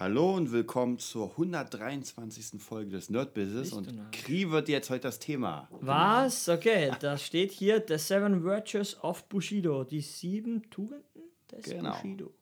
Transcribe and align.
Hallo 0.00 0.34
und 0.34 0.50
willkommen 0.50 0.98
zur 0.98 1.32
123. 1.32 2.58
Folge 2.58 2.92
des 2.92 3.10
Nerd 3.10 3.34
Business 3.34 3.74
und 3.74 4.10
Kri 4.12 4.50
wird 4.50 4.70
jetzt 4.70 4.88
heute 4.88 5.02
das 5.02 5.18
Thema. 5.18 5.68
Was? 5.72 6.48
Okay, 6.48 6.90
da 7.00 7.18
steht 7.18 7.52
hier 7.52 7.84
The 7.86 7.98
Seven 7.98 8.42
Virtues 8.42 8.96
of 9.04 9.28
Bushido, 9.28 9.84
die 9.84 10.00
sieben 10.00 10.70
Tugenden 10.70 11.04
des 11.52 11.64
genau. 11.66 11.90
Bushido. 11.92 12.32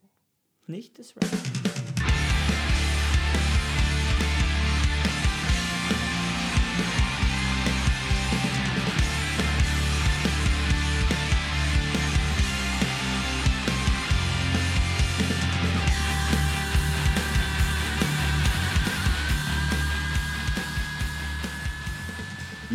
Nicht 0.68 0.98
des 0.98 1.16
Rap. 1.16 1.26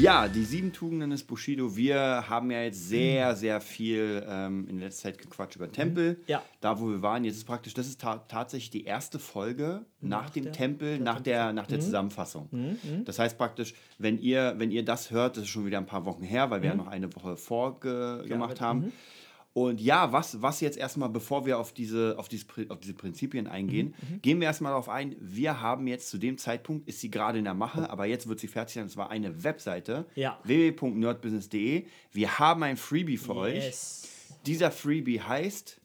Ja, 0.04 0.28
die 0.28 0.44
sieben 0.44 0.74
Tugenden 0.74 1.12
des 1.12 1.24
Bushido. 1.24 1.78
Wir 1.78 2.26
haben 2.28 2.52
ja 2.52 2.62
jetzt 2.62 2.90
sehr, 2.90 3.32
mhm. 3.32 3.36
sehr 3.38 3.62
viel 3.62 4.22
ähm, 4.28 4.68
in 4.68 4.80
letzter 4.80 5.04
Zeit 5.04 5.18
gequatscht 5.18 5.56
über 5.56 5.72
Tempel. 5.72 6.16
Mhm. 6.16 6.24
Ja. 6.28 6.44
Da, 6.60 6.78
wo 6.82 6.90
wir 6.90 7.02
waren, 7.02 7.24
jetzt 7.24 7.38
ist 7.38 7.46
praktisch, 7.46 7.74
das 7.74 7.88
ist 7.88 8.02
ta 8.02 8.18
tatsächlich 8.28 8.70
die 8.70 8.84
erste 8.84 9.18
Folge 9.18 9.86
nach, 10.02 10.24
nach 10.24 10.30
dem 10.32 10.44
der, 10.44 10.52
Tempel, 10.52 11.00
nach 11.00 11.22
der, 11.22 11.54
nach 11.54 11.68
der 11.68 11.78
mhm. 11.78 11.84
Zusammenfassung. 11.84 12.50
Mhm. 12.52 12.60
mhm. 12.84 13.06
Das 13.06 13.18
heißt 13.18 13.38
praktisch, 13.38 13.76
wenn 13.98 14.20
ihr, 14.20 14.56
wenn 14.58 14.72
ihr 14.72 14.84
das 14.84 15.10
hört, 15.10 15.38
das 15.38 15.44
ist 15.44 15.50
schon 15.52 15.66
wieder 15.66 15.78
ein 15.78 15.86
paar 15.86 16.04
Wochen 16.04 16.24
her, 16.24 16.50
weil 16.50 16.62
wir 16.62 16.68
ja 16.68 16.76
mhm. 16.76 16.82
noch 16.82 16.88
eine 16.88 17.16
Woche 17.16 17.38
vorgemacht 17.38 18.60
haben. 18.60 18.92
Mhm. 19.56 19.62
Und 19.62 19.82
ja, 19.82 20.12
was, 20.12 20.42
was 20.42 20.62
jetzt 20.62 20.78
erstmal, 20.78 21.10
bevor 21.10 21.46
wir 21.46 21.60
auf 21.60 21.74
diese, 21.74 22.16
auf 22.18 22.28
diese, 22.28 22.46
auf 22.70 22.80
diese 22.80 22.94
Prinzipien 22.94 23.48
eingehen, 23.48 23.96
mhm, 24.02 24.16
mhm, 24.16 24.22
gehen 24.22 24.40
wir 24.40 24.48
erstmal 24.48 24.72
darauf 24.72 24.90
ein, 24.90 25.16
wir 25.20 25.62
haben 25.62 25.88
jetzt 25.88 26.10
zu 26.10 26.18
dem 26.18 26.38
Zeitpunkt, 26.38 26.88
ist 26.88 27.00
sie 27.00 27.12
gerade 27.12 27.38
in 27.38 27.44
der 27.46 27.54
Mache, 27.54 27.90
aber 27.90 28.06
jetzt 28.06 28.28
wird 28.28 28.40
sie 28.40 28.48
fertig 28.48 28.76
sein, 28.76 28.84
und 28.84 28.90
zwar 28.90 29.10
eine 29.10 29.44
Webseite, 29.44 30.06
ja. 30.16 30.40
www.nerdbusiness.de. 30.44 31.86
Wir 32.12 32.40
haben 32.40 32.64
ein 32.64 32.78
Freebie 32.78 33.18
für 33.18 33.48
yes. 33.48 34.04
euch. 34.04 34.40
Dieser 34.46 34.72
Freebie 34.72 35.22
heißt, 35.22 35.80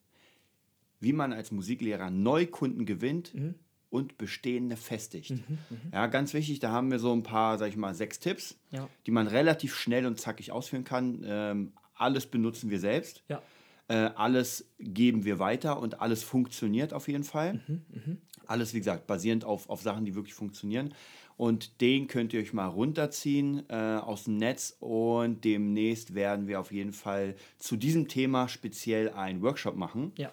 wie 1.01 1.13
man 1.13 1.33
als 1.33 1.53
Musiklehrer 1.53 2.11
Neukunden 2.11 2.87
gewinnt. 2.87 3.35
Mhm 3.35 3.55
und 3.91 4.19
bestehende 4.19 4.77
festigt. 4.77 5.31
Mhm, 5.31 5.59
mh. 5.71 5.77
Ja, 5.95 6.07
ganz 6.09 6.35
wichtig, 6.35 6.61
da 6.61 6.71
haben 6.71 6.91
wir 6.91 6.99
so 6.99 7.13
ein 7.13 7.23
paar, 7.23 7.57
sag 7.57 7.69
ich 7.69 7.77
mal, 7.77 7.95
sechs 7.95 8.19
Tipps, 8.19 8.59
ja. 8.71 8.89
die 9.07 9.11
man 9.11 9.27
relativ 9.27 9.75
schnell 9.75 10.05
und 10.05 10.21
zackig 10.21 10.53
ausführen 10.53 10.85
kann. 10.85 11.25
Ähm, 11.25 11.73
alles 11.95 12.27
benutzen 12.27 12.71
wir 12.71 12.81
selbst. 12.81 13.23
Ja. 13.29 13.43
Äh, 13.89 14.11
alles 14.15 14.67
geben 14.79 15.25
wir 15.25 15.39
weiter 15.39 15.81
und 15.81 16.01
alles 16.01 16.23
funktioniert 16.23 16.93
auf 16.93 17.09
jeden 17.09 17.25
Fall. 17.25 17.55
Mhm, 17.55 17.83
mh. 17.89 18.17
Alles, 18.47 18.73
wie 18.73 18.79
gesagt, 18.79 19.07
basierend 19.07 19.45
auf, 19.45 19.69
auf 19.69 19.83
Sachen, 19.83 20.05
die 20.05 20.15
wirklich 20.15 20.35
funktionieren. 20.35 20.95
Und 21.37 21.81
den 21.81 22.09
könnt 22.09 22.33
ihr 22.33 22.41
euch 22.41 22.53
mal 22.53 22.67
runterziehen 22.67 23.63
äh, 23.69 23.75
aus 23.75 24.25
dem 24.25 24.39
Netz 24.39 24.77
und 24.81 25.45
demnächst 25.45 26.15
werden 26.15 26.49
wir 26.49 26.59
auf 26.59 26.73
jeden 26.73 26.93
Fall 26.93 27.37
zu 27.59 27.77
diesem 27.77 28.09
Thema 28.09 28.49
speziell 28.49 29.11
einen 29.11 29.41
Workshop 29.43 29.77
machen. 29.77 30.13
Ja. 30.17 30.33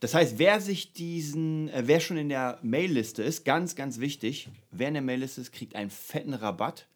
Das 0.00 0.14
heißt, 0.14 0.38
wer 0.38 0.60
sich 0.60 0.92
diesen, 0.92 1.68
äh, 1.68 1.84
wer 1.86 2.00
schon 2.00 2.16
in 2.16 2.28
der 2.28 2.58
Mailliste 2.62 3.22
ist, 3.22 3.44
ganz, 3.44 3.76
ganz 3.76 4.00
wichtig, 4.00 4.48
wer 4.70 4.88
in 4.88 4.94
der 4.94 5.02
Mailliste 5.02 5.40
ist, 5.40 5.52
kriegt 5.52 5.76
einen 5.76 5.90
fetten 5.90 6.34
Rabatt 6.34 6.86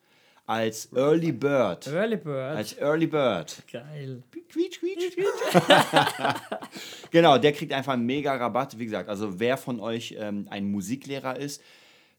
als 0.50 0.92
Early 0.92 1.30
Bird. 1.30 1.86
Early 1.86 2.16
Bird. 2.16 2.56
Als 2.56 2.76
Early 2.76 3.06
Bird. 3.06 3.62
Geil. 3.70 4.24
Quietsch, 4.48 4.80
quietsch, 4.80 5.14
quietsch. 5.14 5.62
genau, 7.12 7.38
der 7.38 7.52
kriegt 7.52 7.72
einfach 7.72 7.92
einen 7.92 8.04
mega 8.04 8.34
Rabatt. 8.34 8.76
Wie 8.76 8.84
gesagt, 8.84 9.08
also 9.08 9.38
wer 9.38 9.56
von 9.56 9.78
euch 9.78 10.16
ähm, 10.18 10.48
ein 10.50 10.68
Musiklehrer 10.68 11.38
ist, 11.38 11.62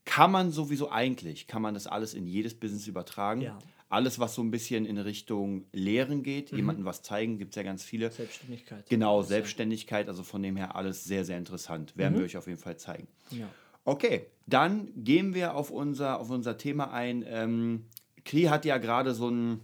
kann 0.06 0.32
man 0.32 0.52
sowieso 0.52 0.90
eigentlich, 0.90 1.48
kann 1.48 1.62
man 1.62 1.74
das 1.74 1.88
alles 1.88 2.14
in 2.14 2.26
jedes 2.26 2.56
Business 2.56 2.88
übertragen. 2.88 3.42
Ja. 3.42 3.60
Alles, 3.90 4.18
was 4.18 4.34
so 4.34 4.42
ein 4.42 4.50
bisschen 4.50 4.86
in 4.86 4.98
Richtung 4.98 5.66
Lehren 5.74 6.24
geht, 6.24 6.54
mhm. 6.54 6.60
jemandem 6.60 6.86
was 6.86 7.02
zeigen, 7.02 7.38
gibt 7.38 7.52
es 7.52 7.58
ja 7.58 7.64
ganz 7.64 7.84
viele. 7.84 8.12
Selbstständigkeit. 8.12 8.88
Genau, 8.88 9.24
Selbstständigkeit, 9.24 10.08
also 10.08 10.24
von 10.24 10.42
dem 10.42 10.56
her 10.56 10.78
alles 10.78 11.04
sehr, 11.04 11.26
sehr 11.26 11.38
interessant. 11.38 11.98
Werden 11.98 12.14
mhm. 12.14 12.20
wir 12.20 12.26
euch 12.28 12.38
auf 12.38 12.48
jeden 12.48 12.60
Fall 12.60 12.78
zeigen. 12.78 13.10
Ja. 13.32 13.50
Okay, 13.84 14.28
dann 14.48 14.90
gehen 14.96 15.34
wir 15.34 15.54
auf 15.54 15.70
unser, 15.70 16.22
auf 16.22 16.30
unser 16.30 16.58
Thema 16.58 16.94
ein. 16.94 17.26
Ähm, 17.28 17.88
Klee 18.24 18.50
hat 18.50 18.66
ja 18.66 18.78
gerade 18.78 19.14
so 19.14 19.30
ein 19.30 19.62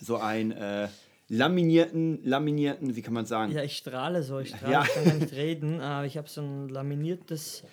so 0.00 0.16
ein 0.16 0.52
äh, 0.52 0.88
laminierten, 1.28 2.24
laminierten, 2.24 2.96
wie 2.96 3.02
kann 3.02 3.14
man 3.14 3.26
sagen? 3.26 3.52
Ja, 3.52 3.62
ich 3.62 3.76
strahle 3.76 4.22
so, 4.22 4.38
ich 4.38 4.50
strahle, 4.50 4.72
ja. 4.72 4.82
ich 4.82 4.92
kann 4.92 5.18
nicht 5.18 5.32
reden, 5.32 5.80
aber 5.80 6.06
ich 6.06 6.18
habe 6.18 6.28
so 6.28 6.42
ein 6.42 6.68
laminiertes 6.68 7.64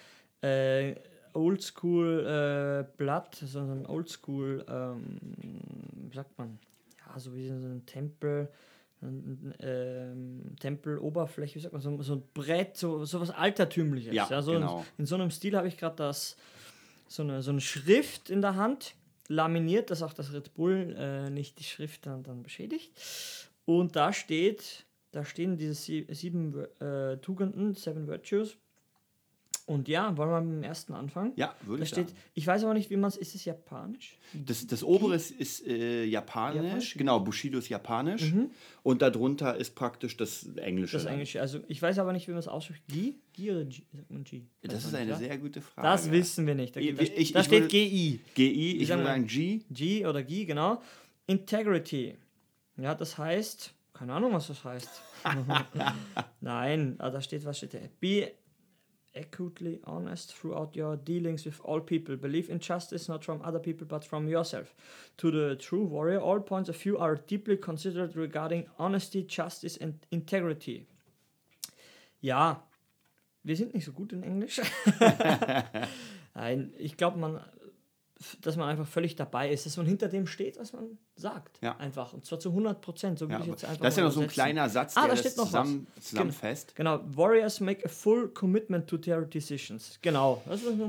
äh, 0.41 0.95
Oldschool-Blatt, 1.33 3.41
äh, 3.41 3.45
so 3.45 3.59
ein 3.59 3.85
Oldschool, 3.85 4.65
ähm, 4.69 5.19
wie 6.09 6.15
sagt 6.15 6.37
man, 6.37 6.59
ja, 6.99 7.19
so 7.19 7.35
wie 7.35 7.47
so 7.47 7.53
ein 7.53 7.83
Tempel, 7.85 8.49
ähm, 9.01 10.55
Tempeloberfläche, 10.59 11.55
wie 11.55 11.59
sagt 11.59 11.73
man, 11.73 11.81
so, 11.81 12.01
so 12.01 12.15
ein 12.15 12.23
Brett, 12.33 12.77
so, 12.77 13.05
so 13.05 13.21
was 13.21 13.31
Altertümliches. 13.31 14.13
Ja, 14.13 14.27
ja 14.29 14.41
so 14.41 14.53
genau. 14.53 14.85
in, 14.97 15.03
in 15.03 15.05
so 15.05 15.15
einem 15.15 15.31
Stil 15.31 15.55
habe 15.55 15.67
ich 15.67 15.77
gerade 15.77 15.95
das, 15.95 16.35
so 17.07 17.23
eine, 17.23 17.41
so 17.41 17.51
eine 17.51 17.61
Schrift 17.61 18.29
in 18.29 18.41
der 18.41 18.55
Hand 18.55 18.95
laminiert, 19.29 19.91
dass 19.91 20.03
auch 20.03 20.13
das 20.13 20.33
Red 20.33 20.53
Bull 20.53 20.95
äh, 20.97 21.29
nicht 21.29 21.59
die 21.59 21.63
Schrift 21.63 22.05
dann, 22.05 22.23
dann 22.23 22.43
beschädigt. 22.43 22.91
Und 23.63 23.95
da 23.95 24.11
steht, 24.11 24.85
da 25.11 25.23
stehen 25.23 25.57
diese 25.57 25.75
sieben 25.75 26.65
äh, 26.81 27.17
Tugenden, 27.17 27.75
Seven 27.75 28.07
Virtues. 28.07 28.57
Und 29.69 29.87
ja, 29.87 30.17
wollen 30.17 30.31
wir 30.31 30.41
mit 30.41 30.55
dem 30.55 30.63
ersten 30.63 30.95
anfangen? 30.95 31.31
Ja, 31.35 31.53
würde 31.61 31.83
ich 31.83 31.89
steht, 31.89 32.09
sagen. 32.09 32.19
Ich 32.33 32.47
weiß 32.47 32.63
aber 32.63 32.73
nicht, 32.73 32.89
wie 32.89 32.97
man 32.97 33.09
es. 33.09 33.17
Ist 33.17 33.35
es 33.35 33.45
japanisch? 33.45 34.17
Das, 34.33 34.65
das 34.65 34.83
obere 34.83 35.13
ist, 35.13 35.29
ist 35.29 35.67
äh, 35.67 36.05
japanisch. 36.05 36.63
japanisch. 36.63 36.93
Genau, 36.95 37.19
Bushido 37.19 37.59
ist 37.59 37.69
japanisch. 37.69 38.33
Mhm. 38.33 38.49
Und 38.81 39.03
darunter 39.03 39.55
ist 39.57 39.75
praktisch 39.75 40.17
das 40.17 40.47
Englische. 40.55 40.97
Das 40.97 41.05
Englische. 41.05 41.39
Also 41.39 41.59
ich 41.67 41.79
weiß 41.79 41.99
aber 41.99 42.13
nicht, 42.13 42.27
wie 42.27 42.31
man 42.31 42.39
es 42.39 42.47
ausspricht. 42.47 42.81
Gi? 42.87 43.19
Gi 43.33 43.51
oder 43.51 43.65
G? 43.65 43.83
Sagt 43.93 44.09
man 44.09 44.23
G? 44.23 44.41
Das 44.63 44.85
ist 44.85 44.95
eine 44.95 45.15
sehr 45.15 45.37
gute 45.37 45.61
Frage. 45.61 45.87
Das 45.87 46.09
wissen 46.09 46.47
wir 46.47 46.55
nicht. 46.55 46.75
Da, 46.75 46.79
ich, 46.79 46.95
da, 46.95 47.03
ich, 47.03 47.31
da 47.31 47.43
steht 47.43 47.69
GI. 47.69 48.21
GI, 48.33 48.77
ich 48.81 48.89
würde 48.89 49.03
sagen 49.03 49.27
G. 49.27 49.61
G 49.69 50.07
oder 50.07 50.23
G, 50.23 50.45
genau. 50.45 50.81
Integrity. 51.27 52.17
Ja, 52.77 52.95
das 52.95 53.19
heißt. 53.19 53.75
Keine 53.93 54.13
Ahnung, 54.13 54.33
was 54.33 54.47
das 54.47 54.63
heißt. 54.63 54.89
Nein, 56.41 56.95
ah, 56.97 57.11
da 57.11 57.21
steht, 57.21 57.45
was 57.45 57.57
steht 57.57 57.75
da? 57.75 57.79
Be 57.99 58.31
acutely 59.15 59.79
honest 59.85 60.33
throughout 60.33 60.75
your 60.75 60.95
dealings 60.97 61.45
with 61.45 61.59
all 61.63 61.79
people. 61.79 62.15
Believe 62.15 62.49
in 62.49 62.59
justice 62.59 63.09
not 63.09 63.23
from 63.23 63.41
other 63.43 63.59
people 63.59 63.87
but 63.87 64.05
from 64.05 64.27
yourself. 64.27 64.73
To 65.17 65.31
the 65.31 65.55
true 65.55 65.83
warrior, 65.83 66.19
all 66.19 66.39
points 66.39 66.69
of 66.69 66.77
view 66.77 66.97
are 66.97 67.15
deeply 67.15 67.57
considered 67.57 68.15
regarding 68.15 68.65
honesty, 68.77 69.23
justice 69.23 69.77
and 69.77 69.93
integrity. 70.11 70.85
Ja, 72.21 72.63
wir 73.43 73.55
sind 73.55 73.73
nicht 73.73 73.85
so 73.85 73.93
gut 73.93 74.11
in 74.11 74.23
Englisch. 74.23 74.61
Nein, 76.35 76.73
ich 76.77 76.97
glaube, 76.97 77.17
man 77.17 77.39
dass 78.41 78.57
man 78.57 78.67
einfach 78.67 78.87
völlig 78.87 79.15
dabei 79.15 79.49
ist, 79.49 79.65
dass 79.65 79.77
man 79.77 79.85
hinter 79.85 80.09
dem 80.09 80.27
steht, 80.27 80.59
was 80.59 80.73
man 80.73 80.97
sagt. 81.15 81.57
Ja. 81.61 81.77
Einfach. 81.77 82.11
Und 82.11 82.25
zwar 82.25 82.39
zu 82.39 82.49
100 82.49 82.81
Prozent. 82.81 83.17
So 83.17 83.27
ja, 83.27 83.39
das 83.39 83.93
ist 83.93 83.97
ja 83.97 84.03
noch 84.03 84.11
so 84.11 84.21
ein 84.21 84.27
kleiner 84.27 84.67
Satz, 84.67 84.97
ah, 84.97 85.07
der 85.07 85.15
da 85.15 85.21
das 85.21 85.35
zusammen, 85.35 85.87
zusammenfasst. 86.01 86.75
Genau. 86.75 86.99
Warriors 87.15 87.61
make 87.61 87.85
a 87.85 87.87
full 87.87 88.27
commitment 88.29 88.87
to 88.87 88.97
their 88.97 89.21
decisions. 89.21 89.99
Genau. 90.01 90.41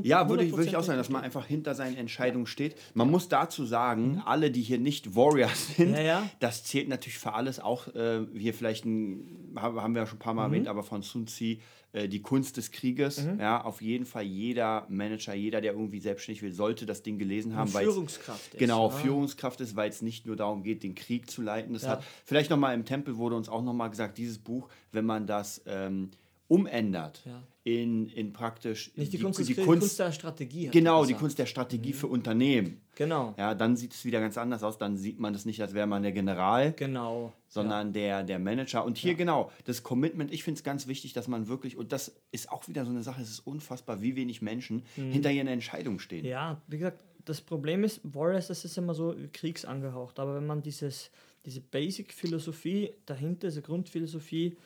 ja, 0.03 0.29
würde 0.29 0.45
ich, 0.45 0.53
würde 0.53 0.65
ich 0.65 0.77
auch 0.77 0.83
sagen, 0.83 0.99
dass 0.99 1.09
man 1.09 1.23
einfach 1.23 1.47
hinter 1.47 1.77
seinen 1.77 1.97
Entscheidungen 1.97 2.47
ja. 2.47 2.51
steht. 2.51 2.77
Man 2.95 3.09
muss 3.09 3.29
dazu 3.29 3.65
sagen, 3.65 4.15
mhm. 4.15 4.23
alle, 4.25 4.51
die 4.51 4.63
hier 4.63 4.79
nicht 4.79 5.15
Warriors 5.15 5.69
sind, 5.77 5.97
das 6.41 6.65
zählt 6.65 6.89
natürlich 6.89 7.19
für 7.19 7.35
alles. 7.35 7.61
Auch 7.61 7.87
äh, 7.95 8.27
hier 8.35 8.55
vielleicht, 8.55 8.85
ein, 8.85 9.53
haben 9.57 9.95
wir 9.95 10.03
ja 10.03 10.07
schon 10.07 10.17
ein 10.17 10.23
paar 10.23 10.35
Mal 10.35 10.49
mhm. 10.49 10.55
erwähnt, 10.55 10.69
aber 10.69 10.83
von 10.83 11.03
Sun 11.03 11.29
Tzu 11.29 11.59
äh, 11.93 12.09
die 12.09 12.23
Kunst 12.23 12.57
des 12.57 12.71
Krieges. 12.71 13.25
Mhm. 13.25 13.41
Ja, 13.41 13.63
auf 13.65 13.83
jeden 13.83 14.07
Fall 14.07 14.23
jeder 14.23 14.87
Manager, 14.89 15.35
jeder, 15.35 15.61
der 15.61 15.73
irgendwie 15.73 15.99
selbstständig 15.99 16.43
will, 16.43 16.53
sollte 16.53 16.87
das 16.87 17.03
Ding 17.03 17.19
gelesen 17.19 17.57
haben. 17.57 17.73
weil 17.75 17.85
Führungskraft 17.85 18.55
ist. 18.55 18.59
Genau, 18.59 18.91
ja. 18.91 18.97
Führungskraft 18.97 19.61
ist, 19.61 19.75
weil 19.75 19.91
es 19.91 20.01
nicht 20.01 20.27
nur 20.27 20.37
darum 20.37 20.63
geht, 20.63 20.83
den 20.83 20.95
Krieg 20.95 21.31
zu 21.31 21.43
leiten. 21.43 21.73
Das 21.73 21.83
ja. 21.83 21.91
hat 21.91 22.05
vielleicht 22.25 22.51
nochmal 22.51 22.75
im 22.75 22.85
Tempel 22.85 23.17
wurde 23.17 23.37
uns 23.37 23.49
auch 23.49 23.63
nochmal 23.63 23.91
gesagt, 23.91 24.19
dieses 24.19 24.39
Buch, 24.39 24.69
wenn 24.93 25.05
man 25.05 25.27
das 25.27 25.63
ähm, 25.67 26.11
umändert 26.51 27.23
ja. 27.25 27.43
in, 27.63 28.09
in 28.09 28.33
praktisch 28.33 28.91
Nicht 28.97 29.13
die, 29.13 29.19
die, 29.19 29.23
Kunst, 29.23 29.39
die, 29.39 29.45
die 29.45 29.55
Kunst, 29.55 30.01
der 30.01 30.11
Strategie. 30.11 30.67
Genau, 30.69 31.05
die 31.05 31.15
Kunst 31.15 31.39
der 31.39 31.47
Strategie 31.47 31.91
mhm. 31.91 31.97
für 31.97 32.07
Unternehmen. 32.09 32.81
Genau. 32.97 33.35
Ja, 33.39 33.55
dann 33.55 33.77
sieht 33.77 33.95
es 33.95 34.05
wieder 34.05 34.19
ganz 34.21 34.37
anders 34.37 34.65
aus. 34.65 34.77
Dann 34.77 34.97
sieht 34.97 35.21
man 35.21 35.33
das 35.33 35.45
nicht, 35.45 35.63
als 35.63 35.75
wäre 35.75 35.87
man 35.87 36.03
der 36.03 36.11
General. 36.11 36.73
Genau. 36.73 37.33
Sondern 37.47 37.89
ja. 37.89 37.93
der, 37.93 38.23
der 38.25 38.39
Manager. 38.41 38.85
Und 38.85 38.99
hier 38.99 39.13
ja. 39.13 39.17
genau, 39.17 39.53
das 39.65 39.85
Commitment, 39.85 40.33
ich 40.33 40.43
finde 40.43 40.59
es 40.59 40.65
ganz 40.65 40.89
wichtig, 40.89 41.13
dass 41.13 41.29
man 41.29 41.47
wirklich, 41.47 41.77
und 41.77 41.93
das 41.93 42.17
ist 42.33 42.51
auch 42.51 42.67
wieder 42.67 42.85
so 42.85 42.91
eine 42.91 43.03
Sache, 43.03 43.23
es 43.23 43.31
ist 43.31 43.47
unfassbar, 43.47 44.03
wie 44.03 44.17
wenig 44.17 44.43
Menschen 44.43 44.83
mhm. 44.97 45.13
hinter 45.13 45.31
ihren 45.31 45.47
Entscheidungen 45.47 46.01
stehen. 46.01 46.25
Ja, 46.25 46.61
wie 46.67 46.79
gesagt, 46.79 46.99
das 47.25 47.41
Problem 47.41 47.85
ist, 47.85 48.01
Warriors, 48.03 48.49
das 48.49 48.65
ist 48.65 48.77
immer 48.77 48.95
so 48.95 49.15
kriegsangehaucht. 49.33 50.19
Aber 50.19 50.35
wenn 50.35 50.47
man 50.47 50.63
dieses, 50.63 51.13
diese 51.47 51.61
Basic-Philosophie 51.61 52.91
dahinter, 53.07 53.47
diese 53.47 53.63
Grundphilosophie, 53.63 54.57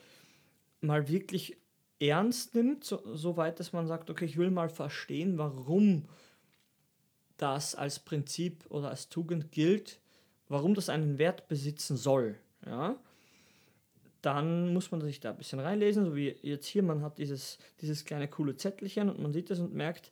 mal 0.81 1.07
wirklich 1.07 1.57
ernst 2.07 2.55
nimmt, 2.55 2.83
so, 2.83 3.01
so 3.15 3.37
weit, 3.37 3.59
dass 3.59 3.73
man 3.73 3.87
sagt, 3.87 4.09
okay, 4.09 4.25
ich 4.25 4.37
will 4.37 4.51
mal 4.51 4.69
verstehen, 4.69 5.37
warum 5.37 6.05
das 7.37 7.75
als 7.75 7.99
Prinzip 7.99 8.65
oder 8.69 8.89
als 8.89 9.09
Tugend 9.09 9.51
gilt, 9.51 9.99
warum 10.47 10.73
das 10.73 10.89
einen 10.89 11.17
Wert 11.17 11.47
besitzen 11.47 11.97
soll. 11.97 12.35
Ja? 12.65 12.95
Dann 14.21 14.73
muss 14.73 14.91
man 14.91 15.01
sich 15.01 15.19
da 15.19 15.31
ein 15.31 15.37
bisschen 15.37 15.59
reinlesen, 15.59 16.05
so 16.05 16.15
wie 16.15 16.35
jetzt 16.41 16.65
hier, 16.65 16.83
man 16.83 17.01
hat 17.01 17.17
dieses, 17.17 17.59
dieses 17.81 18.05
kleine 18.05 18.27
coole 18.27 18.55
Zettelchen 18.55 19.09
und 19.09 19.19
man 19.19 19.33
sieht 19.33 19.49
das 19.49 19.59
und 19.59 19.73
merkt, 19.73 20.11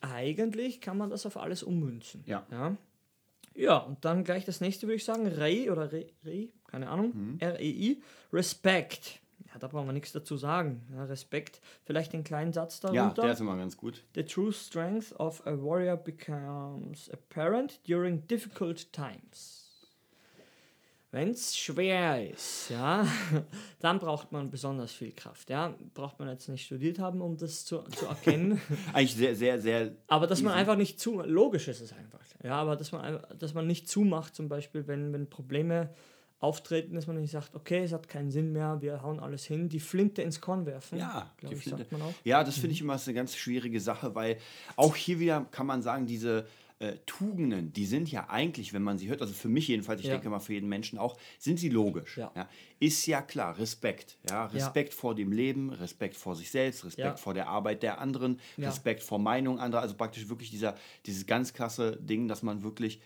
eigentlich 0.00 0.80
kann 0.80 0.98
man 0.98 1.10
das 1.10 1.26
auf 1.26 1.36
alles 1.36 1.62
ummünzen. 1.62 2.22
Ja. 2.26 2.46
Ja, 2.50 2.76
ja 3.54 3.76
und 3.78 4.04
dann 4.04 4.24
gleich 4.24 4.44
das 4.44 4.60
nächste 4.60 4.86
würde 4.86 4.96
ich 4.96 5.04
sagen, 5.04 5.26
Rei 5.26 5.70
oder 5.72 5.92
Rei, 5.92 6.06
Rei 6.24 6.48
keine 6.68 6.88
Ahnung, 6.88 7.12
mhm. 7.14 7.36
R-E-I, 7.40 8.02
Respect. 8.32 9.20
Ja, 9.52 9.58
da 9.58 9.68
brauchen 9.68 9.86
wir 9.86 9.92
nichts 9.92 10.12
dazu 10.12 10.36
sagen. 10.36 10.82
Ja, 10.92 11.04
Respekt, 11.04 11.60
vielleicht 11.84 12.12
den 12.12 12.24
kleinen 12.24 12.52
Satz 12.52 12.80
darunter. 12.80 13.02
Ja, 13.02 13.22
der 13.22 13.32
ist 13.32 13.40
immer 13.40 13.56
ganz 13.56 13.76
gut. 13.76 14.04
The 14.14 14.24
true 14.24 14.52
strength 14.52 15.12
of 15.18 15.46
a 15.46 15.52
warrior 15.52 15.96
becomes 15.96 17.10
apparent 17.10 17.80
during 17.86 18.26
difficult 18.26 18.92
times. 18.92 19.64
Wenn 21.10 21.30
es 21.30 21.56
schwer 21.56 22.30
ist, 22.30 22.68
ja, 22.68 23.06
dann 23.80 23.98
braucht 23.98 24.30
man 24.30 24.50
besonders 24.50 24.92
viel 24.92 25.12
Kraft. 25.12 25.48
Ja, 25.48 25.74
braucht 25.94 26.18
man 26.18 26.28
jetzt 26.28 26.50
nicht 26.50 26.66
studiert 26.66 26.98
haben, 26.98 27.22
um 27.22 27.38
das 27.38 27.64
zu, 27.64 27.78
zu 27.84 28.04
erkennen. 28.04 28.60
Eigentlich 28.92 29.14
sehr, 29.14 29.34
sehr, 29.34 29.58
sehr. 29.58 29.96
Aber 30.06 30.26
dass 30.26 30.42
man 30.42 30.52
einfach 30.52 30.76
nicht 30.76 31.00
zu, 31.00 31.22
logisch 31.22 31.68
ist 31.68 31.80
es 31.80 31.94
einfach. 31.94 32.18
Ja, 32.44 32.60
aber 32.60 32.76
dass 32.76 32.92
man, 32.92 33.20
dass 33.38 33.54
man 33.54 33.66
nicht 33.66 33.88
zumacht, 33.88 34.34
zum 34.36 34.48
Beispiel, 34.48 34.86
wenn, 34.86 35.12
wenn 35.12 35.30
Probleme 35.30 35.90
auftreten, 36.40 36.94
dass 36.94 37.06
man 37.06 37.20
nicht 37.20 37.32
sagt, 37.32 37.54
okay, 37.54 37.82
es 37.82 37.92
hat 37.92 38.08
keinen 38.08 38.30
Sinn 38.30 38.52
mehr, 38.52 38.80
wir 38.80 39.02
hauen 39.02 39.18
alles 39.18 39.44
hin, 39.44 39.68
die 39.68 39.80
Flinte 39.80 40.22
ins 40.22 40.40
Korn 40.40 40.66
werfen. 40.66 40.98
Ja, 40.98 41.32
die 41.42 41.54
ich, 41.54 41.62
Flinte. 41.62 41.86
Ja, 42.24 42.44
das 42.44 42.54
finde 42.54 42.74
ich 42.74 42.82
mhm. 42.82 42.90
immer 42.90 43.00
eine 43.02 43.14
ganz 43.14 43.36
schwierige 43.36 43.80
Sache, 43.80 44.14
weil 44.14 44.38
auch 44.76 44.94
hier 44.94 45.18
wieder 45.18 45.46
kann 45.50 45.66
man 45.66 45.82
sagen, 45.82 46.06
diese 46.06 46.46
äh, 46.80 46.98
Tugenden, 47.06 47.72
die 47.72 47.86
sind 47.86 48.08
ja 48.08 48.30
eigentlich, 48.30 48.72
wenn 48.72 48.84
man 48.84 48.98
sie 48.98 49.08
hört, 49.08 49.20
also 49.20 49.34
für 49.34 49.48
mich 49.48 49.66
jedenfalls, 49.66 50.00
ich 50.00 50.06
ja. 50.06 50.12
denke 50.12 50.30
mal 50.30 50.38
für 50.38 50.52
jeden 50.52 50.68
Menschen 50.68 50.96
auch, 50.96 51.18
sind 51.40 51.58
sie 51.58 51.70
logisch. 51.70 52.16
Ja. 52.16 52.30
ja. 52.36 52.48
Ist 52.78 53.04
ja 53.06 53.20
klar, 53.20 53.58
Respekt. 53.58 54.16
Ja? 54.30 54.46
Respekt 54.46 54.94
vor 54.94 55.16
dem 55.16 55.32
Leben, 55.32 55.70
Respekt 55.70 56.14
vor 56.14 56.36
sich 56.36 56.52
selbst, 56.52 56.84
Respekt 56.84 57.18
vor 57.18 57.34
der 57.34 57.48
Arbeit 57.48 57.82
der 57.82 58.00
anderen, 58.00 58.38
Respekt 58.58 59.02
vor 59.02 59.18
Meinung 59.18 59.58
anderer, 59.58 59.82
also 59.82 59.96
praktisch 59.96 60.28
wirklich 60.28 60.50
dieser, 60.50 60.76
dieses 61.04 61.26
ganz 61.26 61.52
krasse 61.52 61.96
Ding, 61.96 62.28
dass 62.28 62.44
man 62.44 62.62
wirklich 62.62 63.00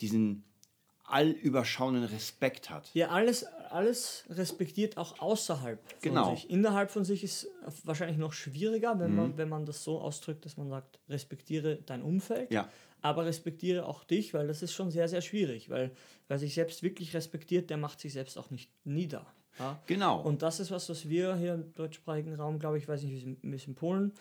diesen 0.00 0.44
allüberschauenden 1.04 2.04
Respekt 2.04 2.70
hat. 2.70 2.90
Ja, 2.94 3.08
alles, 3.08 3.44
alles 3.70 4.24
respektiert 4.30 4.96
auch 4.96 5.18
außerhalb 5.20 5.78
von 5.78 5.98
genau. 6.00 6.34
sich. 6.34 6.48
Innerhalb 6.48 6.90
von 6.90 7.04
sich 7.04 7.22
ist 7.22 7.48
wahrscheinlich 7.84 8.16
noch 8.16 8.32
schwieriger, 8.32 8.98
wenn, 8.98 9.10
mhm. 9.10 9.16
man, 9.16 9.36
wenn 9.38 9.48
man 9.48 9.66
das 9.66 9.84
so 9.84 10.00
ausdrückt, 10.00 10.44
dass 10.44 10.56
man 10.56 10.68
sagt, 10.68 10.98
respektiere 11.08 11.76
dein 11.84 12.02
Umfeld, 12.02 12.50
ja. 12.50 12.68
aber 13.02 13.26
respektiere 13.26 13.86
auch 13.86 14.04
dich, 14.04 14.32
weil 14.32 14.46
das 14.46 14.62
ist 14.62 14.72
schon 14.72 14.90
sehr, 14.90 15.08
sehr 15.08 15.20
schwierig, 15.20 15.68
weil 15.68 15.90
wer 16.28 16.38
sich 16.38 16.54
selbst 16.54 16.82
wirklich 16.82 17.14
respektiert, 17.14 17.68
der 17.68 17.76
macht 17.76 18.00
sich 18.00 18.12
selbst 18.12 18.38
auch 18.38 18.50
nicht 18.50 18.70
nieder. 18.84 19.26
Ja? 19.58 19.78
Genau. 19.86 20.20
Und 20.20 20.42
das 20.42 20.58
ist 20.58 20.70
was, 20.70 20.88
was 20.88 21.08
wir 21.08 21.36
hier 21.36 21.54
im 21.54 21.72
deutschsprachigen 21.74 22.34
Raum, 22.34 22.58
glaube 22.58 22.78
ich, 22.78 22.88
weiß 22.88 23.02
nicht, 23.02 23.26
wie 23.42 23.54
es 23.54 23.66
in 23.66 23.74
Polen 23.74 24.12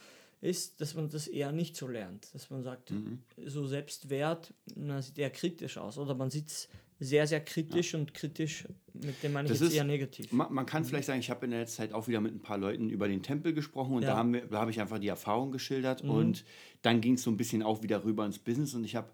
ist, 0.43 0.81
dass 0.81 0.93
man 0.93 1.09
das 1.09 1.27
eher 1.27 1.51
nicht 1.51 1.75
so 1.75 1.87
lernt. 1.87 2.33
Dass 2.33 2.49
man 2.49 2.63
sagt, 2.63 2.91
mhm. 2.91 3.19
so 3.45 3.65
Selbstwert, 3.65 4.53
na, 4.75 5.01
sieht 5.01 5.17
eher 5.17 5.29
kritisch 5.29 5.77
aus. 5.77 5.97
Oder 5.97 6.15
man 6.15 6.29
sieht 6.29 6.47
es 6.47 6.69
sehr, 6.99 7.27
sehr 7.27 7.43
kritisch 7.43 7.93
ja. 7.93 7.99
und 7.99 8.13
kritisch, 8.13 8.65
mit 8.93 9.21
dem 9.23 9.33
meine 9.33 9.47
ich 9.47 9.51
das 9.51 9.61
jetzt 9.61 9.69
ist, 9.69 9.75
eher 9.75 9.83
negativ. 9.83 10.31
Man, 10.31 10.53
man 10.53 10.65
kann 10.65 10.83
mhm. 10.83 10.87
vielleicht 10.87 11.07
sagen, 11.07 11.19
ich 11.19 11.29
habe 11.29 11.45
in 11.45 11.51
der 11.51 11.61
letzten 11.61 11.77
Zeit 11.77 11.93
auch 11.93 12.07
wieder 12.07 12.21
mit 12.21 12.33
ein 12.33 12.41
paar 12.41 12.57
Leuten 12.57 12.89
über 12.89 13.07
den 13.07 13.23
Tempel 13.23 13.53
gesprochen 13.53 13.95
und 13.95 14.03
ja. 14.03 14.09
da, 14.09 14.17
haben 14.17 14.33
wir, 14.33 14.45
da 14.45 14.59
habe 14.59 14.71
ich 14.71 14.79
einfach 14.79 14.99
die 14.99 15.07
Erfahrung 15.07 15.51
geschildert 15.51 16.03
mhm. 16.03 16.09
und 16.09 16.45
dann 16.81 17.01
ging 17.01 17.15
es 17.15 17.23
so 17.23 17.31
ein 17.31 17.37
bisschen 17.37 17.63
auch 17.63 17.83
wieder 17.83 18.03
rüber 18.03 18.25
ins 18.25 18.39
Business 18.39 18.73
und 18.73 18.83
ich 18.83 18.95
habe, 18.95 19.11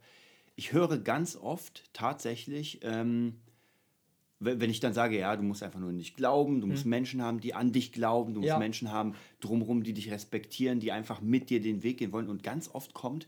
ich 0.55 0.73
höre 0.73 0.97
ganz 0.97 1.35
oft 1.35 1.83
tatsächlich, 1.93 2.79
ähm, 2.83 3.35
wenn 4.39 4.69
ich 4.69 4.79
dann 4.79 4.93
sage, 4.93 5.19
ja, 5.19 5.35
du 5.35 5.43
musst 5.43 5.63
einfach 5.63 5.79
nur 5.79 5.91
nicht 5.91 6.15
glauben, 6.15 6.61
du 6.61 6.67
musst 6.67 6.83
hm. 6.83 6.89
Menschen 6.89 7.21
haben, 7.21 7.41
die 7.41 7.53
an 7.53 7.73
dich 7.73 7.91
glauben, 7.91 8.33
du 8.33 8.39
musst 8.39 8.49
ja. 8.49 8.57
Menschen 8.57 8.91
haben 8.91 9.15
drumherum, 9.41 9.83
die 9.83 9.93
dich 9.93 10.11
respektieren, 10.11 10.79
die 10.79 10.91
einfach 10.91 11.19
mit 11.19 11.49
dir 11.49 11.61
den 11.61 11.83
Weg 11.83 11.97
gehen 11.97 12.13
wollen. 12.13 12.29
Und 12.29 12.41
ganz 12.41 12.69
oft 12.73 12.93
kommt, 12.93 13.27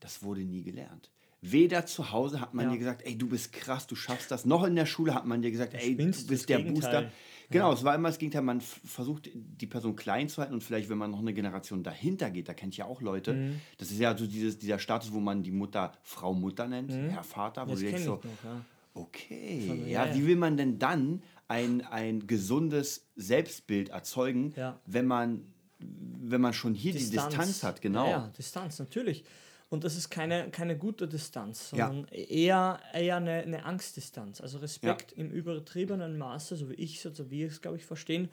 das 0.00 0.22
wurde 0.22 0.40
nie 0.40 0.62
gelernt. 0.62 1.10
Weder 1.42 1.86
zu 1.86 2.12
Hause 2.12 2.40
hat 2.40 2.52
man 2.52 2.66
ja. 2.66 2.72
dir 2.72 2.78
gesagt, 2.78 3.02
ey, 3.06 3.16
du 3.16 3.28
bist 3.28 3.52
krass, 3.52 3.86
du 3.86 3.96
schaffst 3.96 4.30
das. 4.30 4.44
Noch 4.44 4.64
in 4.64 4.76
der 4.76 4.86
Schule 4.86 5.14
hat 5.14 5.26
man 5.26 5.40
dir 5.40 5.50
gesagt, 5.50 5.74
ey, 5.74 5.96
du 5.96 6.04
bist 6.04 6.48
der 6.48 6.58
Gegenteil. 6.58 6.72
Booster. 6.72 7.12
Genau, 7.50 7.68
ja. 7.68 7.74
es 7.74 7.82
war 7.82 7.94
immer 7.94 8.08
das 8.08 8.18
Gegenteil. 8.18 8.42
Man 8.42 8.60
versucht, 8.60 9.30
die 9.34 9.66
Person 9.66 9.96
klein 9.96 10.28
zu 10.28 10.40
halten 10.40 10.54
und 10.54 10.62
vielleicht, 10.62 10.88
wenn 10.88 10.98
man 10.98 11.10
noch 11.10 11.18
eine 11.18 11.32
Generation 11.32 11.82
dahinter 11.82 12.30
geht, 12.30 12.48
da 12.48 12.54
kennt 12.54 12.76
ja 12.76 12.84
auch 12.84 13.00
Leute. 13.00 13.34
Mhm. 13.34 13.60
Das 13.78 13.90
ist 13.90 13.98
ja 13.98 14.16
so 14.16 14.26
dieses, 14.26 14.58
dieser 14.58 14.78
Status, 14.78 15.12
wo 15.12 15.20
man 15.20 15.42
die 15.42 15.50
Mutter 15.50 15.92
Frau 16.02 16.32
Mutter 16.32 16.68
nennt, 16.68 16.90
mhm. 16.90 17.08
Herr 17.08 17.24
Vater, 17.24 17.66
wo 17.66 17.72
das 17.72 17.80
du 17.80 17.86
denkst 17.86 18.04
so, 18.04 18.14
noch, 18.16 18.24
ja. 18.24 18.64
Okay, 18.94 19.84
ja, 19.86 20.14
wie 20.14 20.26
will 20.26 20.36
man 20.36 20.56
denn 20.56 20.78
dann 20.78 21.22
ein, 21.48 21.84
ein 21.86 22.26
gesundes 22.26 23.06
Selbstbild 23.16 23.90
erzeugen, 23.90 24.52
ja. 24.56 24.80
wenn, 24.86 25.06
man, 25.06 25.44
wenn 25.78 26.40
man 26.40 26.52
schon 26.52 26.74
hier 26.74 26.92
Distanz. 26.92 27.28
die 27.28 27.36
Distanz 27.36 27.62
hat? 27.62 27.82
Genau. 27.82 28.04
Ja, 28.04 28.10
ja, 28.10 28.32
Distanz, 28.36 28.78
natürlich. 28.78 29.24
Und 29.68 29.84
das 29.84 29.96
ist 29.96 30.10
keine, 30.10 30.50
keine 30.50 30.76
gute 30.76 31.06
Distanz, 31.06 31.70
sondern 31.70 32.08
ja. 32.10 32.18
eher, 32.18 32.80
eher 32.92 33.16
eine, 33.16 33.42
eine 33.42 33.64
Angstdistanz. 33.64 34.40
Also 34.40 34.58
Respekt 34.58 35.12
im 35.12 35.30
übertriebenen 35.30 36.18
Maße, 36.18 36.56
so 36.56 36.70
wie 36.70 36.74
ich 36.74 37.04
es, 37.04 37.16
so 37.16 37.30
wie 37.30 37.44
ich 37.44 37.52
es, 37.52 37.60
glaube 37.60 37.76
ich, 37.76 37.86
verstehen, 37.86 38.28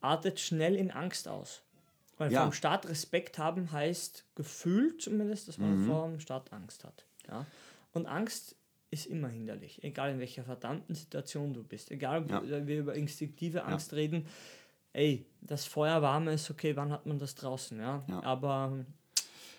artet 0.00 0.40
schnell 0.40 0.74
in 0.74 0.90
Angst 0.90 1.28
aus. 1.28 1.62
Weil 2.16 2.32
vom 2.32 2.52
Staat 2.52 2.88
Respekt 2.88 3.38
haben 3.38 3.70
heißt 3.70 4.24
gefühlt 4.34 5.00
zumindest, 5.00 5.46
dass 5.46 5.58
man 5.58 5.82
mhm. 5.82 5.86
vor 5.86 6.08
dem 6.08 6.20
Staat 6.20 6.52
Angst 6.52 6.84
hat. 6.84 7.04
Ja? 7.28 7.46
Und 7.92 8.06
Angst 8.06 8.56
ist 8.90 9.06
immer 9.06 9.28
hinderlich, 9.28 9.82
egal 9.84 10.12
in 10.12 10.18
welcher 10.18 10.44
verdammten 10.44 10.94
Situation 10.94 11.52
du 11.52 11.62
bist. 11.62 11.90
Egal, 11.90 12.22
ob 12.22 12.30
ja. 12.30 12.66
wir 12.66 12.80
über 12.80 12.94
instinktive 12.94 13.64
Angst 13.64 13.92
ja. 13.92 13.96
reden. 13.96 14.26
Ey, 14.92 15.26
das 15.40 15.66
Feuer 15.66 16.00
warm 16.00 16.28
ist, 16.28 16.50
okay, 16.50 16.74
wann 16.76 16.90
hat 16.90 17.06
man 17.06 17.18
das 17.18 17.34
draußen? 17.34 17.78
Ja, 17.78 18.04
ja. 18.08 18.22
aber 18.22 18.84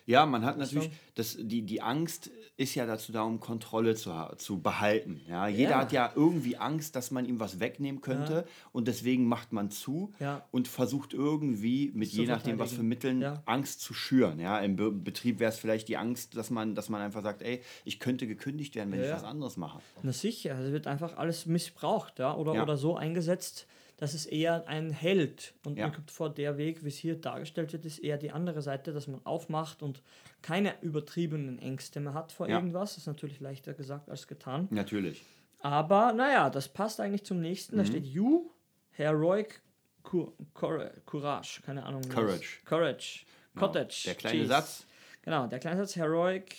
ja, 0.09 0.25
man 0.25 0.43
hat 0.43 0.57
natürlich, 0.57 0.89
das, 1.13 1.37
die, 1.39 1.61
die 1.61 1.83
Angst 1.83 2.31
ist 2.57 2.73
ja 2.73 2.87
dazu 2.87 3.11
da, 3.11 3.21
um 3.21 3.39
Kontrolle 3.39 3.93
zu, 3.93 4.11
zu 4.37 4.59
behalten. 4.59 5.21
Ja? 5.29 5.47
Jeder 5.47 5.69
ja. 5.69 5.77
hat 5.77 5.91
ja 5.91 6.11
irgendwie 6.15 6.57
Angst, 6.57 6.95
dass 6.95 7.11
man 7.11 7.25
ihm 7.25 7.39
was 7.39 7.59
wegnehmen 7.59 8.01
könnte 8.01 8.33
ja. 8.33 8.43
und 8.71 8.87
deswegen 8.87 9.25
macht 9.25 9.53
man 9.53 9.69
zu 9.69 10.11
ja. 10.19 10.43
und 10.49 10.67
versucht 10.67 11.13
irgendwie 11.13 11.91
mit 11.93 12.09
je 12.09 12.25
nachdem, 12.25 12.57
was 12.57 12.73
für 12.73 12.81
Mitteln, 12.81 13.23
Angst 13.45 13.81
zu 13.81 13.93
schüren. 13.93 14.39
Ja? 14.39 14.57
Im 14.59 14.77
Be 14.77 14.91
Betrieb 14.91 15.39
wäre 15.39 15.51
es 15.51 15.59
vielleicht 15.59 15.87
die 15.87 15.97
Angst, 15.97 16.35
dass 16.35 16.49
man, 16.49 16.73
dass 16.73 16.89
man 16.89 17.01
einfach 17.01 17.21
sagt, 17.21 17.43
ey, 17.43 17.61
ich 17.85 17.99
könnte 17.99 18.25
gekündigt 18.25 18.73
werden, 18.73 18.91
wenn 18.91 19.03
ich 19.03 19.11
was 19.11 19.23
anderes 19.23 19.57
mache. 19.57 19.79
Na 20.01 20.11
sicher, 20.11 20.57
es 20.57 20.71
wird 20.71 20.87
einfach 20.87 21.17
alles 21.17 21.45
missbraucht 21.45 22.17
ja? 22.17 22.35
oder, 22.35 22.63
oder 22.63 22.77
so 22.77 22.97
eingesetzt, 22.97 23.67
dass 23.99 24.13
es 24.13 24.25
eher 24.25 24.65
ein 24.69 24.91
Held 24.91 25.53
und 25.65 25.77
ja. 25.77 25.85
man 25.85 25.93
kommt 25.93 26.09
vor, 26.09 26.29
der 26.29 26.57
Weg, 26.57 26.85
wie 26.85 26.87
es 26.87 26.95
hier 26.95 27.15
dargestellt 27.15 27.73
wird, 27.73 27.83
ist 27.83 27.99
eher 27.99 28.17
die 28.17 28.31
andere 28.31 28.61
Seite, 28.61 28.93
dass 28.93 29.07
man 29.07 29.19
aufmacht 29.25 29.83
und 29.83 30.01
keine 30.41 30.81
übertriebenen 30.81 31.59
Ängste 31.59 31.99
mehr 31.99 32.13
hat 32.13 32.31
vor 32.31 32.47
ja. 32.47 32.55
irgendwas. 32.55 32.91
Das 32.91 32.99
ist 32.99 33.07
natürlich 33.07 33.41
leichter 33.41 33.73
gesagt 33.73 34.09
als 34.09 34.25
getan. 34.27 34.69
Natürlich. 34.71 35.21
Aber 35.59 36.13
naja, 36.13 36.49
das 36.49 36.69
passt 36.69 37.01
eigentlich 37.01 37.25
zum 37.25 37.41
nächsten. 37.41 37.75
Mhm. 37.75 37.79
Da 37.79 37.85
steht 37.85 38.05
You, 38.05 38.49
Heroic 38.91 39.61
Courage, 40.03 41.61
keine 41.65 41.85
Ahnung. 41.85 42.01
Courage. 42.03 42.61
Courage. 42.63 43.25
Genau. 43.53 43.67
Cottage. 43.67 44.03
Der 44.05 44.15
kleine 44.15 44.37
Jeez. 44.37 44.47
Satz. 44.47 44.85
Genau, 45.23 45.47
der 45.47 45.59
kleine 45.59 45.81
Satz 45.81 45.97
Heroic 45.97 46.55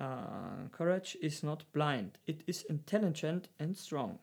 uh, 0.00 0.68
Courage 0.70 1.18
is 1.18 1.42
not 1.42 1.70
blind. 1.72 2.20
It 2.24 2.42
is 2.42 2.62
intelligent 2.62 3.50
and 3.58 3.76
strong. 3.76 4.20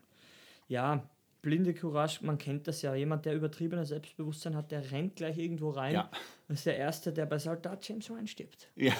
Ja, 0.69 1.03
blinde 1.45 1.75
Courage, 1.75 2.25
man 2.25 2.39
kennt 2.39 2.67
das 2.67 2.81
ja. 2.81 2.95
Jemand, 2.95 3.25
der 3.25 3.35
übertriebene 3.35 3.85
Selbstbewusstsein 3.85 4.55
hat, 4.55 4.71
der 4.71 4.91
rennt 4.91 5.15
gleich 5.15 5.37
irgendwo 5.37 5.69
rein. 5.69 5.93
Ja. 5.93 6.09
Das 6.47 6.57
ist 6.57 6.65
der 6.65 6.75
Erste, 6.75 7.13
der 7.13 7.27
bei 7.27 7.37
Soldat 7.37 7.87
James 7.87 8.09
Ryan 8.09 8.27
stirbt. 8.27 8.67
Ja. 8.75 8.93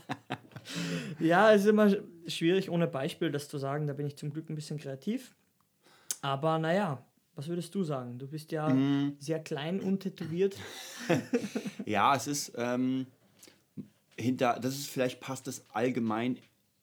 ja, 1.20 1.52
es 1.52 1.62
ist 1.62 1.68
immer 1.68 1.94
schwierig, 2.26 2.68
ohne 2.68 2.88
Beispiel 2.88 3.30
das 3.30 3.48
zu 3.48 3.58
sagen. 3.58 3.86
Da 3.86 3.92
bin 3.92 4.06
ich 4.06 4.16
zum 4.16 4.32
Glück 4.32 4.50
ein 4.50 4.56
bisschen 4.56 4.78
kreativ. 4.78 5.36
Aber 6.20 6.58
naja, 6.58 7.06
was 7.36 7.46
würdest 7.46 7.72
du 7.76 7.84
sagen? 7.84 8.18
Du 8.18 8.26
bist 8.26 8.50
ja 8.50 8.68
mm. 8.68 9.14
sehr 9.20 9.38
klein 9.38 9.78
und 9.78 10.00
tätowiert. 10.00 10.56
ja, 11.86 12.16
es 12.16 12.26
ist 12.26 12.52
ähm, 12.56 13.06
hinter, 14.18 14.58
das 14.60 14.74
ist 14.74 14.88
vielleicht 14.88 15.20
passt 15.20 15.46
es 15.46 15.64
allgemein 15.70 16.38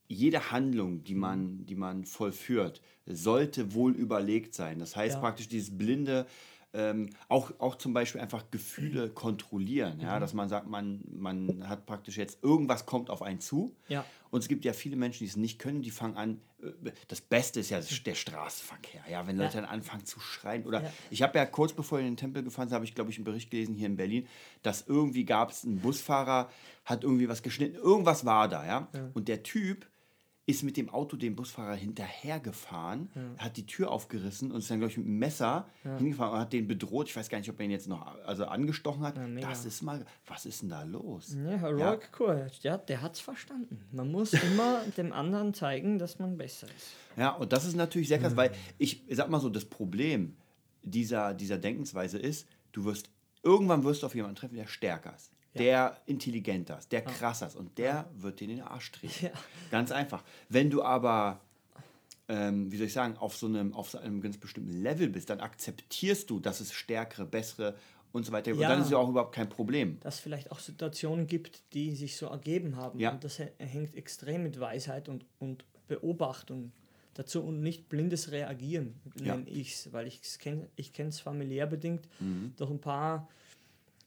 jede 0.08 0.52
Handlung, 0.52 1.04
die 1.04 1.16
man, 1.16 1.66
die 1.66 1.76
man 1.76 2.06
vollführt, 2.06 2.82
sollte 3.06 3.74
wohl 3.74 3.94
überlegt 3.94 4.54
sein. 4.54 4.80
Das 4.80 4.96
heißt 4.96 5.16
ja. 5.16 5.22
praktisch 5.22 5.48
dieses 5.48 5.78
blinde 5.78 6.26
ähm, 6.74 7.10
auch, 7.30 7.52
auch 7.60 7.76
zum 7.76 7.94
Beispiel 7.94 8.22
einfach 8.22 8.52
Gefühle 8.52 9.10
kontrollieren, 9.10 10.00
ja, 10.00 10.16
mhm. 10.16 10.20
dass 10.20 10.34
man 10.34 10.50
sagt, 10.50 10.68
man, 10.68 11.02
man 11.10 11.68
hat 11.68 11.86
praktisch 11.86 12.18
jetzt 12.18 12.44
irgendwas 12.44 12.86
kommt 12.86 13.10
auf 13.10 13.22
einen 13.22 13.40
zu. 13.40 13.76
Ja. 13.88 14.06
Und 14.30 14.42
es 14.42 14.48
gibt 14.48 14.66
ja 14.66 14.74
viele 14.74 14.98
Menschen, 14.98 15.20
die 15.20 15.30
es 15.30 15.38
nicht 15.38 15.60
können, 15.60 15.82
die 15.82 15.92
fangen 15.92 16.18
an, 16.18 16.42
äh, 16.62 16.92
das 17.08 17.22
Beste 17.22 17.62
ist 17.62 17.70
ja 17.70 17.80
der 17.80 18.16
Straßenverkehr, 18.16 19.02
ja, 19.10 19.26
wenn 19.26 19.38
Leute 19.38 19.56
ja. 19.56 19.62
dann 19.62 19.70
anfangen 19.70 20.06
zu 20.06 20.20
schreien. 20.20 20.66
Oder 20.66 20.84
ja. 20.84 20.94
ich 21.10 21.22
habe 21.22 21.38
ja 21.38 21.46
kurz 21.46 21.74
bevor 21.74 22.00
ich 22.00 22.06
in 22.06 22.12
den 22.12 22.18
Tempel 22.18 22.44
gefahren 22.44 22.68
bin, 22.68 22.76
habe 22.76 22.86
ich, 22.86 22.94
glaube 22.94 23.10
ich, 23.12 23.18
einen 23.18 23.26
Bericht 23.26 23.50
gelesen 23.50 23.74
hier 23.74 23.88
in 23.88 23.96
Berlin, 23.96 24.28
dass 24.62 24.86
irgendwie 24.88 25.24
gab 25.26 25.52
es 25.52 25.64
einen 25.64 25.80
Busfahrer, 25.80 26.50
hat 26.84 27.04
irgendwie 27.04 27.30
was 27.30 27.42
geschnitten, 27.42 27.78
irgendwas 27.78 28.26
war 28.26 28.50
da, 28.50 28.66
ja. 28.66 28.88
Und 29.14 29.30
der 29.30 29.42
Typ 29.42 29.88
ist 30.48 30.64
mit 30.64 30.78
dem 30.78 30.90
Auto 30.90 31.18
dem 31.18 31.36
Busfahrer 31.36 31.76
hinterhergefahren, 31.76 33.10
ja. 33.14 33.44
hat 33.44 33.58
die 33.58 33.66
Tür 33.66 33.92
aufgerissen 33.92 34.50
und 34.50 34.60
ist 34.60 34.72
dann, 34.72 34.80
glaube 34.80 34.92
ich, 34.92 34.98
mit 34.98 35.06
dem 35.06 35.20
Messer 35.20 35.68
ja. 35.84 35.98
hingefahren 35.98 36.36
und 36.36 36.40
hat 36.40 36.54
den 36.54 36.68
bedroht. 36.68 37.10
Ich 37.10 37.16
weiß 37.18 37.28
gar 37.28 37.38
nicht, 37.38 37.50
ob 37.50 37.60
er 37.60 37.66
ihn 37.66 37.72
jetzt 37.72 37.90
noch 37.90 38.16
also 38.26 38.46
angestochen 38.46 39.04
hat. 39.04 39.18
Ja, 39.18 39.50
das 39.50 39.66
ist 39.66 39.82
mal, 39.82 40.06
was 40.26 40.46
ist 40.46 40.62
denn 40.62 40.70
da 40.70 40.84
los? 40.84 41.36
Ja, 41.36 41.58
Heroic. 41.58 42.14
Courage, 42.14 42.60
ja, 42.62 42.78
der 42.78 43.02
hat 43.02 43.16
es 43.16 43.20
verstanden. 43.20 43.84
Man 43.92 44.10
muss 44.10 44.32
immer 44.32 44.84
dem 44.98 45.12
anderen 45.12 45.54
zeigen, 45.54 46.00
dass 46.00 46.18
man 46.18 46.38
besser 46.38 46.68
ist. 46.68 46.92
Ja, 47.18 47.32
und 47.32 47.52
das 47.52 47.66
ist 47.66 47.76
natürlich 47.76 48.08
sehr 48.08 48.20
krass, 48.20 48.32
mhm. 48.32 48.38
weil 48.38 48.52
ich, 48.78 49.04
ich 49.06 49.18
sag 49.18 49.30
mal 49.30 49.42
so, 49.42 49.50
das 49.50 49.66
Problem 49.66 50.38
dieser, 50.82 51.34
dieser 51.34 51.58
Denkensweise 51.58 52.20
ist, 52.20 52.48
du 52.72 52.86
wirst, 52.86 53.10
irgendwann 53.44 53.84
wirst 53.84 54.02
du 54.02 54.06
auf 54.06 54.16
jemanden 54.16 54.38
treffen, 54.38 54.56
der 54.56 54.68
stärker 54.68 55.14
ist 55.14 55.34
der 55.58 55.98
intelligenter 56.06 56.78
ist, 56.78 56.92
der 56.92 57.02
krasser 57.02 57.48
ist 57.48 57.56
und 57.56 57.78
der 57.78 58.10
wird 58.16 58.40
dir 58.40 58.46
in 58.46 58.58
den 58.58 58.62
Arsch 58.62 58.92
treten. 58.92 59.30
Ganz 59.72 59.92
einfach. 59.92 60.24
Wenn 60.50 60.70
du 60.70 60.84
aber, 60.84 61.40
ähm, 62.28 62.72
wie 62.72 62.78
soll 62.78 62.88
ich 62.88 62.94
sagen, 62.94 63.18
auf 63.18 63.36
so 63.36 63.48
einem, 63.48 63.74
auf 63.74 63.90
so 63.90 63.98
einem 63.98 64.22
ganz 64.22 64.38
bestimmten 64.38 64.82
Level 64.82 65.10
bist, 65.10 65.30
dann 65.30 65.40
akzeptierst 65.40 66.30
du, 66.30 66.40
dass 66.40 66.60
es 66.60 66.74
stärkere, 66.74 67.26
bessere 67.26 67.76
und 68.12 68.26
so 68.26 68.32
weiter. 68.32 68.52
Ja, 68.52 68.56
und 68.56 68.62
dann 68.64 68.82
ist 68.82 68.92
ja 68.92 68.98
auch 68.98 69.10
überhaupt 69.10 69.36
kein 69.36 69.50
Problem. 69.50 70.00
Dass 70.02 70.16
es 70.16 70.20
vielleicht 70.22 70.52
auch 70.52 70.60
Situationen 70.60 71.28
gibt, 71.28 71.62
die 71.74 71.96
sich 71.96 72.18
so 72.18 72.28
ergeben 72.28 72.76
haben. 72.76 73.00
Ja. 73.00 73.12
Und 73.12 73.24
das 73.24 73.40
hängt 73.40 73.96
extrem 73.96 74.44
mit 74.44 74.60
Weisheit 74.60 75.10
und, 75.10 75.26
und 75.40 75.66
Beobachtung 75.88 76.72
dazu 77.18 77.42
und 77.42 77.62
nicht 77.62 77.90
blindes 77.90 78.32
Reagieren, 78.32 78.94
nenne 79.16 79.50
ja. 79.50 79.56
ich 79.56 79.74
es, 79.74 79.94
weil 79.94 80.08
ich 80.08 80.22
es 80.22 80.38
kenne 80.38 80.68
ich 80.76 80.92
es 80.98 81.20
familiär 81.20 81.66
bedingt 81.66 82.08
mhm. 82.20 82.54
durch 82.58 82.70
ein 82.70 82.80
paar 82.80 83.28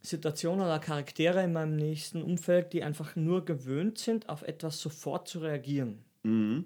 Situationen 0.02 0.64
oder 0.64 0.78
Charaktere 0.78 1.42
in 1.44 1.52
meinem 1.52 1.76
nächsten 1.76 2.22
Umfeld, 2.22 2.72
die 2.72 2.82
einfach 2.82 3.16
nur 3.16 3.44
gewöhnt 3.44 3.98
sind, 3.98 4.28
auf 4.28 4.42
etwas 4.42 4.80
sofort 4.80 5.28
zu 5.28 5.40
reagieren. 5.40 6.02
Mhm. 6.22 6.64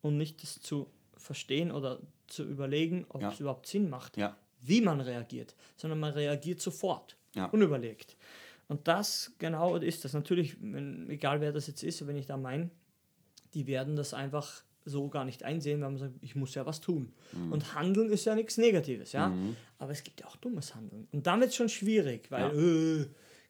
Und 0.00 0.16
nicht 0.16 0.42
das 0.42 0.60
zu 0.60 0.88
verstehen 1.16 1.70
oder 1.70 2.00
zu 2.26 2.44
überlegen, 2.44 3.06
ob 3.08 3.22
ja. 3.22 3.30
es 3.30 3.38
überhaupt 3.38 3.66
Sinn 3.66 3.88
macht, 3.88 4.16
ja. 4.16 4.36
wie 4.60 4.80
man 4.80 5.00
reagiert, 5.00 5.54
sondern 5.76 6.00
man 6.00 6.12
reagiert 6.12 6.60
sofort, 6.60 7.16
ja. 7.34 7.46
unüberlegt. 7.46 8.16
Und 8.68 8.88
das 8.88 9.32
genau 9.38 9.76
ist 9.76 10.04
das. 10.04 10.12
Natürlich, 10.12 10.56
wenn, 10.60 11.08
egal 11.10 11.40
wer 11.40 11.52
das 11.52 11.66
jetzt 11.66 11.82
ist, 11.82 12.04
wenn 12.06 12.16
ich 12.16 12.26
da 12.26 12.36
meine, 12.36 12.70
die 13.54 13.66
werden 13.66 13.96
das 13.96 14.14
einfach 14.14 14.62
so 14.84 15.08
gar 15.08 15.24
nicht 15.24 15.42
einsehen, 15.44 15.80
weil 15.80 15.90
man 15.90 15.98
sagt, 15.98 16.14
ich 16.20 16.34
muss 16.34 16.54
ja 16.54 16.66
was 16.66 16.80
tun. 16.80 17.12
Mhm. 17.32 17.52
Und 17.52 17.74
Handeln 17.74 18.10
ist 18.10 18.24
ja 18.24 18.34
nichts 18.34 18.58
Negatives, 18.58 19.12
ja. 19.12 19.28
Mhm. 19.28 19.56
Aber 19.78 19.92
es 19.92 20.02
gibt 20.02 20.20
ja 20.20 20.26
auch 20.26 20.36
dummes 20.36 20.74
Handeln. 20.74 21.08
Und 21.12 21.26
damit 21.26 21.48
ist 21.48 21.56
schon 21.56 21.68
schwierig, 21.68 22.30
weil 22.30 22.54
ja. 22.54 23.02
äh, 23.02 23.06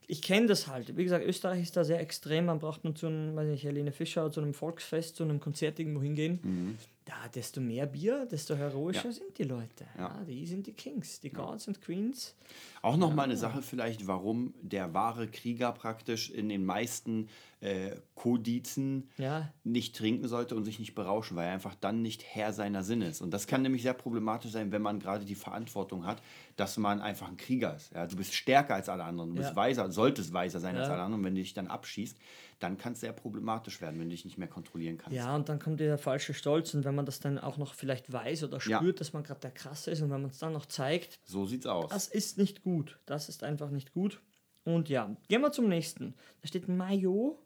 ich 0.06 0.20
kenne 0.20 0.46
das 0.46 0.66
halt. 0.66 0.96
Wie 0.96 1.04
gesagt, 1.04 1.24
Österreich 1.24 1.62
ist 1.62 1.76
da 1.76 1.84
sehr 1.84 2.00
extrem. 2.00 2.46
Man 2.46 2.58
braucht 2.58 2.84
nur 2.84 2.94
zu 2.94 3.06
einem, 3.06 3.34
weiß 3.36 3.48
nicht, 3.48 3.64
Helene 3.64 3.92
Fischer, 3.92 4.30
zu 4.30 4.40
einem 4.40 4.52
Volksfest, 4.52 5.16
zu 5.16 5.22
einem 5.22 5.40
Konzert 5.40 5.78
irgendwo 5.78 6.02
hingehen. 6.02 6.40
Mhm. 6.42 6.78
Da, 7.04 7.28
desto 7.34 7.60
mehr 7.60 7.86
Bier, 7.86 8.26
desto 8.30 8.54
heroischer 8.54 9.06
ja. 9.06 9.12
sind 9.12 9.38
die 9.38 9.44
Leute. 9.44 9.86
Ja. 9.96 10.08
ja. 10.18 10.24
die 10.24 10.46
sind 10.46 10.66
die 10.66 10.72
Kings, 10.72 11.20
die 11.20 11.30
Gods 11.30 11.66
und 11.66 11.80
Queens. 11.80 12.34
Auch 12.80 12.96
nochmal 12.96 13.24
eine 13.24 13.36
Sache 13.36 13.62
vielleicht, 13.62 14.06
warum 14.06 14.54
der 14.60 14.92
wahre 14.94 15.28
Krieger 15.28 15.72
praktisch 15.72 16.30
in 16.30 16.48
den 16.48 16.64
meisten 16.64 17.28
äh, 17.62 17.96
Kodizen 18.14 19.08
ja. 19.18 19.52
nicht 19.62 19.96
trinken 19.96 20.26
sollte 20.26 20.56
und 20.56 20.64
sich 20.64 20.80
nicht 20.80 20.94
berauschen, 20.94 21.36
weil 21.36 21.46
er 21.46 21.52
einfach 21.52 21.76
dann 21.76 22.02
nicht 22.02 22.24
Herr 22.24 22.52
seiner 22.52 22.82
Sinne 22.82 23.06
ist. 23.08 23.20
Und 23.20 23.30
das 23.30 23.46
kann 23.46 23.62
nämlich 23.62 23.82
sehr 23.82 23.94
problematisch 23.94 24.50
sein, 24.50 24.72
wenn 24.72 24.82
man 24.82 24.98
gerade 24.98 25.24
die 25.24 25.36
Verantwortung 25.36 26.04
hat, 26.04 26.20
dass 26.56 26.76
man 26.76 27.00
einfach 27.00 27.28
ein 27.28 27.36
Krieger 27.36 27.76
ist. 27.76 27.92
Ja, 27.92 28.06
du 28.06 28.16
bist 28.16 28.34
stärker 28.34 28.74
als 28.74 28.88
alle 28.88 29.04
anderen, 29.04 29.30
du 29.30 29.36
bist 29.36 29.54
weiser, 29.54 29.90
solltest 29.92 30.32
weiser 30.32 30.58
sein 30.58 30.76
als 30.76 30.88
alle 30.88 31.02
anderen. 31.02 31.20
Und 31.20 31.24
wenn 31.24 31.34
du 31.34 31.40
dich 31.40 31.54
dann 31.54 31.68
abschießt, 31.68 32.18
dann 32.58 32.78
kann 32.78 32.92
es 32.92 33.00
sehr 33.00 33.12
problematisch 33.12 33.80
werden, 33.80 33.98
wenn 33.98 34.08
du 34.08 34.14
dich 34.14 34.24
nicht 34.24 34.38
mehr 34.38 34.48
kontrollieren 34.48 34.98
kannst. 34.98 35.16
Ja, 35.16 35.34
und 35.34 35.48
dann 35.48 35.58
kommt 35.58 35.80
dieser 35.80 35.98
falsche 35.98 36.34
Stolz 36.34 36.74
und 36.74 36.84
wenn 36.84 36.94
man 36.94 37.06
das 37.06 37.20
dann 37.20 37.38
auch 37.38 37.58
noch 37.58 37.74
vielleicht 37.74 38.12
weiß 38.12 38.44
oder 38.44 38.60
spürt, 38.60 38.82
ja. 38.82 38.92
dass 38.92 39.12
man 39.12 39.22
gerade 39.22 39.40
der 39.40 39.50
Krasse 39.50 39.90
ist 39.90 40.02
und 40.02 40.10
wenn 40.10 40.20
man 40.20 40.30
es 40.30 40.38
dann 40.38 40.52
noch 40.52 40.66
zeigt. 40.66 41.18
So 41.24 41.46
sieht's 41.46 41.66
aus. 41.66 41.90
Das 41.90 42.08
ist 42.08 42.38
nicht 42.38 42.62
gut. 42.62 42.98
Das 43.06 43.28
ist 43.28 43.42
einfach 43.42 43.70
nicht 43.70 43.92
gut. 43.92 44.20
Und 44.64 44.88
ja, 44.88 45.16
gehen 45.28 45.40
wir 45.40 45.52
zum 45.52 45.68
nächsten. 45.68 46.14
Da 46.40 46.48
steht 46.48 46.68
Mayo, 46.68 47.38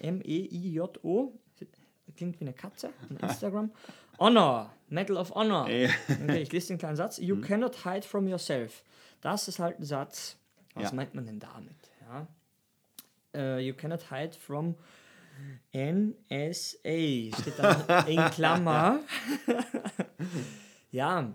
M-E-I-J-O, 0.00 1.32
klingt 2.16 2.40
wie 2.40 2.44
eine 2.44 2.52
Katze 2.52 2.90
on 3.10 3.16
Instagram. 3.18 3.70
Honor, 4.18 4.72
Medal 4.88 5.16
of 5.16 5.34
Honor. 5.34 5.64
Okay, 5.64 5.90
ich 6.40 6.52
lese 6.52 6.68
den 6.68 6.78
kleinen 6.78 6.96
Satz. 6.96 7.18
You 7.18 7.36
mhm. 7.36 7.42
cannot 7.42 7.84
hide 7.84 8.02
from 8.02 8.26
yourself. 8.28 8.82
Das 9.20 9.48
ist 9.48 9.58
halt 9.58 9.78
ein 9.78 9.84
Satz. 9.84 10.36
Was 10.74 10.90
ja. 10.90 10.94
meint 10.94 11.14
man 11.14 11.26
denn 11.26 11.38
damit? 11.38 11.76
Ja? 12.08 12.26
uh, 13.36 13.58
you 13.58 13.74
cannot 13.74 14.02
hide 14.02 14.34
from 14.34 14.76
NSA. 15.74 17.36
Steht 17.36 17.58
da 17.58 18.00
in 18.06 18.18
Klammer. 18.30 19.00
ja, 20.90 21.32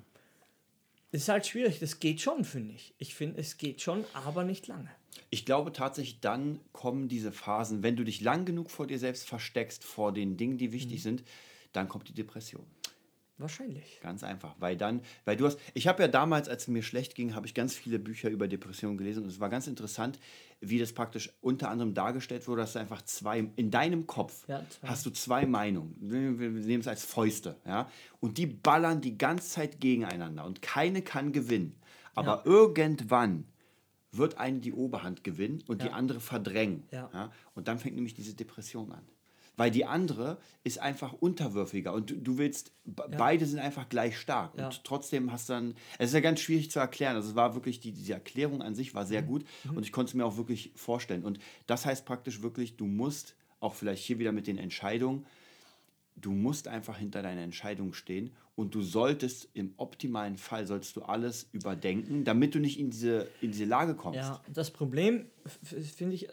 ist 1.12 1.30
halt 1.30 1.46
schwierig. 1.46 1.80
Das 1.80 2.00
geht 2.00 2.22
schon, 2.22 2.44
finde 2.44 2.76
ich. 2.76 2.94
Ich 2.98 3.16
finde, 3.16 3.40
es 3.40 3.58
geht 3.58 3.82
schon, 3.82 4.06
aber 4.14 4.44
nicht 4.44 4.68
lange. 4.68 4.90
Ich 5.30 5.46
glaube 5.46 5.74
tatsächlich, 5.74 6.20
dann 6.22 6.60
kommen 6.72 7.08
diese 7.08 7.32
Phasen, 7.32 7.84
wenn 7.84 7.96
du 7.96 8.04
dich 8.04 8.22
lang 8.22 8.46
genug 8.46 8.72
vor 8.72 8.88
dir 8.88 9.00
selbst 9.00 9.28
versteckst, 9.28 9.84
vor 9.84 10.14
den 10.14 10.38
Dingen, 10.38 10.58
die 10.58 10.72
wichtig 10.72 11.00
mhm. 11.00 11.04
sind, 11.04 11.24
dann 11.74 11.88
kommt 11.88 12.08
die 12.08 12.14
Depression. 12.14 12.66
Wahrscheinlich. 13.42 14.00
Ganz 14.02 14.24
einfach, 14.24 14.56
weil 14.60 14.78
dann, 14.78 15.02
weil 15.26 15.36
du 15.36 15.46
hast, 15.46 15.60
ich 15.74 15.88
habe 15.88 16.04
ja 16.04 16.08
damals, 16.08 16.48
als 16.48 16.64
es 16.64 16.68
mir 16.68 16.84
schlecht 16.84 17.16
ging, 17.16 17.34
habe 17.34 17.48
ich 17.48 17.54
ganz 17.54 17.74
viele 17.74 17.98
Bücher 17.98 18.30
über 18.30 18.48
Depressionen 18.48 18.98
gelesen 18.98 19.24
und 19.24 19.30
es 19.30 19.40
war 19.40 19.50
ganz 19.50 19.68
interessant, 19.68 20.20
wie 20.60 20.78
das 20.78 20.94
praktisch 20.94 21.34
unter 21.42 21.70
anderem 21.70 21.96
dargestellt 21.96 22.48
wurde, 22.48 22.62
dass 22.62 22.74
du 22.74 22.80
einfach 22.80 23.02
zwei, 23.02 23.50
in 23.56 23.72
deinem 23.72 24.06
Kopf 24.06 24.48
ja, 24.48 24.64
hast 24.84 25.06
du 25.08 25.10
zwei 25.10 25.48
Meinungen, 25.48 25.96
wir 26.00 26.50
nehmen 26.50 26.82
es 26.82 26.88
als 26.88 27.04
Fäuste, 27.04 27.58
ja, 27.66 27.90
und 28.20 28.38
die 28.38 28.46
ballern 28.46 29.02
die 29.02 29.18
ganze 29.18 29.50
Zeit 29.50 29.82
gegeneinander 29.82 30.46
und 30.46 30.62
keine 30.62 31.02
kann 31.02 31.32
gewinnen. 31.32 31.76
Aber 32.14 32.38
ja. 32.38 32.42
irgendwann 32.46 33.46
wird 34.12 34.38
eine 34.38 34.60
die 34.60 34.74
Oberhand 34.74 35.24
gewinnen 35.24 35.64
und 35.68 35.82
ja. 35.82 35.88
die 35.88 35.94
andere 35.94 36.20
verdrängen. 36.20 36.84
Ja. 36.92 37.32
Und 37.56 37.68
dann 37.68 37.80
fängt 37.80 37.96
nämlich 37.96 38.14
diese 38.14 38.36
Depression 38.36 38.92
an 38.92 39.04
weil 39.62 39.70
die 39.70 39.86
andere 39.86 40.40
ist 40.64 40.80
einfach 40.80 41.14
unterwürfiger 41.14 41.94
und 41.94 42.10
du, 42.10 42.16
du 42.16 42.40
willst, 42.40 42.72
ja. 42.84 43.06
beide 43.16 43.46
sind 43.46 43.60
einfach 43.60 43.90
gleich 43.90 44.18
stark 44.18 44.58
ja. 44.58 44.66
und 44.66 44.84
trotzdem 44.84 45.32
hast 45.32 45.52
dann, 45.52 45.76
es 46.00 46.10
ist 46.10 46.14
ja 46.16 46.20
ganz 46.20 46.40
schwierig 46.40 46.72
zu 46.72 46.80
erklären, 46.80 47.16
also 47.16 47.30
es 47.30 47.36
war 47.36 47.54
wirklich, 47.54 47.80
die, 47.80 47.92
diese 47.92 48.14
Erklärung 48.14 48.64
an 48.64 48.74
sich 48.74 48.96
war 48.96 49.06
sehr 49.06 49.22
mhm. 49.22 49.28
gut 49.28 49.46
mhm. 49.66 49.78
und 49.78 49.84
ich 49.84 49.92
konnte 49.92 50.10
es 50.10 50.14
mir 50.16 50.26
auch 50.26 50.36
wirklich 50.36 50.72
vorstellen 50.76 51.24
und 51.24 51.38
das 51.68 51.86
heißt 51.86 52.08
praktisch 52.08 52.42
wirklich, 52.42 52.76
du 52.76 52.88
musst, 52.88 53.36
auch 53.60 53.76
vielleicht 53.76 54.04
hier 54.04 54.18
wieder 54.18 54.32
mit 54.32 54.48
den 54.48 54.58
Entscheidungen, 54.58 55.28
du 56.16 56.32
musst 56.32 56.68
einfach 56.68 56.98
hinter 56.98 57.22
deiner 57.22 57.42
Entscheidung 57.42 57.94
stehen 57.94 58.32
und 58.56 58.74
du 58.74 58.82
solltest 58.82 59.48
im 59.54 59.76
optimalen 59.78 60.38
Fall 60.38 60.66
sollst 60.66 60.96
du 60.96 61.04
alles 61.04 61.50
überdenken, 61.52 62.24
damit 62.24 62.56
du 62.56 62.60
nicht 62.60 62.80
in 62.80 62.90
diese, 62.90 63.28
in 63.42 63.52
diese 63.52 63.66
Lage 63.66 63.94
kommst. 63.94 64.18
Ja, 64.18 64.42
das 64.52 64.72
Problem 64.72 65.28
finde 65.72 66.16
ich 66.16 66.28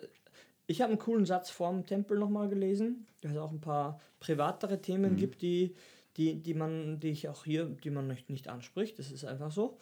ich 0.69 0.83
habe 0.83 0.93
einen 0.93 1.01
coolen 1.01 1.25
Satz 1.25 1.51
vorm 1.51 1.87
Tempel 1.87 2.19
nochmal 2.19 2.49
gelesen, 2.49 3.07
der 3.23 3.43
auch 3.43 3.51
ein 3.51 3.61
paar 3.61 4.01
privatere 4.21 4.81
Themen 4.81 5.15
mhm. 5.15 5.17
gibt, 5.17 5.43
die, 5.43 5.75
die, 6.17 6.35
die 6.35 6.55
man, 6.55 7.01
die 7.01 7.09
ich 7.09 7.29
auch 7.29 7.45
hier, 7.45 7.65
die 7.65 7.91
man 7.91 8.07
nicht, 8.07 8.29
nicht 8.29 8.49
anspricht. 8.49 8.99
Das 8.99 9.11
ist 9.11 9.25
einfach 9.25 9.51
so. 9.51 9.79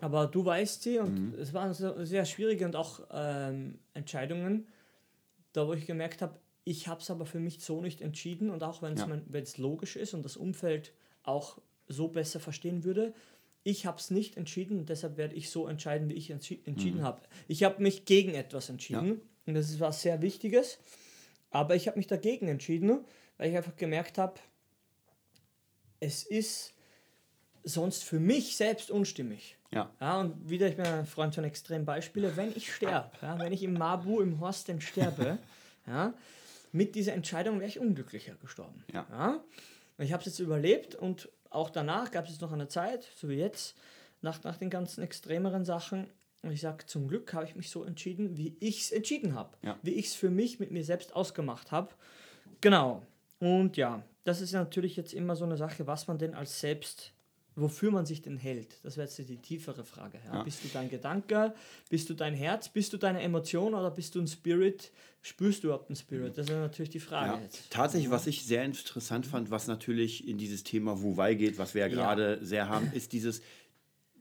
Aber 0.00 0.28
du 0.28 0.44
weißt 0.44 0.82
sie 0.82 1.00
und 1.00 1.32
mhm. 1.32 1.40
es 1.40 1.52
waren 1.52 1.74
sehr 1.74 2.24
schwierige 2.24 2.64
und 2.64 2.76
auch 2.76 3.00
ähm, 3.12 3.78
Entscheidungen, 3.94 4.68
da 5.52 5.66
wo 5.66 5.74
ich 5.74 5.86
gemerkt 5.86 6.22
habe, 6.22 6.38
ich 6.64 6.86
habe 6.86 7.00
es 7.00 7.10
aber 7.10 7.26
für 7.26 7.40
mich 7.40 7.60
so 7.60 7.80
nicht 7.80 8.00
entschieden 8.00 8.50
und 8.50 8.62
auch 8.62 8.80
wenn 8.80 8.92
es 8.94 9.56
ja. 9.56 9.62
logisch 9.62 9.96
ist 9.96 10.14
und 10.14 10.24
das 10.24 10.36
Umfeld 10.36 10.92
auch 11.24 11.58
so 11.88 12.08
besser 12.08 12.38
verstehen 12.38 12.84
würde, 12.84 13.12
ich 13.64 13.86
habe 13.86 13.98
es 13.98 14.10
nicht 14.10 14.36
entschieden 14.36 14.78
und 14.78 14.88
deshalb 14.88 15.16
werde 15.16 15.34
ich 15.34 15.50
so 15.50 15.66
entscheiden, 15.66 16.08
wie 16.08 16.14
ich 16.14 16.30
entschi 16.30 16.60
entschieden 16.64 17.00
mhm. 17.00 17.04
habe. 17.04 17.22
Ich 17.48 17.64
habe 17.64 17.82
mich 17.82 18.04
gegen 18.04 18.34
etwas 18.34 18.68
entschieden. 18.68 19.08
Ja. 19.08 19.14
Und 19.46 19.54
das 19.54 19.70
ist 19.70 19.80
was 19.80 20.02
sehr 20.02 20.22
Wichtiges. 20.22 20.78
Aber 21.50 21.74
ich 21.74 21.86
habe 21.88 21.98
mich 21.98 22.06
dagegen 22.06 22.48
entschieden, 22.48 23.04
weil 23.36 23.50
ich 23.50 23.56
einfach 23.56 23.76
gemerkt 23.76 24.18
habe, 24.18 24.34
es 26.00 26.24
ist 26.24 26.74
sonst 27.64 28.04
für 28.04 28.18
mich 28.18 28.56
selbst 28.56 28.90
unstimmig. 28.90 29.56
Ja. 29.70 29.90
ja 30.00 30.20
und 30.20 30.48
wieder, 30.50 30.68
ich 30.68 30.76
bin 30.76 30.86
ein 30.86 31.06
Freund 31.06 31.34
von 31.34 31.44
extremen 31.44 31.84
Beispielen, 31.84 32.36
wenn 32.36 32.52
ich 32.56 32.74
sterbe, 32.74 33.10
ja, 33.20 33.38
wenn 33.38 33.52
ich 33.52 33.62
im 33.62 33.74
Mabu, 33.74 34.20
im 34.20 34.40
Horsten 34.40 34.80
sterbe, 34.80 35.38
ja, 35.86 36.12
mit 36.72 36.94
dieser 36.94 37.12
Entscheidung 37.12 37.60
wäre 37.60 37.68
ich 37.68 37.78
unglücklicher 37.78 38.34
gestorben. 38.34 38.84
Ja. 38.92 39.06
ja. 39.10 39.44
Ich 39.98 40.12
habe 40.12 40.20
es 40.20 40.26
jetzt 40.26 40.38
überlebt 40.40 40.94
und 40.94 41.28
auch 41.50 41.70
danach 41.70 42.10
gab 42.10 42.26
es 42.26 42.40
noch 42.40 42.52
eine 42.52 42.68
Zeit, 42.68 43.06
so 43.16 43.28
wie 43.28 43.34
jetzt, 43.34 43.76
nach, 44.22 44.42
nach 44.42 44.56
den 44.56 44.70
ganzen 44.70 45.02
extremeren 45.02 45.64
Sachen, 45.64 46.08
ich 46.50 46.60
sage, 46.60 46.86
zum 46.86 47.06
Glück 47.06 47.32
habe 47.34 47.44
ich 47.44 47.54
mich 47.54 47.70
so 47.70 47.84
entschieden, 47.84 48.36
wie 48.36 48.56
ich 48.58 48.80
es 48.80 48.90
entschieden 48.90 49.34
habe. 49.34 49.56
Ja. 49.62 49.78
Wie 49.82 49.92
ich 49.92 50.06
es 50.06 50.14
für 50.14 50.30
mich 50.30 50.58
mit 50.58 50.70
mir 50.72 50.84
selbst 50.84 51.14
ausgemacht 51.14 51.70
habe. 51.70 51.94
Genau. 52.60 53.02
Und 53.38 53.76
ja, 53.76 54.02
das 54.24 54.40
ist 54.40 54.52
natürlich 54.52 54.96
jetzt 54.96 55.14
immer 55.14 55.36
so 55.36 55.44
eine 55.44 55.56
Sache, 55.56 55.86
was 55.86 56.08
man 56.08 56.18
denn 56.18 56.34
als 56.34 56.60
selbst, 56.60 57.12
wofür 57.54 57.90
man 57.90 58.06
sich 58.06 58.22
denn 58.22 58.36
hält. 58.38 58.78
Das 58.82 58.96
wäre 58.96 59.06
jetzt 59.06 59.18
die 59.18 59.36
tiefere 59.36 59.84
Frage. 59.84 60.18
Ja? 60.26 60.36
Ja. 60.36 60.42
Bist 60.42 60.64
du 60.64 60.68
dein 60.72 60.88
Gedanke? 60.88 61.54
Bist 61.90 62.08
du 62.08 62.14
dein 62.14 62.34
Herz? 62.34 62.68
Bist 62.68 62.92
du 62.92 62.96
deine 62.96 63.20
Emotion 63.20 63.74
oder 63.74 63.90
bist 63.90 64.14
du 64.14 64.20
ein 64.20 64.26
Spirit? 64.26 64.90
Spürst 65.20 65.62
du 65.62 65.68
überhaupt 65.68 65.90
einen 65.90 65.96
Spirit? 65.96 66.38
Das 66.38 66.46
ist 66.48 66.52
natürlich 66.52 66.90
die 66.90 67.00
Frage 67.00 67.34
Ja. 67.34 67.40
jetzt. 67.40 67.70
Tatsächlich, 67.70 68.10
was 68.10 68.26
ich 68.26 68.44
sehr 68.44 68.64
interessant 68.64 69.26
fand, 69.26 69.50
was 69.50 69.66
natürlich 69.66 70.26
in 70.26 70.38
dieses 70.38 70.64
Thema 70.64 71.02
Wu-Wei 71.02 71.34
geht, 71.34 71.58
was 71.58 71.74
wir 71.74 71.82
Ja. 71.82 71.88
gerade 71.88 72.44
sehr 72.44 72.68
haben, 72.68 72.90
ist 72.94 73.12
dieses, 73.12 73.42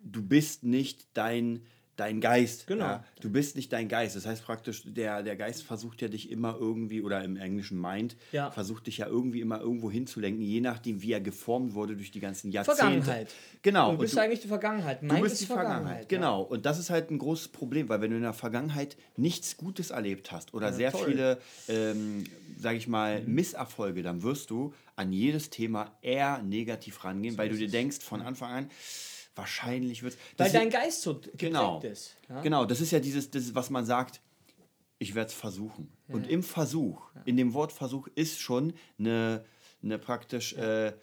du 0.03 0.21
bist 0.23 0.63
nicht 0.63 1.07
dein, 1.13 1.61
dein 1.97 2.19
Geist. 2.21 2.65
Genau. 2.67 2.85
Ja? 2.85 3.03
Du 3.19 3.29
bist 3.29 3.55
nicht 3.55 3.71
dein 3.73 3.87
Geist. 3.87 4.15
Das 4.15 4.25
heißt 4.25 4.43
praktisch, 4.43 4.81
der, 4.85 5.21
der 5.23 5.35
Geist 5.35 5.63
versucht 5.63 6.01
ja 6.01 6.07
dich 6.07 6.31
immer 6.31 6.55
irgendwie, 6.59 7.01
oder 7.01 7.23
im 7.23 7.35
englischen 7.37 7.79
Mind, 7.79 8.15
Ja. 8.31 8.49
versucht 8.49 8.87
dich 8.87 8.97
ja 8.99 9.07
irgendwie 9.07 9.41
immer 9.41 9.59
irgendwo 9.61 9.91
hinzulenken, 9.91 10.41
je 10.41 10.61
nachdem, 10.61 11.01
wie 11.01 11.11
er 11.11 11.21
geformt 11.21 11.73
wurde 11.75 11.95
durch 11.95 12.09
die 12.11 12.19
ganzen 12.19 12.51
Jahrzehnte. 12.51 12.79
Vergangenheit. 12.81 13.29
Genau. 13.61 13.91
Du 13.91 13.97
bist 13.99 14.13
Und 14.13 14.17
du- 14.17 14.23
eigentlich 14.23 14.39
die 14.41 14.47
Vergangenheit. 14.47 15.01
Du 15.01 15.05
Mein 15.05 15.21
bist 15.21 15.33
ist 15.33 15.41
die 15.41 15.45
Vergangenheit, 15.47 16.09
ja. 16.11 16.17
genau. 16.17 16.41
Und 16.41 16.65
das 16.65 16.79
ist 16.79 16.89
halt 16.89 17.11
ein 17.11 17.19
großes 17.19 17.49
Problem, 17.49 17.87
weil 17.89 18.01
wenn 18.01 18.09
du 18.11 18.17
in 18.17 18.23
der 18.23 18.33
Vergangenheit 18.33 18.97
nichts 19.17 19.57
Gutes 19.57 19.91
erlebt 19.91 20.31
hast 20.31 20.53
oder 20.53 20.67
Ja, 20.67 20.73
sehr 20.73 20.91
toll. 20.91 21.05
viele, 21.07 21.37
ähm, 21.67 22.23
sage 22.57 22.77
ich 22.77 22.87
mal, 22.87 23.21
Mhm. 23.21 23.33
Misserfolge, 23.35 24.01
dann 24.01 24.23
wirst 24.23 24.49
du 24.49 24.73
an 24.95 25.13
jedes 25.13 25.49
Thema 25.49 25.91
eher 26.01 26.41
negativ 26.43 27.03
rangehen, 27.03 27.37
weil 27.37 27.49
du 27.49 27.55
dir 27.57 27.67
denkst 27.69 27.99
von 27.99 28.21
Anfang 28.21 28.51
an, 28.51 28.69
wahrscheinlich 29.35 30.03
wird 30.03 30.17
Weil 30.37 30.51
dein 30.51 30.69
Geist 30.69 31.01
so 31.01 31.15
geprägt 31.15 31.39
genau, 31.39 31.79
ist. 31.81 32.17
Ja? 32.29 32.41
genau, 32.41 32.65
das 32.65 32.81
ist 32.81 32.91
ja 32.91 32.99
dieses, 32.99 33.29
das 33.31 33.43
ist, 33.43 33.55
was 33.55 33.69
man 33.69 33.85
sagt, 33.85 34.21
ich 34.99 35.15
werde 35.15 35.29
es 35.29 35.33
versuchen. 35.33 35.91
Und 36.07 36.29
im 36.29 36.43
Versuch, 36.43 37.01
in 37.25 37.37
dem 37.37 37.53
Wort 37.53 37.71
Versuch 37.71 38.07
ist 38.15 38.39
schon 38.39 38.73
eine, 38.99 39.43
eine 39.81 39.97
praktisch 39.97 40.53
äh, 40.53 40.93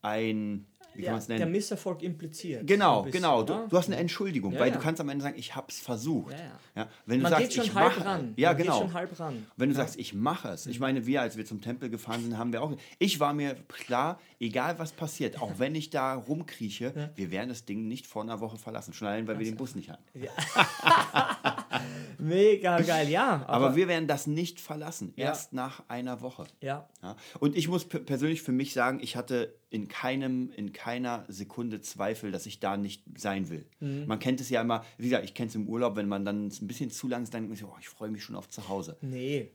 ein, 0.00 0.66
wie 0.94 1.00
kann 1.02 1.04
Ja, 1.06 1.10
man 1.12 1.20
es 1.20 1.26
der 1.26 1.38
nennen? 1.38 1.52
Misserfolg 1.52 2.02
impliziert. 2.02 2.66
Genau, 2.66 3.02
bisschen, 3.02 3.20
genau. 3.22 3.42
Du, 3.42 3.52
oder? 3.54 3.66
du 3.68 3.76
hast 3.76 3.86
eine 3.86 3.96
Entschuldigung, 3.96 4.52
Ja, 4.52 4.60
weil 4.60 4.68
ja. 4.68 4.74
du 4.74 4.80
kannst 4.80 5.00
am 5.00 5.08
Ende 5.08 5.22
sagen, 5.22 5.38
ich 5.38 5.54
habe 5.54 5.66
es 5.68 5.78
versucht. 5.80 6.32
Ja, 6.32 6.82
ja. 6.82 6.88
Wenn 7.06 7.18
du 7.18 7.22
Man 7.24 7.30
sagst, 7.32 7.44
geht 7.48 7.54
schon 7.54 7.64
ich 7.64 7.74
halb 7.74 7.96
mache, 7.96 8.04
ran. 8.06 8.32
Ja, 8.36 8.50
Man 8.50 8.58
genau. 8.58 8.78
schon 8.80 8.92
halb 8.94 9.18
ran. 9.20 9.46
Wenn 9.56 9.68
du 9.68 9.74
sagst, 9.74 9.96
ich 9.98 10.14
mache 10.14 10.48
es. 10.48 10.66
Ich 10.66 10.80
meine, 10.80 11.06
wir, 11.06 11.20
als 11.22 11.36
wir 11.36 11.44
zum 11.44 11.60
Tempel 11.60 11.90
gefahren 11.90 12.22
sind, 12.22 12.38
haben 12.38 12.52
wir 12.52 12.62
auch. 12.62 12.72
Ich 12.98 13.20
war 13.20 13.32
mir 13.34 13.54
klar, 13.68 14.20
egal 14.40 14.78
was 14.78 14.92
passiert, 14.92 15.40
auch 15.40 15.52
wenn 15.58 15.74
ich 15.74 15.90
da 15.90 16.14
rumkrieche, 16.14 17.10
wir 17.14 17.30
werden 17.30 17.48
das 17.48 17.64
Ding 17.64 17.88
nicht 17.88 18.06
vor 18.06 18.22
einer 18.22 18.40
Woche 18.40 18.58
verlassen. 18.58 18.92
Schon 18.92 19.08
allein, 19.08 19.26
weil 19.26 19.38
wir 19.38 19.46
den 19.46 19.56
Bus 19.56 19.74
nicht 19.74 19.90
hatten. 19.90 20.02
Mega 22.18 22.80
geil, 22.80 23.08
ja. 23.08 23.44
Aber, 23.48 23.74
wir 23.76 23.88
werden 23.88 24.06
das 24.06 24.26
nicht 24.26 24.60
verlassen. 24.60 25.12
Erst 25.16 25.52
nach 25.52 25.82
einer 25.88 26.20
Woche. 26.20 26.44
ja, 26.60 26.88
Ja. 27.02 27.16
Und 27.40 27.56
ich 27.56 27.68
muss 27.68 27.84
persönlich 27.86 28.42
für 28.42 28.52
mich 28.52 28.72
sagen, 28.72 29.00
ich 29.02 29.16
hatte 29.16 29.54
in 29.70 29.88
keinem, 29.88 30.50
in 30.54 30.72
keiner 30.72 31.24
Sekunde 31.28 31.80
Zweifel, 31.80 32.30
dass 32.30 32.46
ich 32.46 32.60
da 32.60 32.76
nicht 32.76 33.02
sein 33.16 33.48
will. 33.50 33.66
Mhm. 33.80 34.06
Man 34.06 34.18
kennt 34.18 34.40
es 34.40 34.50
ja 34.50 34.60
immer, 34.60 34.84
wie 34.98 35.08
gesagt, 35.08 35.24
ich 35.24 35.34
kenne 35.34 35.48
es 35.48 35.54
im 35.54 35.66
Urlaub, 35.68 35.96
wenn 35.96 36.08
man 36.08 36.24
dann 36.24 36.46
ein 36.46 36.66
bisschen 36.66 36.90
zu 36.90 37.08
lang 37.08 37.22
ist, 37.24 37.34
dann 37.34 37.42
denkt 37.42 37.50
man 37.50 37.56
sich, 37.56 37.66
oh, 37.66 37.78
ich 37.80 37.88
freue 37.88 38.10
mich 38.10 38.22
schon 38.22 38.36
auf 38.36 38.48
zu 38.48 38.68
Hause. 38.68 38.96
nee. 39.00 39.50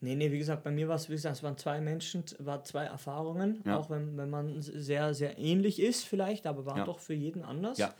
Nee, 0.00 0.16
nee, 0.16 0.30
wie 0.30 0.36
gesagt, 0.38 0.62
bei 0.64 0.70
mir 0.70 0.86
war 0.86 0.96
es, 0.96 1.08
wie 1.08 1.14
gesagt, 1.14 1.36
es 1.36 1.42
waren 1.42 1.56
zwei 1.56 1.80
Menschen, 1.80 2.24
war 2.38 2.62
zwei 2.62 2.84
Erfahrungen, 2.84 3.62
Ja. 3.64 3.78
auch 3.78 3.88
wenn, 3.88 4.18
wenn 4.18 4.28
man 4.28 4.60
sehr, 4.60 5.14
sehr 5.14 5.38
ähnlich 5.38 5.80
ist 5.80 6.04
vielleicht, 6.04 6.46
aber 6.46 6.66
war 6.66 6.76
Ja. 6.76 6.84
doch 6.84 6.98
für 6.98 7.14
jeden 7.14 7.42
anders. 7.42 7.78
Ja. 7.78 7.94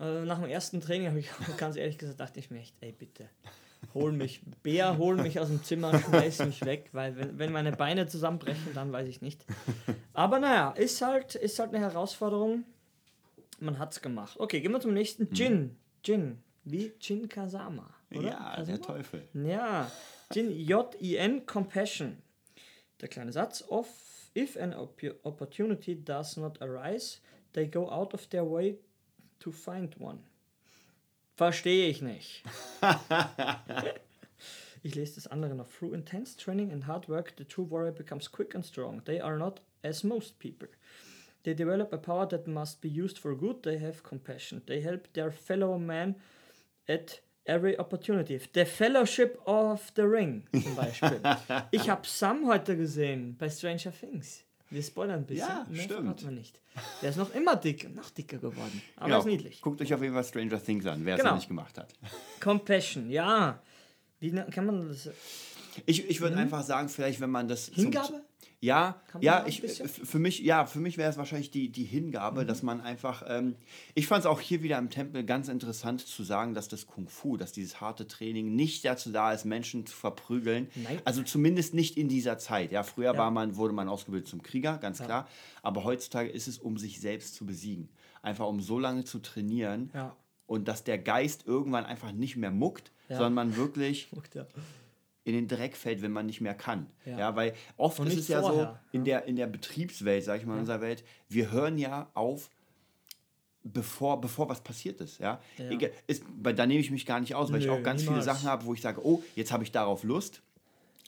Äh, 0.00 0.24
nach 0.24 0.40
dem 0.40 0.48
ersten 0.48 0.80
Training 0.80 1.08
habe 1.08 1.20
ich 1.20 1.28
ganz 1.56 1.76
ehrlich 1.76 1.98
gesagt, 1.98 2.20
dachte 2.20 2.38
ich 2.38 2.50
mir 2.50 2.60
echt, 2.60 2.74
ey 2.80 2.92
bitte, 2.92 3.28
hol 3.94 4.12
mich, 4.12 4.40
Bär, 4.62 4.96
hol 4.98 5.16
mich 5.16 5.40
aus 5.40 5.48
dem 5.48 5.62
Zimmer, 5.62 5.98
schmeiß 5.98 6.44
mich 6.46 6.64
weg, 6.64 6.88
weil 6.92 7.16
wenn, 7.16 7.38
wenn 7.38 7.52
meine 7.52 7.72
Beine 7.72 8.06
zusammenbrechen, 8.06 8.74
dann 8.74 8.92
weiß 8.92 9.08
ich 9.08 9.22
nicht. 9.22 9.44
Aber 10.12 10.38
naja, 10.38 10.70
ist 10.72 11.02
halt, 11.02 11.34
ist 11.34 11.58
halt 11.58 11.74
eine 11.74 11.84
Herausforderung. 11.84 12.64
Man 13.60 13.78
hat 13.78 13.92
es 13.92 14.00
gemacht. 14.00 14.38
Okay, 14.38 14.60
gehen 14.60 14.72
wir 14.72 14.80
zum 14.80 14.94
nächsten. 14.94 15.32
Jin. 15.34 15.76
Jin. 16.04 16.38
Wie 16.62 16.92
Jin 17.00 17.28
Kazama. 17.28 17.90
Oder? 18.12 18.22
Ja, 18.22 18.36
Kazama? 18.36 18.64
der 18.64 18.80
Teufel. 18.80 19.28
Ja, 19.34 19.90
Jin, 20.32 20.50
J-I-N, 20.50 21.44
Compassion. 21.44 22.18
Der 23.00 23.08
kleine 23.08 23.32
Satz. 23.32 23.64
Of, 23.66 23.88
if 24.36 24.56
an 24.56 24.74
op 24.74 25.00
opportunity 25.24 25.96
does 25.96 26.36
not 26.36 26.60
arise, 26.62 27.18
they 27.52 27.66
go 27.66 27.90
out 27.90 28.14
of 28.14 28.28
their 28.28 28.48
way 28.48 28.78
to 29.40 29.52
find 29.52 29.94
one. 29.98 30.18
Verstehe 31.36 31.88
ich 31.88 32.02
nicht. 32.02 32.42
ich 34.82 34.94
lese 34.94 35.14
das 35.14 35.26
andere 35.28 35.54
noch. 35.54 35.68
Through 35.68 35.94
intense 35.94 36.36
training 36.36 36.72
and 36.72 36.86
hard 36.86 37.08
work, 37.08 37.34
the 37.36 37.44
true 37.44 37.70
warrior 37.70 37.92
becomes 37.92 38.30
quick 38.30 38.54
and 38.54 38.64
strong. 38.64 39.02
They 39.04 39.20
are 39.20 39.38
not 39.38 39.60
as 39.82 40.02
most 40.02 40.38
people. 40.38 40.68
They 41.44 41.54
develop 41.54 41.92
a 41.92 41.98
power 41.98 42.26
that 42.26 42.48
must 42.48 42.80
be 42.80 42.88
used 42.88 43.18
for 43.18 43.36
good. 43.36 43.62
They 43.62 43.78
have 43.78 44.02
compassion. 44.02 44.62
They 44.66 44.80
help 44.80 45.12
their 45.12 45.30
fellow 45.30 45.78
man 45.78 46.16
at 46.88 47.20
every 47.46 47.78
opportunity. 47.78 48.40
The 48.52 48.64
Fellowship 48.64 49.40
of 49.46 49.92
the 49.94 50.08
Ring 50.08 50.48
zum 50.52 50.74
Beispiel. 50.74 51.20
ich 51.70 51.88
habe 51.88 52.06
Sam 52.06 52.46
heute 52.46 52.76
gesehen 52.76 53.36
bei 53.38 53.48
Stranger 53.48 53.92
Things. 53.92 54.44
Wir 54.70 54.82
spoilern 54.82 55.20
ein 55.20 55.26
bisschen. 55.26 55.48
Ja, 55.48 55.66
Mehr 55.68 55.82
stimmt. 55.82 56.00
verraten 56.02 56.24
wir 56.24 56.30
nicht. 56.32 56.60
Der 57.02 57.10
ist 57.10 57.16
noch 57.16 57.34
immer 57.34 57.56
dick, 57.56 57.94
noch 57.94 58.10
dicker 58.10 58.36
geworden. 58.38 58.82
Aber 58.96 59.06
Genau. 59.06 59.18
ist 59.20 59.24
niedlich. 59.26 59.60
Guckt 59.62 59.80
euch 59.80 59.92
auf 59.94 60.02
jeden 60.02 60.14
Fall 60.14 60.24
Stranger 60.24 60.62
Things 60.62 60.84
an, 60.86 61.04
wer 61.04 61.14
es 61.14 61.20
Genau. 61.20 61.30
noch 61.30 61.38
nicht 61.38 61.48
gemacht 61.48 61.78
hat. 61.78 61.94
Compassion, 62.40 63.10
ja. 63.10 63.60
Wie 64.20 64.30
na- 64.32 64.44
kann 64.44 64.66
man 64.66 64.88
das? 64.88 65.08
Ich, 65.86 66.08
ich 66.10 66.20
würde 66.20 66.36
einfach 66.36 66.62
sagen, 66.62 66.88
vielleicht, 66.88 67.20
wenn 67.20 67.30
man 67.30 67.48
das. 67.48 67.70
Mhm. 67.70 67.74
Hingabe? 67.82 68.20
Ja, 68.60 69.00
ja, 69.20 69.46
ich, 69.46 69.62
für 69.62 70.18
mich, 70.18 70.40
ja, 70.40 70.66
für 70.66 70.80
mich 70.80 70.98
wäre 70.98 71.08
es 71.08 71.16
wahrscheinlich 71.16 71.52
die, 71.52 71.68
die 71.70 71.84
Hingabe, 71.84 72.42
Mhm. 72.42 72.48
dass 72.48 72.64
man 72.64 72.80
einfach, 72.80 73.22
ähm, 73.28 73.54
ich 73.94 74.08
fand 74.08 74.20
es 74.20 74.26
auch 74.26 74.40
hier 74.40 74.64
wieder 74.64 74.78
im 74.78 74.90
Tempel 74.90 75.22
ganz 75.22 75.46
interessant 75.48 76.00
zu 76.04 76.24
sagen, 76.24 76.54
dass 76.54 76.66
das 76.66 76.88
Kung 76.88 77.06
Fu, 77.08 77.36
dass 77.36 77.52
dieses 77.52 77.80
harte 77.80 78.08
Training 78.08 78.56
nicht 78.56 78.84
dazu 78.84 79.10
da 79.12 79.32
ist, 79.32 79.44
Menschen 79.44 79.86
zu 79.86 79.94
verprügeln. 79.94 80.68
Nein. 80.74 81.00
Also 81.04 81.22
zumindest 81.22 81.72
nicht 81.72 81.96
in 81.96 82.08
dieser 82.08 82.38
Zeit. 82.38 82.72
Ja, 82.72 82.82
früher 82.82 83.12
Ja. 83.12 83.18
war 83.18 83.30
man, 83.30 83.54
wurde 83.54 83.74
man 83.74 83.88
ausgebildet 83.88 84.28
zum 84.28 84.42
Krieger, 84.42 84.78
ganz 84.78 84.98
klar. 85.00 85.28
Aber 85.62 85.84
heutzutage 85.84 86.28
ist 86.28 86.48
es, 86.48 86.58
um 86.58 86.78
sich 86.78 87.00
selbst 87.00 87.36
zu 87.36 87.46
besiegen. 87.46 87.88
Einfach 88.22 88.48
um 88.48 88.60
so 88.60 88.80
lange 88.80 89.04
zu 89.04 89.20
trainieren 89.20 89.90
Ja. 89.94 90.16
und 90.46 90.66
dass 90.66 90.82
der 90.82 90.98
Geist 90.98 91.46
irgendwann 91.46 91.84
einfach 91.86 92.10
nicht 92.10 92.34
mehr 92.36 92.50
muckt, 92.50 92.90
Ja. 93.08 93.18
sondern 93.18 93.34
man 93.34 93.56
wirklich 93.56 94.08
Guckt 94.14 94.34
ja. 94.34 94.46
In 95.28 95.34
den 95.34 95.48
Dreck 95.48 95.76
fällt, 95.76 96.00
wenn 96.02 96.10
man 96.12 96.26
nicht 96.26 96.40
mehr 96.40 96.54
kann. 96.54 96.86
Ja. 97.04 97.18
Ja, 97.18 97.36
weil 97.36 97.52
oft 97.76 97.98
ist 98.00 98.16
es 98.16 98.28
ja 98.28 98.42
so, 98.42 98.68
in 98.92 99.04
der, 99.04 99.24
in 99.26 99.36
der 99.36 99.46
Betriebswelt, 99.46 100.24
sag 100.24 100.40
ich 100.40 100.46
mal, 100.46 100.54
in 100.54 100.60
unserer 100.60 100.80
Welt, 100.80 101.04
wir 101.28 101.50
hören 101.52 101.76
ja 101.78 102.08
auf, 102.14 102.50
bevor, 103.64 104.20
bevor 104.20 104.48
was 104.48 104.60
passiert 104.62 105.00
ist. 105.00 105.18
Ja? 105.20 105.40
Ja. 105.58 105.70
Egal, 105.70 105.90
ist, 106.06 106.22
da 106.42 106.66
nehme 106.66 106.80
ich 106.80 106.90
mich 106.90 107.04
gar 107.06 107.20
nicht 107.20 107.34
aus, 107.34 107.52
weil 107.52 107.60
ich 107.60 107.66
Nö, 107.66 107.72
auch 107.72 107.82
ganz 107.82 108.02
niemals. 108.02 108.24
viele 108.24 108.34
Sachen 108.34 108.48
habe, 108.48 108.64
wo 108.64 108.74
ich 108.74 108.80
sage, 108.80 109.04
oh, 109.04 109.22
jetzt 109.36 109.52
habe 109.52 109.64
ich 109.64 109.72
darauf 109.72 110.02
Lust. 110.04 110.42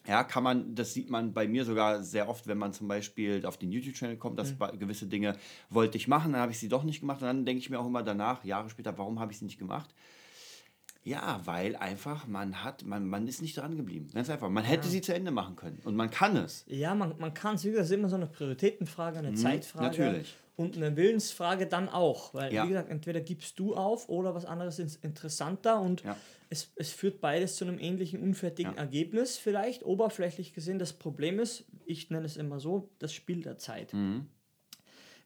Ja, 0.06 0.24
kann 0.24 0.42
man, 0.42 0.74
das 0.74 0.94
sieht 0.94 1.10
man 1.10 1.32
bei 1.34 1.46
mir 1.46 1.64
sogar 1.64 2.02
sehr 2.02 2.28
oft, 2.28 2.46
wenn 2.46 2.56
man 2.58 2.72
zum 2.72 2.88
Beispiel 2.88 3.44
auf 3.44 3.58
den 3.58 3.70
YouTube-Channel 3.70 4.16
kommt, 4.16 4.34
Mhm. 4.34 4.38
dass 4.38 4.52
bei- 4.52 4.70
gewisse 4.76 5.06
Dinge 5.06 5.36
wollte 5.68 5.98
ich 5.98 6.08
machen, 6.08 6.32
dann 6.32 6.40
habe 6.40 6.52
ich 6.52 6.58
sie 6.58 6.68
doch 6.68 6.84
nicht 6.84 7.00
gemacht 7.00 7.20
und 7.20 7.26
dann 7.26 7.44
denke 7.44 7.60
ich 7.60 7.68
mir 7.70 7.78
auch 7.78 7.86
immer 7.86 8.02
danach, 8.02 8.42
Jahre 8.44 8.70
später, 8.70 8.96
warum 8.96 9.20
habe 9.20 9.32
ich 9.32 9.38
sie 9.38 9.44
nicht 9.44 9.58
gemacht? 9.58 9.90
Ja, 11.02 11.40
weil 11.44 11.76
einfach 11.76 12.26
man 12.26 12.62
hat, 12.62 12.84
man, 12.84 13.06
man 13.08 13.26
ist 13.26 13.40
nicht 13.40 13.56
dran 13.56 13.76
geblieben. 13.76 14.08
Ganz 14.12 14.28
einfach. 14.28 14.50
Man 14.50 14.64
hätte 14.64 14.86
sie 14.88 15.00
zu 15.00 15.14
Ende 15.14 15.30
machen 15.30 15.56
können. 15.56 15.80
Und 15.84 15.96
man 15.96 16.10
kann 16.10 16.36
es. 16.36 16.64
Ja, 16.66 16.94
man, 16.94 17.14
man 17.18 17.32
kann 17.32 17.54
es, 17.54 17.64
wie 17.64 17.68
gesagt, 17.68 17.84
das 17.84 17.90
ist 17.90 17.96
immer 17.96 18.08
so 18.10 18.16
eine 18.16 18.26
Prioritätenfrage, 18.26 19.18
eine 19.18 19.34
Zeitfrage. 19.34 19.96
Mhm, 19.98 20.04
natürlich. 20.06 20.36
Und 20.56 20.76
eine 20.76 20.94
Willensfrage 20.96 21.66
dann 21.66 21.88
auch. 21.88 22.34
Weil, 22.34 22.52
Ja. 22.52 22.64
wie 22.64 22.68
gesagt, 22.68 22.90
entweder 22.90 23.22
gibst 23.22 23.58
du 23.58 23.74
auf 23.74 24.10
oder 24.10 24.34
was 24.34 24.44
anderes 24.44 24.78
ist 24.78 25.02
interessanter 25.02 25.80
und 25.80 26.02
Ja. 26.04 26.16
es, 26.50 26.70
es 26.76 26.90
führt 26.92 27.22
beides 27.22 27.56
zu 27.56 27.64
einem 27.64 27.78
ähnlichen, 27.78 28.20
unfertigen 28.20 28.72
Ja. 28.74 28.78
Ergebnis, 28.78 29.38
vielleicht 29.38 29.82
oberflächlich 29.84 30.52
gesehen. 30.52 30.78
Das 30.78 30.92
Problem 30.92 31.38
ist, 31.40 31.64
ich 31.86 32.10
nenne 32.10 32.26
es 32.26 32.36
immer 32.36 32.60
so, 32.60 32.90
das 32.98 33.14
Spiel 33.14 33.42
der 33.42 33.56
Zeit. 33.56 33.94
Mhm. 33.94 34.26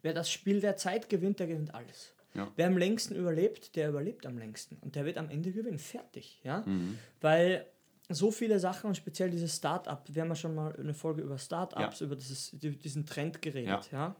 Wer 0.03 0.15
das 0.15 0.31
Spiel 0.31 0.61
der 0.61 0.77
Zeit 0.77 1.09
gewinnt, 1.09 1.41
der 1.41 1.49
gewinnt 1.49 1.75
alles. 1.75 2.13
Ja. 2.35 2.51
Wer 2.57 2.67
am 2.67 2.77
längsten 2.77 3.15
überlebt, 3.15 3.77
der 3.77 3.89
überlebt 3.91 4.27
am 4.27 4.37
längsten. 4.39 4.77
Und 4.81 4.97
der 4.97 5.05
wird 5.05 5.19
am 5.19 5.31
Ende 5.31 5.53
gewinnen. 5.53 5.79
Fertig. 5.79 6.41
Ja? 6.45 6.63
Mhm. 6.67 6.99
Weil 7.21 7.67
so 8.09 8.31
viele 8.31 8.59
Sachen 8.59 8.89
und 8.89 8.97
speziell 8.97 9.31
dieses 9.31 9.57
Start-up, 9.57 10.09
wir 10.13 10.23
haben 10.23 10.29
ja 10.29 10.35
schon 10.35 10.55
mal 10.55 10.75
eine 10.77 10.95
Folge 10.95 11.23
über 11.23 11.39
Startups, 11.39 12.01
über 12.01 12.17
dieses, 12.17 12.51
die- 12.53 12.77
diesen 12.77 13.07
Trend 13.07 13.41
geredet. 13.41 13.89
Ja. 13.93 14.15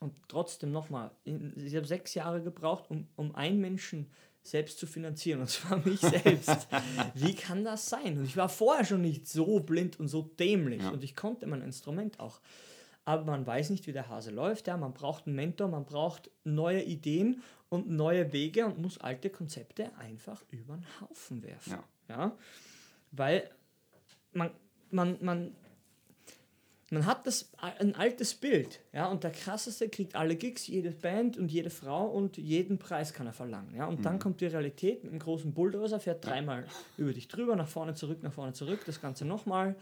Und 0.00 0.14
trotzdem 0.28 0.72
nochmal, 0.72 1.10
ich 1.24 1.74
habe 1.74 1.86
sechs 1.86 2.14
Jahre 2.14 2.42
gebraucht, 2.42 2.84
um, 2.90 3.06
um 3.16 3.34
einen 3.34 3.60
Menschen 3.60 4.06
selbst 4.42 4.78
zu 4.78 4.86
finanzieren, 4.86 5.40
und 5.40 5.48
zwar 5.50 5.78
mich 5.84 6.00
selbst. 6.00 6.68
Wie 7.14 7.34
kann 7.34 7.64
das 7.64 7.88
sein? 7.88 8.18
Und 8.18 8.24
ich 8.26 8.36
war 8.36 8.48
vorher 8.48 8.84
schon 8.84 9.00
nicht 9.02 9.26
so 9.26 9.58
blind 9.60 9.98
und 9.98 10.08
so 10.08 10.22
dämlich 10.22 10.82
Ja. 10.82 10.90
und 10.90 11.02
ich 11.02 11.16
konnte 11.16 11.46
mein 11.46 11.62
Instrument 11.62 12.20
auch. 12.20 12.40
Aber 13.06 13.24
man 13.24 13.46
weiß 13.46 13.70
nicht, 13.70 13.86
wie 13.86 13.92
der 13.92 14.08
Hase 14.08 14.32
läuft. 14.32 14.66
Ja? 14.66 14.76
Man 14.76 14.92
braucht 14.92 15.26
einen 15.26 15.36
Mentor, 15.36 15.68
man 15.68 15.86
braucht 15.86 16.30
neue 16.44 16.82
Ideen 16.82 17.42
und 17.68 17.88
neue 17.88 18.32
Wege 18.32 18.66
und 18.66 18.78
muss 18.78 18.98
alte 18.98 19.30
Konzepte 19.30 19.96
einfach 19.96 20.42
über 20.50 20.74
den 20.74 20.84
Haufen 21.00 21.42
werfen. 21.42 21.78
Ja. 22.08 22.16
ja? 22.16 22.36
Weil 23.12 23.48
man, 24.32 24.50
man, 24.90 25.16
man 25.20 25.54
man 26.90 27.04
hat 27.04 27.26
das, 27.26 27.50
ein 27.56 27.96
altes 27.96 28.34
Bild, 28.34 28.78
ja, 28.92 29.08
und 29.08 29.24
der 29.24 29.32
krasseste 29.32 29.88
kriegt 29.88 30.14
alle 30.14 30.36
Gigs, 30.36 30.68
jede 30.68 30.92
Band 30.92 31.36
und 31.36 31.50
jede 31.50 31.68
Frau 31.68 32.06
und 32.06 32.36
jeden 32.36 32.78
Preis 32.78 33.12
kann 33.12 33.26
er 33.26 33.32
verlangen, 33.32 33.74
ja, 33.74 33.86
und 33.86 33.98
mhm. 33.98 34.02
dann 34.04 34.18
kommt 34.20 34.40
die 34.40 34.46
Realität 34.46 35.02
mit 35.02 35.10
einem 35.10 35.18
großen 35.18 35.52
Bulldozer, 35.52 35.98
fährt 35.98 36.24
dreimal 36.24 36.64
über 36.96 37.12
dich 37.12 37.26
drüber, 37.26 37.56
nach 37.56 37.66
vorne, 37.66 37.94
zurück, 37.94 38.22
nach 38.22 38.32
vorne, 38.32 38.52
zurück, 38.52 38.82
das 38.86 39.00
Ganze 39.00 39.24
nochmal 39.24 39.74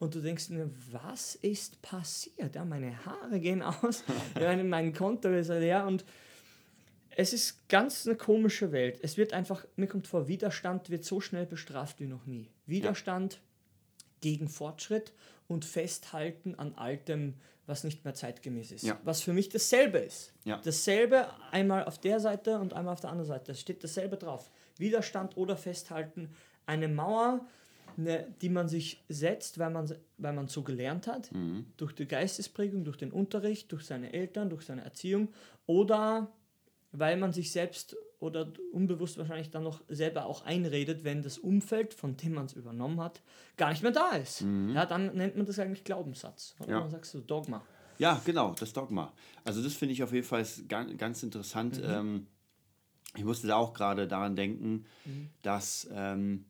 und 0.00 0.14
du 0.14 0.20
denkst 0.20 0.48
dir, 0.48 0.68
was 0.90 1.36
ist 1.36 1.80
passiert? 1.82 2.56
Ja, 2.56 2.64
meine 2.64 3.04
Haare 3.04 3.38
gehen 3.38 3.62
aus, 3.62 4.02
ja, 4.40 4.56
mein 4.64 4.92
Konto 4.92 5.28
ist 5.28 5.48
leer 5.48 5.86
und 5.86 6.04
es 7.10 7.34
ist 7.34 7.68
ganz 7.68 8.06
eine 8.06 8.16
komische 8.16 8.72
Welt. 8.72 8.98
Es 9.02 9.18
wird 9.18 9.34
einfach, 9.34 9.66
mir 9.76 9.86
kommt 9.86 10.06
vor, 10.06 10.26
Widerstand 10.26 10.88
wird 10.88 11.04
so 11.04 11.20
schnell 11.20 11.44
bestraft 11.44 12.00
wie 12.00 12.06
noch 12.06 12.24
nie. 12.24 12.48
Widerstand 12.66 13.34
ja. 13.34 13.40
gegen 14.22 14.48
Fortschritt 14.48 15.12
und 15.46 15.66
Festhalten 15.66 16.54
an 16.54 16.74
Altem, 16.76 17.34
was 17.66 17.84
nicht 17.84 18.04
mehr 18.04 18.14
zeitgemäß 18.14 18.72
ist. 18.72 18.84
Ja. 18.84 18.98
Was 19.04 19.20
für 19.20 19.34
mich 19.34 19.50
dasselbe 19.50 19.98
ist. 19.98 20.32
Ja. 20.44 20.60
Dasselbe 20.64 21.26
einmal 21.50 21.84
auf 21.84 21.98
der 21.98 22.20
Seite 22.20 22.58
und 22.58 22.72
einmal 22.72 22.94
auf 22.94 23.00
der 23.00 23.10
anderen 23.10 23.28
Seite. 23.28 23.52
Es 23.52 23.60
steht 23.60 23.84
dasselbe 23.84 24.16
drauf. 24.16 24.50
Widerstand 24.78 25.36
oder 25.36 25.58
Festhalten. 25.58 26.34
Eine 26.64 26.88
Mauer, 26.88 27.46
ne, 27.96 28.26
die 28.40 28.48
man 28.48 28.68
sich 28.68 29.02
setzt, 29.08 29.58
weil 29.58 29.70
man, 29.70 29.92
weil 30.18 30.32
man 30.32 30.48
so 30.48 30.62
gelernt 30.62 31.06
hat. 31.06 31.32
Mhm. 31.32 31.66
Durch 31.76 31.94
die 31.94 32.06
Geistesprägung, 32.06 32.84
durch 32.84 32.96
den 32.96 33.12
Unterricht, 33.12 33.72
durch 33.72 33.84
seine 33.84 34.12
Eltern, 34.12 34.50
durch 34.50 34.64
seine 34.64 34.82
Erziehung. 34.82 35.28
Oder 35.66 36.32
weil 36.92 37.16
man 37.16 37.32
sich 37.32 37.52
selbst 37.52 37.96
oder 38.18 38.52
unbewusst 38.72 39.16
wahrscheinlich 39.16 39.50
dann 39.50 39.62
noch 39.62 39.80
selber 39.88 40.26
auch 40.26 40.44
einredet, 40.44 41.04
wenn 41.04 41.22
das 41.22 41.38
Umfeld, 41.38 41.94
von 41.94 42.16
dem 42.16 42.34
man 42.34 42.46
es 42.46 42.52
übernommen 42.52 43.00
hat, 43.00 43.22
gar 43.56 43.70
nicht 43.70 43.82
mehr 43.82 43.92
da 43.92 44.10
ist. 44.10 44.42
Mhm. 44.42 44.74
Ja, 44.74 44.84
dann 44.86 45.14
nennt 45.16 45.36
man 45.36 45.46
das 45.46 45.58
eigentlich 45.58 45.84
Glaubenssatz. 45.84 46.54
Oder 46.60 46.70
ja. 46.70 46.80
man 46.80 46.90
sagt 46.90 47.06
so 47.06 47.20
Dogma. 47.20 47.62
Ja, 47.98 48.20
genau, 48.24 48.54
das 48.58 48.72
Dogma. 48.72 49.12
Also 49.44 49.62
das 49.62 49.74
finde 49.74 49.92
ich 49.94 50.02
auf 50.02 50.12
jeden 50.12 50.26
Fall 50.26 50.46
ganz, 50.68 50.96
ganz 50.96 51.22
interessant. 51.22 51.78
Mhm. 51.78 51.90
Ähm, 51.90 52.26
ich 53.16 53.24
musste 53.24 53.46
da 53.46 53.56
auch 53.56 53.72
gerade 53.72 54.06
daran 54.06 54.36
denken, 54.36 54.84
mhm. 55.04 55.30
dass 55.42 55.88
ähm, 55.92 56.44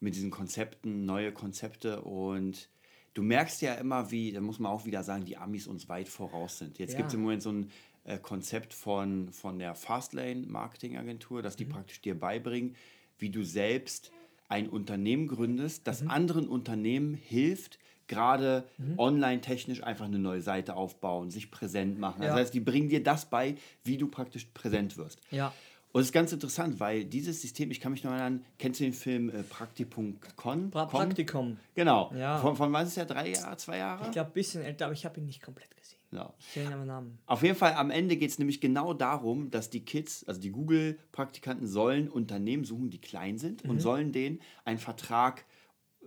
mit 0.00 0.14
diesen 0.14 0.30
Konzepten, 0.30 1.04
neue 1.04 1.32
Konzepte 1.32 2.02
und 2.02 2.68
du 3.14 3.22
merkst 3.22 3.62
ja 3.62 3.74
immer, 3.74 4.10
wie, 4.10 4.32
da 4.32 4.40
muss 4.40 4.58
man 4.58 4.70
auch 4.70 4.84
wieder 4.84 5.02
sagen, 5.02 5.24
die 5.24 5.36
Amis 5.36 5.66
uns 5.66 5.88
weit 5.88 6.08
voraus 6.08 6.58
sind. 6.58 6.78
Jetzt 6.78 6.92
ja. 6.92 6.98
gibt 6.98 7.08
es 7.08 7.14
im 7.14 7.22
Moment 7.22 7.42
so 7.42 7.50
ein 7.50 7.70
äh, 8.04 8.18
Konzept 8.18 8.74
von, 8.74 9.32
von 9.32 9.58
der 9.58 9.74
Fastlane 9.74 10.46
Marketingagentur, 10.46 11.42
dass 11.42 11.56
die 11.56 11.64
mhm. 11.64 11.70
praktisch 11.70 12.00
dir 12.00 12.18
beibringen, 12.18 12.76
wie 13.18 13.30
du 13.30 13.42
selbst 13.44 14.12
ein 14.48 14.68
Unternehmen 14.68 15.26
gründest, 15.26 15.86
das 15.86 16.02
mhm. 16.02 16.10
anderen 16.10 16.48
Unternehmen 16.48 17.14
hilft, 17.14 17.78
gerade 18.06 18.64
mhm. 18.78 18.98
online-technisch 18.98 19.82
einfach 19.82 20.06
eine 20.06 20.18
neue 20.18 20.40
Seite 20.40 20.74
aufbauen, 20.74 21.30
sich 21.30 21.50
präsent 21.50 21.98
machen. 21.98 22.22
Ja. 22.22 22.28
Das 22.28 22.38
heißt, 22.38 22.54
die 22.54 22.60
bringen 22.60 22.88
dir 22.88 23.02
das 23.02 23.28
bei, 23.28 23.56
wie 23.84 23.98
du 23.98 24.08
praktisch 24.08 24.46
präsent 24.54 24.96
wirst. 24.96 25.20
Ja. 25.30 25.52
Und 25.98 26.02
es 26.02 26.10
ist 26.10 26.12
ganz 26.12 26.32
interessant, 26.32 26.78
weil 26.78 27.04
dieses 27.04 27.42
System, 27.42 27.72
ich 27.72 27.80
kann 27.80 27.90
mich 27.90 28.04
noch 28.04 28.12
erinnern, 28.12 28.44
kennst 28.56 28.78
du 28.78 28.84
den 28.84 28.92
Film 28.92 29.30
äh, 29.30 29.42
Praktikum.com? 29.42 30.70
Pra 30.70 30.86
Praktikum. 30.86 31.56
Genau. 31.74 32.12
Ja. 32.14 32.38
Von, 32.38 32.54
von 32.54 32.72
wann 32.72 32.86
ist 32.86 32.96
der? 32.96 33.04
Drei 33.04 33.30
Jahre, 33.30 33.56
zwei 33.56 33.78
Jahre? 33.78 34.04
Ich 34.04 34.12
glaube, 34.12 34.30
ein 34.30 34.32
bisschen 34.32 34.62
älter, 34.62 34.84
aber 34.84 34.94
ich 34.94 35.04
habe 35.04 35.18
ihn 35.18 35.26
nicht 35.26 35.42
komplett 35.42 35.76
gesehen. 35.76 35.98
Ja. 36.12 36.32
Ich 36.38 36.54
kenne 36.54 36.72
aber 36.72 36.84
Namen. 36.84 37.18
Auf 37.26 37.42
jeden 37.42 37.56
Fall, 37.56 37.72
am 37.72 37.90
Ende 37.90 38.16
geht 38.16 38.30
es 38.30 38.38
nämlich 38.38 38.60
genau 38.60 38.94
darum, 38.94 39.50
dass 39.50 39.70
die 39.70 39.84
Kids, 39.84 40.22
also 40.28 40.40
die 40.40 40.50
Google-Praktikanten, 40.50 41.66
sollen 41.66 42.08
Unternehmen 42.08 42.62
suchen, 42.62 42.90
die 42.90 43.00
klein 43.00 43.36
sind 43.36 43.64
mhm. 43.64 43.70
und 43.70 43.80
sollen 43.80 44.12
denen 44.12 44.40
einen 44.64 44.78
Vertrag 44.78 45.46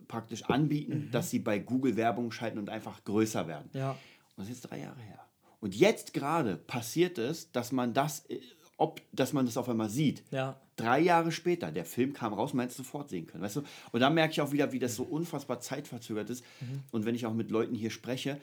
praktisch 0.08 0.44
anbieten, 0.44 1.08
mhm. 1.08 1.12
dass 1.12 1.32
sie 1.32 1.40
bei 1.40 1.60
Google 1.60 1.98
Werbung 1.98 2.32
schalten 2.32 2.60
und 2.60 2.70
einfach 2.70 3.04
größer 3.04 3.46
werden. 3.46 3.70
Ja. 3.74 3.92
Und 3.92 3.98
das 4.38 4.46
ist 4.46 4.52
jetzt 4.52 4.72
drei 4.72 4.80
Jahre 4.80 5.02
her. 5.02 5.20
Und 5.60 5.76
jetzt 5.76 6.14
gerade 6.14 6.56
passiert 6.56 7.18
es, 7.18 7.52
dass 7.52 7.74
man 7.74 7.94
das, 7.94 8.26
äh, 8.30 8.40
ob, 8.82 9.02
dass 9.12 9.32
man 9.32 9.46
das 9.46 9.58
auf 9.58 9.70
einmal 9.70 9.89
sieht. 9.89 10.24
Ja. 10.32 10.60
Drei 10.76 11.00
Jahre 11.00 11.32
später, 11.32 11.72
der 11.72 11.86
Film 11.86 12.13
kam 12.13 12.34
raus, 12.34 12.54
man 12.54 12.63
hätte 12.63 12.72
es 12.72 12.78
sofort 12.78 13.10
sehen 13.10 13.28
können. 13.28 13.44
Weißt 13.44 13.58
du? 13.58 13.63
Und 13.91 14.00
da 14.00 14.10
merke 14.10 14.32
ich 14.32 14.41
auch 14.41 14.52
wieder, 14.52 14.72
wie 14.72 14.80
das 14.80 14.96
so 14.96 15.04
unfassbar 15.04 15.60
zeitverzögert 15.60 16.30
ist. 16.32 16.44
Mhm. 16.60 16.82
Und 16.91 17.06
wenn 17.06 17.13
ich 17.13 17.28
auch 17.28 17.34
mit 17.34 17.52
Leuten 17.52 17.76
hier 17.76 17.91
spreche, 17.91 18.39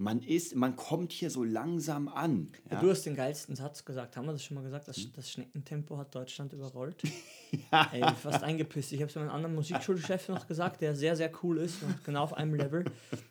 man 0.00 0.22
ist, 0.22 0.54
man 0.54 0.76
kommt 0.76 1.10
hier 1.10 1.28
so 1.28 1.42
langsam 1.42 2.06
an. 2.06 2.52
Ja? 2.70 2.80
Du 2.80 2.88
hast 2.88 3.02
den 3.02 3.16
geilsten 3.16 3.56
Satz 3.56 3.84
gesagt. 3.84 4.16
Haben 4.16 4.26
wir 4.26 4.32
das 4.32 4.44
schon 4.44 4.54
mal 4.54 4.62
gesagt? 4.62 4.86
Das, 4.86 4.96
hm? 4.96 5.12
das 5.16 5.28
Schneckentempo 5.28 5.98
hat 5.98 6.14
Deutschland 6.14 6.52
überrollt. 6.52 7.02
ja. 7.72 7.90
Ey, 7.92 8.04
fast 8.14 8.44
eingepisst. 8.44 8.92
Ich 8.92 9.00
habe 9.00 9.10
es 9.10 9.16
einem 9.16 9.28
anderen 9.28 9.56
Musikschulchef 9.56 10.28
noch 10.28 10.46
gesagt, 10.46 10.82
der 10.82 10.94
sehr, 10.94 11.16
sehr 11.16 11.32
cool 11.42 11.58
ist 11.58 11.82
und 11.82 12.04
genau 12.04 12.22
auf 12.22 12.32
einem 12.32 12.54
Level. 12.54 12.84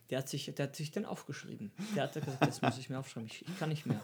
Der 0.10 0.20
hat 0.20 0.28
sich, 0.28 0.54
der 0.54 0.68
hat 0.68 0.76
sich 0.76 0.92
den 0.92 1.06
aufgeschrieben. 1.06 1.72
Der 1.96 2.04
hat 2.04 2.14
gesagt, 2.14 2.46
das 2.46 2.62
muss 2.62 2.78
ich 2.78 2.90
mir 2.90 3.00
aufschreiben. 3.00 3.30
Ich, 3.32 3.48
ich 3.48 3.60
kann 3.60 3.70
nicht 3.70 3.86
mehr. 3.86 4.02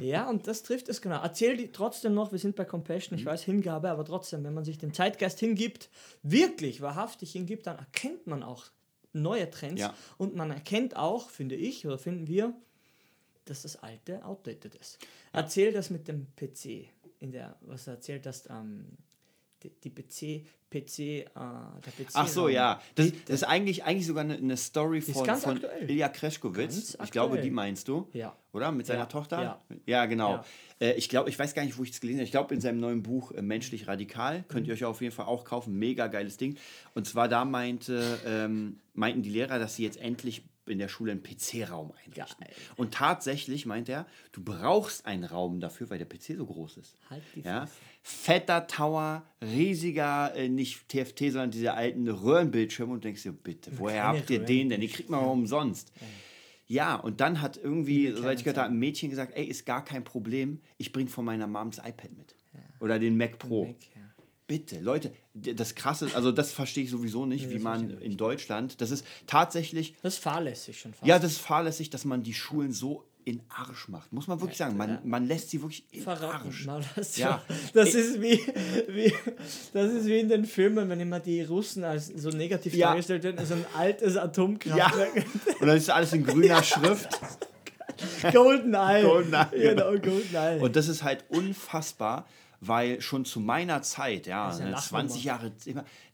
Ja, 0.00 0.28
und 0.30 0.46
das 0.46 0.62
trifft 0.62 0.88
es 0.88 1.02
genau. 1.02 1.20
Erzähl 1.20 1.58
die 1.58 1.70
trotzdem 1.70 2.14
noch, 2.14 2.32
wir 2.32 2.38
sind 2.38 2.56
bei 2.56 2.64
Compassion, 2.64 3.18
ich 3.18 3.26
hm? 3.26 3.32
weiß 3.32 3.42
Hingabe, 3.42 3.90
aber 3.90 4.06
trotzdem, 4.06 4.42
wenn 4.44 4.54
man 4.54 4.64
sich 4.64 4.78
dem 4.78 4.94
Zeitgeist 4.94 5.38
hingibt, 5.38 5.90
wirklich 6.22 6.80
wahrhaftig 6.80 7.32
hingibt, 7.32 7.66
dann 7.66 7.76
erkennt 7.76 8.26
man 8.26 8.42
auch 8.42 8.70
neue 9.12 9.50
Trends. 9.50 9.80
Ja. 9.80 9.94
Und 10.18 10.34
man 10.34 10.50
erkennt 10.50 10.96
auch, 10.96 11.30
finde 11.30 11.56
ich, 11.56 11.86
oder 11.86 11.98
finden 11.98 12.26
wir, 12.26 12.54
dass 13.44 13.62
das 13.62 13.76
alte 13.82 14.24
outdated 14.24 14.74
ist. 14.74 14.98
Ja. 15.02 15.40
Erzähl 15.40 15.72
das 15.72 15.90
mit 15.90 16.08
dem 16.08 16.26
PC, 16.36 16.88
in 17.18 17.32
der, 17.32 17.56
was 17.62 17.84
du 17.84 17.92
erzählt 17.92 18.26
hast, 18.26 18.48
ähm, 18.50 18.86
die, 19.62 19.90
PC, 19.90 20.44
PC, 20.70 20.98
äh, 20.98 21.24
der 21.34 21.92
PC. 21.92 22.10
Ach 22.14 22.28
so, 22.28 22.48
ja. 22.48 22.80
Das, 22.94 23.12
das, 23.26 23.36
ist 23.36 23.44
eigentlich, 23.44 23.84
eigentlich 23.84 24.06
sogar 24.06 24.24
eine, 24.24 24.34
eine 24.34 24.56
Story 24.56 25.00
von, 25.00 25.26
von 25.36 25.60
Ilya 25.86 26.08
Kreschkowitz. 26.08 26.96
Ich 27.02 27.10
glaube, 27.10 27.40
die 27.40 27.50
meinst 27.50 27.88
du. 27.88 28.08
Ja. 28.12 28.36
Oder? 28.52 28.72
Mit 28.72 28.86
seiner 28.86 29.00
ja. 29.00 29.06
Tochter? 29.06 29.42
Ja, 29.42 29.60
ja 29.86 30.06
genau. 30.06 30.32
Ja. 30.32 30.44
Äh, 30.80 30.92
ich 30.94 31.08
glaube, 31.08 31.28
ich 31.28 31.38
weiß 31.38 31.54
gar 31.54 31.64
nicht, 31.64 31.78
wo 31.78 31.84
ich 31.84 31.90
es 31.90 32.00
gelesen 32.00 32.18
habe. 32.18 32.24
Ich 32.24 32.30
glaube, 32.30 32.54
in 32.54 32.60
seinem 32.60 32.80
neuen 32.80 33.02
Buch 33.02 33.32
äh, 33.32 33.42
Menschlich 33.42 33.86
Radikal 33.86 34.44
könnt 34.48 34.66
ihr 34.66 34.74
mhm. 34.74 34.78
euch 34.78 34.84
auf 34.84 35.00
jeden 35.02 35.14
Fall 35.14 35.26
auch 35.26 35.44
kaufen. 35.44 35.78
Mega 35.78 36.06
geiles 36.06 36.36
Ding. 36.36 36.56
Und 36.94 37.06
zwar 37.06 37.28
da 37.28 37.44
meinte, 37.44 38.18
ähm, 38.26 38.80
meinten 38.94 39.22
die 39.22 39.30
Lehrer, 39.30 39.58
dass 39.58 39.76
sie 39.76 39.84
jetzt 39.84 40.00
endlich 40.00 40.42
in 40.66 40.78
der 40.78 40.88
Schule 40.88 41.12
einen 41.12 41.22
PC-Raum 41.22 41.92
einrichten. 41.92 42.44
Geil. 42.44 42.54
Und 42.76 42.94
tatsächlich 42.94 43.66
meint 43.66 43.88
er, 43.88 44.06
du 44.32 44.42
brauchst 44.42 45.06
einen 45.06 45.24
Raum 45.24 45.60
dafür, 45.60 45.90
weil 45.90 45.98
der 45.98 46.06
PC 46.06 46.36
so 46.36 46.46
groß 46.46 46.76
ist. 46.76 46.96
Halt 47.08 47.22
die 47.34 47.40
ja? 47.40 47.68
Fetter 48.02 48.66
Tower, 48.66 49.24
riesiger, 49.42 50.34
äh, 50.34 50.48
nicht 50.48 50.88
TFT, 50.88 51.32
sondern 51.32 51.50
diese 51.50 51.74
alten 51.74 52.08
Röhrenbildschirme 52.08 52.92
und 52.92 53.04
denkst 53.04 53.22
dir, 53.22 53.32
bitte, 53.32 53.78
woher 53.78 54.04
habt 54.04 54.30
ihr 54.30 54.40
den 54.40 54.68
denn? 54.68 54.80
Den 54.80 54.90
kriegt 54.90 55.10
man 55.10 55.20
ja. 55.20 55.26
umsonst. 55.26 55.92
Ja. 56.00 56.06
Ja, 56.70 56.94
und 56.94 57.20
dann 57.20 57.40
hat 57.40 57.56
irgendwie, 57.56 58.12
soweit 58.12 58.38
ich 58.38 58.44
gehört 58.44 58.58
habe, 58.58 58.68
ein 58.68 58.78
Mädchen 58.78 59.10
gesagt, 59.10 59.36
ey, 59.36 59.44
ist 59.44 59.66
gar 59.66 59.84
kein 59.84 60.04
Problem, 60.04 60.60
ich 60.78 60.92
bringe 60.92 61.10
von 61.10 61.24
meiner 61.24 61.48
Mom 61.48 61.72
das 61.72 61.84
iPad 61.84 62.16
mit. 62.16 62.36
Ja. 62.54 62.60
Oder 62.78 63.00
den 63.00 63.16
Mac 63.16 63.40
Pro. 63.40 63.64
Mac, 63.64 63.76
ja. 63.92 63.99
Bitte, 64.50 64.80
Leute, 64.80 65.12
das 65.32 65.76
Krasse, 65.76 66.08
also 66.12 66.32
das 66.32 66.50
verstehe 66.50 66.82
ich 66.82 66.90
sowieso 66.90 67.24
nicht, 67.24 67.46
nee, 67.46 67.54
wie 67.54 67.58
man 67.60 68.00
in 68.00 68.16
Deutschland, 68.16 68.80
das 68.80 68.90
ist 68.90 69.06
tatsächlich... 69.28 69.94
Das 70.02 70.14
ist 70.14 70.18
fahrlässig 70.18 70.80
schon 70.80 70.92
fast. 70.92 71.06
Ja, 71.06 71.20
das 71.20 71.30
ist 71.30 71.40
fahrlässig, 71.40 71.88
dass 71.90 72.04
man 72.04 72.24
die 72.24 72.34
Schulen 72.34 72.72
so 72.72 73.04
in 73.24 73.42
Arsch 73.48 73.86
macht. 73.86 74.12
Muss 74.12 74.26
man 74.26 74.40
wirklich 74.40 74.58
sagen. 74.58 74.76
Man, 74.76 74.98
man 75.04 75.28
lässt 75.28 75.50
sie 75.50 75.62
wirklich 75.62 75.84
in 75.92 76.02
Verraten, 76.02 76.48
Arsch. 76.48 76.66
Das, 76.96 77.16
ja. 77.16 77.40
das, 77.74 77.94
ist 77.94 78.20
wie, 78.20 78.40
wie, 78.88 79.14
das 79.72 79.92
ist 79.92 80.06
wie 80.06 80.18
in 80.18 80.28
den 80.28 80.44
Filmen, 80.46 80.88
wenn 80.88 80.98
immer 80.98 81.20
die 81.20 81.42
Russen 81.42 81.84
als 81.84 82.08
so 82.08 82.30
negativ 82.30 82.74
ja. 82.74 82.88
dargestellt 82.88 83.22
werden, 83.22 83.46
so 83.46 83.54
ein 83.54 83.64
altes 83.76 84.16
Atomkraftwerk. 84.16 85.14
Ja. 85.14 85.22
Und 85.60 85.68
dann 85.68 85.76
ist 85.76 85.88
alles 85.90 86.12
in 86.12 86.24
grüner 86.26 86.60
Schrift. 86.64 87.20
Golden 88.32 88.74
Eye. 88.74 89.04
Golden 89.04 89.32
Eye. 89.32 89.46
Genau, 89.52 89.90
Golden 89.92 90.34
Eye. 90.34 90.58
Und 90.58 90.74
das 90.74 90.88
ist 90.88 91.04
halt 91.04 91.24
unfassbar, 91.28 92.26
weil 92.60 93.00
schon 93.00 93.24
zu 93.24 93.40
meiner 93.40 93.82
Zeit, 93.82 94.26
ja, 94.26 94.56
ja 94.58 94.76
20 94.76 95.24
Jahre, 95.24 95.52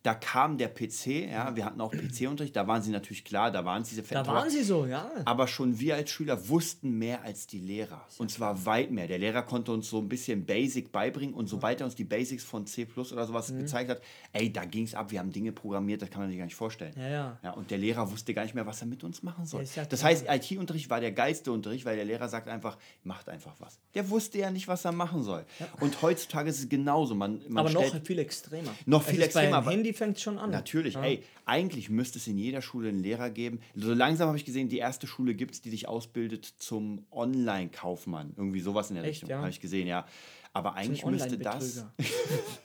da 0.06 0.14
kam 0.14 0.56
der 0.56 0.68
PC, 0.68 1.28
ja, 1.32 1.56
wir 1.56 1.64
hatten 1.64 1.80
auch 1.80 1.90
PC-Unterricht, 1.90 2.54
da 2.54 2.68
waren 2.68 2.80
sie 2.80 2.92
natürlich 2.92 3.24
klar, 3.24 3.50
da 3.50 3.64
waren 3.64 3.82
sie 3.82 3.96
diese 3.96 4.14
Da 4.14 4.24
waren 4.24 4.48
sie 4.48 4.62
so, 4.62 4.86
ja. 4.86 5.10
Aber 5.24 5.48
schon 5.48 5.80
wir 5.80 5.96
als 5.96 6.10
Schüler 6.10 6.48
wussten 6.48 6.96
mehr 6.96 7.22
als 7.22 7.48
die 7.48 7.58
Lehrer. 7.58 8.06
Und 8.18 8.30
zwar 8.30 8.64
weit 8.66 8.92
mehr. 8.92 9.08
Der 9.08 9.18
Lehrer 9.18 9.42
konnte 9.42 9.72
uns 9.72 9.90
so 9.90 9.98
ein 9.98 10.08
bisschen 10.08 10.46
Basic 10.46 10.92
beibringen 10.92 11.34
und 11.34 11.48
sobald 11.48 11.80
er 11.80 11.86
uns 11.86 11.96
die 11.96 12.04
Basics 12.04 12.44
von 12.44 12.66
C 12.66 12.86
oder 12.96 13.26
sowas 13.26 13.50
mhm. 13.50 13.58
gezeigt 13.58 13.90
hat, 13.90 14.00
ey, 14.32 14.52
da 14.52 14.64
ging 14.64 14.84
es 14.84 14.94
ab, 14.94 15.10
wir 15.10 15.18
haben 15.18 15.32
Dinge 15.32 15.50
programmiert, 15.50 16.02
das 16.02 16.10
kann 16.10 16.20
man 16.20 16.28
sich 16.28 16.38
gar 16.38 16.44
nicht 16.44 16.54
vorstellen. 16.54 16.94
Ja, 16.96 17.08
ja. 17.08 17.38
ja 17.42 17.50
und 17.50 17.72
der 17.72 17.78
Lehrer 17.78 18.08
wusste 18.08 18.32
gar 18.32 18.44
nicht 18.44 18.54
mehr, 18.54 18.66
was 18.66 18.80
er 18.80 18.86
mit 18.86 19.02
uns 19.02 19.24
machen 19.24 19.44
soll. 19.44 19.64
Ja 19.74 19.84
das 19.84 20.04
heißt, 20.04 20.26
IT-Unterricht 20.28 20.88
war 20.88 21.00
der 21.00 21.10
geilste 21.10 21.50
Unterricht, 21.50 21.84
weil 21.84 21.96
der 21.96 22.04
Lehrer 22.04 22.28
sagt 22.28 22.46
einfach, 22.46 22.78
macht 23.02 23.28
einfach 23.28 23.56
was. 23.58 23.80
Der 23.94 24.08
wusste 24.08 24.38
ja 24.38 24.52
nicht, 24.52 24.68
was 24.68 24.84
er 24.84 24.92
machen 24.92 25.24
soll. 25.24 25.44
Und 25.80 26.00
heutzutage 26.02 26.35
ist 26.44 26.58
es 26.58 26.68
genauso. 26.68 27.14
Man, 27.14 27.40
man 27.48 27.66
aber 27.66 27.72
noch 27.72 28.04
viel 28.04 28.18
extremer. 28.18 28.74
Noch 28.84 29.02
viel 29.02 29.22
extremer. 29.22 29.64
Handy 29.64 29.92
fängt 29.92 30.20
schon 30.20 30.38
an. 30.38 30.50
Natürlich, 30.50 30.94
ja. 30.94 31.02
ey, 31.04 31.22
eigentlich 31.44 31.88
müsste 31.90 32.18
es 32.18 32.26
in 32.26 32.38
jeder 32.38 32.62
Schule 32.62 32.88
einen 32.88 33.02
Lehrer 33.02 33.30
geben. 33.30 33.60
So 33.74 33.94
langsam 33.94 34.28
habe 34.28 34.36
ich 34.36 34.44
gesehen, 34.44 34.68
die 34.68 34.78
erste 34.78 35.06
Schule 35.06 35.34
gibt 35.34 35.54
es, 35.54 35.62
die 35.62 35.70
dich 35.70 35.88
ausbildet 35.88 36.44
zum 36.44 37.06
Online-Kaufmann. 37.10 38.34
Irgendwie 38.36 38.60
sowas 38.60 38.90
in 38.90 38.96
der 38.96 39.04
Echt, 39.04 39.22
Richtung, 39.22 39.30
ja? 39.30 39.38
habe 39.38 39.50
ich 39.50 39.60
gesehen, 39.60 39.86
ja. 39.86 40.06
Aber 40.52 40.74
eigentlich 40.74 41.04
müsste 41.04 41.38
das. 41.38 41.86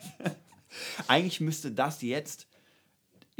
eigentlich 1.07 1.41
müsste 1.41 1.71
das 1.71 2.01
jetzt 2.01 2.47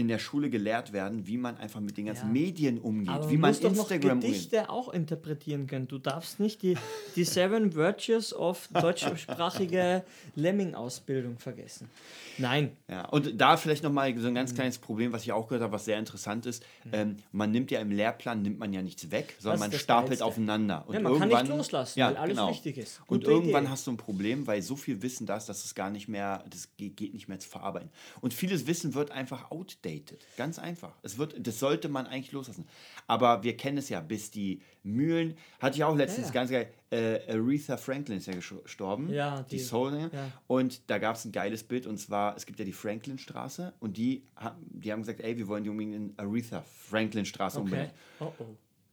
in 0.02 0.08
der 0.08 0.20
Schule 0.20 0.50
gelehrt 0.50 0.94
werden, 0.94 1.28
wie 1.28 1.38
man 1.38 1.58
einfach 1.58 1.80
mit 1.80 1.98
den 1.98 2.08
ganzen 2.08 2.28
ja. 2.28 2.34
Medien 2.34 2.80
umgeht, 2.80 3.10
Aber 3.10 3.30
wie 3.30 3.38
man 3.38 3.52
Instagram 3.54 4.18
umgeht. 4.18 4.32
Gedichte 4.32 4.70
auch 4.70 4.92
interpretieren 4.94 5.68
können. 5.68 5.88
Du 5.88 5.98
darfst 5.98 6.40
nicht 6.40 6.62
die, 6.62 6.78
die 7.16 7.24
Seven 7.24 7.74
Virtues 7.76 8.34
of 8.34 8.68
deutschsprachige 8.74 10.04
Lemming-Ausbildung 10.36 11.38
vergessen. 11.40 11.90
Nein. 12.38 12.76
Ja, 12.90 13.06
und 13.10 13.40
da 13.40 13.58
vielleicht 13.58 13.84
nochmal 13.84 14.18
so 14.18 14.28
ein 14.28 14.36
ganz 14.36 14.56
kleines 14.56 14.80
Problem, 14.80 15.14
was 15.14 15.24
ich 15.24 15.32
auch 15.32 15.48
gehört 15.48 15.64
habe, 15.64 15.74
was 15.74 15.86
sehr 15.86 16.00
interessant 16.00 16.46
ist. 16.46 16.64
Mhm. 16.86 16.92
Ähm, 16.94 17.16
man 17.32 17.52
nimmt 17.52 17.72
ja 17.72 17.80
im 17.80 17.92
Lehrplan, 17.92 18.42
nimmt 18.42 18.60
man 18.60 18.74
ja 18.74 18.82
nichts 18.82 19.12
weg, 19.12 19.36
sondern 19.40 19.60
man 19.60 19.72
stapelt 19.72 20.10
Geilste. 20.10 20.26
aufeinander. 20.26 20.84
Und 20.88 20.96
ja, 20.96 21.00
man 21.02 21.20
kann 21.20 21.30
nicht 21.30 21.48
loslassen, 21.48 22.00
ja, 22.00 22.08
weil 22.08 22.18
alles 22.18 22.38
genau. 22.38 22.50
wichtig 22.50 22.78
ist. 22.78 23.02
Gute 23.06 23.28
und 23.28 23.32
irgendwann 23.32 23.64
Idee. 23.64 23.72
hast 23.72 23.88
du 23.88 23.92
ein 23.92 23.98
Problem, 23.98 24.48
weil 24.48 24.62
so 24.62 24.76
viel 24.76 25.02
Wissen 25.02 25.28
da 25.28 25.38
ist, 25.38 25.48
dass 25.48 25.64
es 25.64 25.76
gar 25.76 25.92
nicht 25.92 26.08
mehr, 26.08 26.44
das 26.50 26.70
geht 26.76 27.14
nicht 27.14 27.28
mehr 27.28 27.40
zu 27.40 27.48
verarbeiten. 27.48 27.90
Und 28.22 28.34
vieles 28.34 28.66
Wissen 28.66 28.96
wird 28.96 29.12
einfach 29.12 29.52
outdated. 29.52 29.91
Ganz 30.38 30.60
einfach. 30.60 30.94
Es 31.04 31.18
wird, 31.18 31.36
das 31.46 31.60
sollte 31.60 31.90
man 31.90 32.08
eigentlich 32.08 32.32
loslassen. 32.32 32.68
Aber 33.08 33.44
wir 33.44 33.58
kennen 33.58 33.78
es 33.78 33.90
ja, 33.90 34.00
bis 34.02 34.32
die 34.32 34.62
Mühlen, 34.84 35.36
hatte 35.60 35.78
ich 35.78 35.84
auch 35.84 35.96
letztens 35.96 36.28
ja, 36.28 36.34
ja. 36.34 36.40
ganz 36.40 36.52
geil, 36.52 36.74
äh, 36.92 37.32
Aretha 37.32 37.78
Franklin 37.78 38.18
ist 38.18 38.28
ja 38.28 38.34
gestorben, 38.34 39.10
ja, 39.10 39.44
die, 39.44 39.58
die 39.58 39.60
Soul 39.60 40.10
ja. 40.12 40.32
und 40.48 40.90
da 40.90 40.98
gab 40.98 41.16
es 41.16 41.26
ein 41.26 41.32
geiles 41.32 41.64
Bild 41.64 41.88
und 41.88 41.98
zwar, 41.98 42.36
es 42.36 42.46
gibt 42.46 42.60
ja 42.60 42.66
die 42.66 42.74
Franklin-Straße 42.74 43.74
und 43.80 43.98
die, 43.98 44.24
die 44.56 44.92
haben 44.92 45.02
gesagt, 45.02 45.22
ey, 45.22 45.38
wir 45.38 45.48
wollen 45.48 45.64
die 45.64 45.70
unbedingt 45.70 45.96
in 45.96 46.14
Aretha 46.18 46.64
Franklin-Straße 46.90 47.60
okay. 47.60 47.66
unbedingt. 47.66 47.94
Oh 48.20 48.34
oh, 48.40 48.46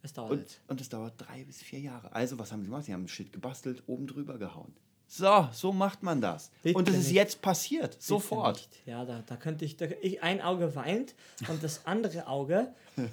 es 0.02 0.12
dauert 0.12 0.30
und, 0.30 0.60
und 0.68 0.80
es 0.80 0.88
dauert 0.88 1.14
drei 1.16 1.44
bis 1.44 1.62
vier 1.62 1.80
Jahre. 1.80 2.12
Also 2.12 2.38
was 2.38 2.52
haben 2.52 2.60
sie 2.60 2.68
gemacht? 2.68 2.84
Sie 2.84 2.92
haben 2.92 3.04
ein 3.04 3.08
Shit 3.08 3.32
gebastelt, 3.32 3.82
oben 3.86 4.06
drüber 4.06 4.38
gehauen. 4.38 4.72
So, 5.10 5.48
so 5.52 5.72
macht 5.72 6.02
man 6.02 6.20
das. 6.20 6.50
Bitte 6.62 6.78
und 6.78 6.86
das 6.86 6.96
ist 6.96 7.06
nicht. 7.06 7.14
jetzt 7.14 7.40
passiert, 7.40 7.92
Bitte 7.92 8.04
sofort. 8.04 8.56
Nicht. 8.56 8.86
Ja, 8.86 9.06
da, 9.06 9.22
da 9.26 9.36
könnte 9.36 9.64
ich, 9.64 9.78
da, 9.78 9.86
ich, 10.02 10.22
ein 10.22 10.42
Auge 10.42 10.76
weint 10.76 11.14
und 11.48 11.62
das 11.64 11.86
andere 11.86 12.26
Auge, 12.26 12.68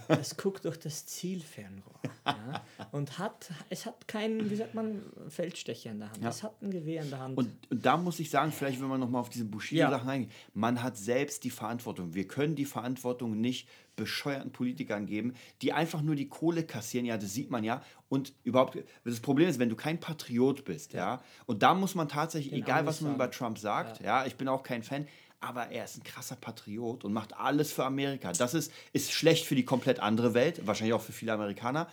das 0.10 0.36
guckt 0.38 0.65
durch 0.65 0.77
das 0.77 1.05
Zielfernrohr. 1.05 2.01
Ja, 2.25 2.62
und 2.91 3.17
hat, 3.17 3.49
es 3.69 3.86
hat 3.86 4.10
keinen, 4.10 4.49
wie 4.49 4.58
sagt 4.58 4.75
man, 4.75 5.03
Feldstecher 5.29 5.91
in 5.91 5.99
der 5.99 6.12
Hand. 6.12 6.21
Ja. 6.21 6.29
Es 6.29 6.43
hat 6.43 6.62
ein 6.62 6.69
Gewehr 6.69 7.01
in 7.01 7.10
der 7.10 7.19
Hand. 7.19 7.38
Und, 7.38 7.49
und 7.71 7.86
da 7.86 7.95
muss 7.95 8.19
ich 8.19 8.29
sagen, 8.29 8.51
vielleicht 8.51 8.81
wenn 8.81 8.89
man 8.89 8.99
nochmal 8.99 9.21
auf 9.21 9.29
diese 9.29 9.45
Bushido-Sachen 9.45 10.08
ja. 10.08 10.13
eingehen, 10.13 10.31
man 10.53 10.84
hat 10.84 10.97
selbst 10.97 11.45
die 11.45 11.49
Verantwortung. 11.49 12.13
Wir 12.13 12.27
können 12.27 12.55
die 12.55 12.65
Verantwortung 12.65 13.39
nicht 13.39 13.69
bescheuerten 13.95 14.51
Politikern 14.51 15.05
geben, 15.05 15.34
die 15.62 15.73
einfach 15.73 16.01
nur 16.01 16.15
die 16.15 16.27
Kohle 16.27 16.63
kassieren, 16.63 17.05
ja, 17.05 17.17
das 17.17 17.34
sieht 17.34 17.49
man 17.49 17.63
ja. 17.63 17.81
Und 18.10 18.34
überhaupt, 18.43 18.77
das 19.03 19.19
Problem 19.19 19.47
ist, 19.47 19.60
wenn 19.60 19.69
du 19.69 19.75
kein 19.75 19.99
Patriot 19.99 20.65
bist, 20.65 20.93
ja, 20.93 21.15
ja 21.15 21.23
und 21.45 21.63
da 21.63 21.73
muss 21.73 21.95
man 21.95 22.08
tatsächlich, 22.08 22.51
Den 22.51 22.63
egal 22.63 22.86
was 22.86 23.01
man 23.01 23.12
sagen. 23.12 23.15
über 23.15 23.31
Trump 23.31 23.58
sagt, 23.58 23.99
ja. 23.99 24.21
ja, 24.21 24.25
ich 24.25 24.36
bin 24.36 24.47
auch 24.47 24.63
kein 24.63 24.84
Fan, 24.84 25.08
aber 25.39 25.69
er 25.69 25.86
ist 25.86 25.97
ein 25.97 26.03
krasser 26.03 26.36
Patriot 26.36 27.03
und 27.03 27.13
macht 27.13 27.38
alles 27.38 27.71
für 27.71 27.86
Amerika. 27.86 28.31
Das 28.31 28.53
ist, 28.53 28.71
ist 28.93 29.12
schlecht 29.12 29.45
für 29.45 29.55
die 29.55 29.65
komplett 29.65 29.99
andere 29.99 30.34
Welt, 30.34 30.65
wahrscheinlich 30.65 30.93
auch 30.93 31.01
für 31.01 31.12
viele 31.12 31.34
Amerikaner, 31.34 31.88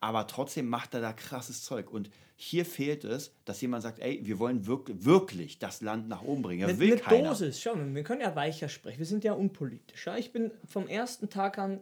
aber 0.00 0.26
trotzdem 0.26 0.68
macht 0.68 0.94
er 0.94 1.00
da 1.00 1.12
krasses 1.12 1.64
Zeug. 1.64 1.90
Und 1.90 2.10
hier 2.36 2.66
fehlt 2.66 3.04
es, 3.04 3.32
dass 3.44 3.60
jemand 3.60 3.82
sagt, 3.82 3.98
ey, 3.98 4.20
wir 4.22 4.38
wollen 4.38 4.66
wirklich, 4.66 5.04
wirklich 5.04 5.58
das 5.58 5.80
Land 5.80 6.08
nach 6.08 6.22
oben 6.22 6.42
bringen. 6.42 6.66
Mit, 6.66 6.78
will 6.78 6.90
mit 6.90 7.02
keiner. 7.02 7.30
Dosis, 7.30 7.64
mal, 7.64 7.94
wir 7.94 8.02
können 8.02 8.20
ja 8.20 8.36
weicher 8.36 8.68
sprechen. 8.68 8.98
Wir 8.98 9.06
sind 9.06 9.24
ja 9.24 9.32
unpolitisch. 9.32 10.06
Ja? 10.06 10.16
Ich 10.16 10.32
bin 10.32 10.50
vom 10.68 10.86
ersten 10.86 11.30
Tag 11.30 11.58
an, 11.58 11.80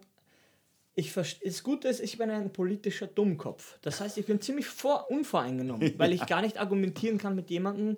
ich 0.95 1.13
das 1.13 1.63
Gute 1.65 1.89
ist, 1.89 2.01
ich 2.01 2.19
bin 2.19 2.31
ein 2.31 2.53
politischer 2.53 3.09
Dummkopf. 3.09 3.79
Das 3.83 4.01
heißt, 4.01 4.17
ich 4.17 4.27
bin 4.27 4.41
ziemlich 4.41 4.67
vor, 4.67 5.11
unvoreingenommen, 5.11 5.95
weil 5.99 6.13
ich 6.13 6.25
gar 6.27 6.41
nicht 6.41 6.59
argumentieren 6.59 7.19
kann 7.19 7.35
mit 7.35 7.51
jemandem, 7.51 7.97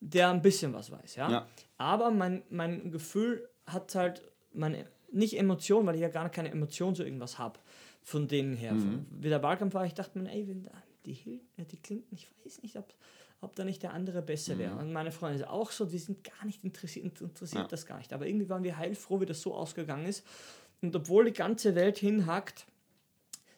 der 0.00 0.28
ein 0.28 0.42
bisschen 0.42 0.74
was 0.74 0.90
weiß. 0.90 1.16
Ja? 1.16 1.30
ja. 1.30 1.48
Aber 1.78 2.10
mein, 2.10 2.42
mein 2.50 2.90
Gefühl 2.90 3.48
hat 3.66 3.94
halt 3.94 4.22
meine, 4.52 4.84
nicht 5.10 5.38
Emotionen, 5.38 5.86
weil 5.86 5.94
ich 5.94 6.02
ja 6.02 6.08
gar 6.08 6.28
keine 6.28 6.50
Emotionen 6.50 6.94
zu 6.94 7.02
irgendwas 7.02 7.38
habe 7.38 7.58
von 8.04 8.28
denen 8.28 8.54
her. 8.54 8.74
Mhm. 8.74 9.06
Wie 9.10 9.30
der 9.30 9.42
Wahlkampf 9.42 9.74
war, 9.74 9.86
ich 9.86 9.94
dachte 9.94 10.18
mir, 10.18 10.30
ey, 10.30 10.46
wenn 10.46 10.62
da 10.62 10.70
die, 11.06 11.40
die 11.58 11.76
Clinton, 11.78 12.14
ich 12.14 12.28
weiß 12.44 12.62
nicht, 12.62 12.76
ob, 12.76 12.94
ob 13.40 13.56
da 13.56 13.64
nicht 13.64 13.82
der 13.82 13.94
andere 13.94 14.22
besser 14.22 14.58
wäre. 14.58 14.74
Mhm. 14.74 14.80
Und 14.80 14.92
meine 14.92 15.10
Freunde 15.10 15.38
sind 15.38 15.48
auch 15.48 15.70
so, 15.70 15.86
die 15.86 15.98
sind 15.98 16.22
gar 16.22 16.44
nicht 16.44 16.62
interessiert, 16.62 17.20
interessiert 17.20 17.62
ja. 17.62 17.68
das 17.68 17.86
gar 17.86 17.96
nicht. 17.98 18.12
Aber 18.12 18.26
irgendwie 18.26 18.48
waren 18.48 18.62
wir 18.62 18.76
heilfroh, 18.76 19.20
wie 19.20 19.26
das 19.26 19.40
so 19.40 19.54
ausgegangen 19.54 20.06
ist. 20.06 20.24
Und 20.82 20.94
obwohl 20.94 21.24
die 21.24 21.32
ganze 21.32 21.74
Welt 21.74 21.96
hinhackt, 21.98 22.66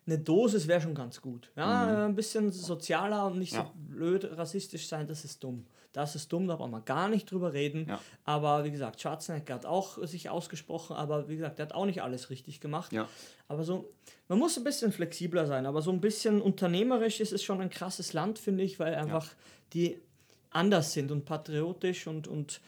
eine 0.07 0.19
Dosis 0.21 0.69
wäre 0.69 0.81
schon 0.81 0.95
ganz 0.95 1.21
gut. 1.21 1.51
Ja, 1.57 1.87
mhm. 1.87 2.11
ein 2.11 2.15
bisschen 2.15 2.53
sozialer 2.53 3.27
und 3.27 3.41
nicht 3.41 3.53
ja. 3.53 3.65
so 3.65 3.73
blöd 3.75 4.25
rassistisch 4.39 4.87
sein, 4.87 5.09
das 5.09 5.25
ist 5.25 5.43
dumm. 5.43 5.67
Das 5.97 6.15
ist 6.15 6.31
dumm, 6.31 6.47
da 6.47 6.57
braucht 6.57 6.71
man 6.71 6.85
gar 6.85 7.09
nicht 7.09 7.31
drüber 7.31 7.55
reden. 7.55 7.87
Ja. 7.89 7.99
Aber 8.25 8.65
wie 8.65 8.71
gesagt, 8.71 9.01
Schwarzenegger 9.01 9.55
hat 9.55 9.65
auch 9.65 9.97
sich 10.07 10.29
ausgesprochen, 10.29 10.95
aber 10.95 11.31
wie 11.31 11.37
gesagt, 11.37 11.59
der 11.59 11.65
hat 11.65 11.75
auch 11.75 11.87
nicht 11.87 12.03
alles 12.03 12.29
richtig 12.29 12.61
gemacht. 12.61 12.93
Ja. 12.93 13.09
Aber 13.49 13.65
so, 13.65 13.89
man 14.29 14.39
muss 14.39 14.59
ein 14.59 14.65
bisschen 14.65 14.93
flexibler 14.93 15.47
sein, 15.47 15.65
aber 15.65 15.81
so 15.81 15.91
ein 15.91 16.03
bisschen 16.03 16.43
unternehmerisch 16.43 17.21
ist 17.21 17.33
es 17.33 17.43
schon 17.43 17.63
ein 17.63 17.71
krasses 17.71 18.13
Land, 18.13 18.39
finde 18.39 18.63
ich, 18.63 18.79
weil 18.79 18.95
einfach 18.95 19.25
ja. 19.25 19.37
die 19.73 20.03
anders 20.51 20.93
sind 20.93 21.11
und 21.11 21.25
patriotisch 21.25 22.07
und, 22.07 22.29
und 22.29 22.61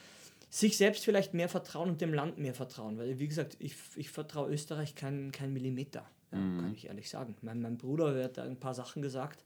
sich 0.49 0.79
selbst 0.79 1.05
vielleicht 1.05 1.35
mehr 1.35 1.51
vertrauen 1.51 1.91
und 1.91 2.01
dem 2.01 2.15
Land 2.15 2.39
mehr 2.39 2.55
vertrauen. 2.55 2.97
Weil, 2.97 3.19
wie 3.19 3.29
gesagt, 3.29 3.59
ich, 3.59 3.75
ich 3.97 4.09
vertraue 4.09 4.49
Österreich 4.51 4.95
keinen 4.95 5.33
kein 5.33 5.53
Millimeter, 5.53 6.07
ja, 6.33 6.39
mhm. 6.39 6.61
kann 6.63 6.73
ich 6.73 6.87
ehrlich 6.87 7.11
sagen. 7.11 7.37
Mein, 7.43 7.61
mein 7.61 7.77
Bruder 7.77 8.25
hat 8.25 8.39
da 8.39 8.45
ein 8.45 8.59
paar 8.59 8.73
Sachen 8.73 9.03
gesagt 9.03 9.45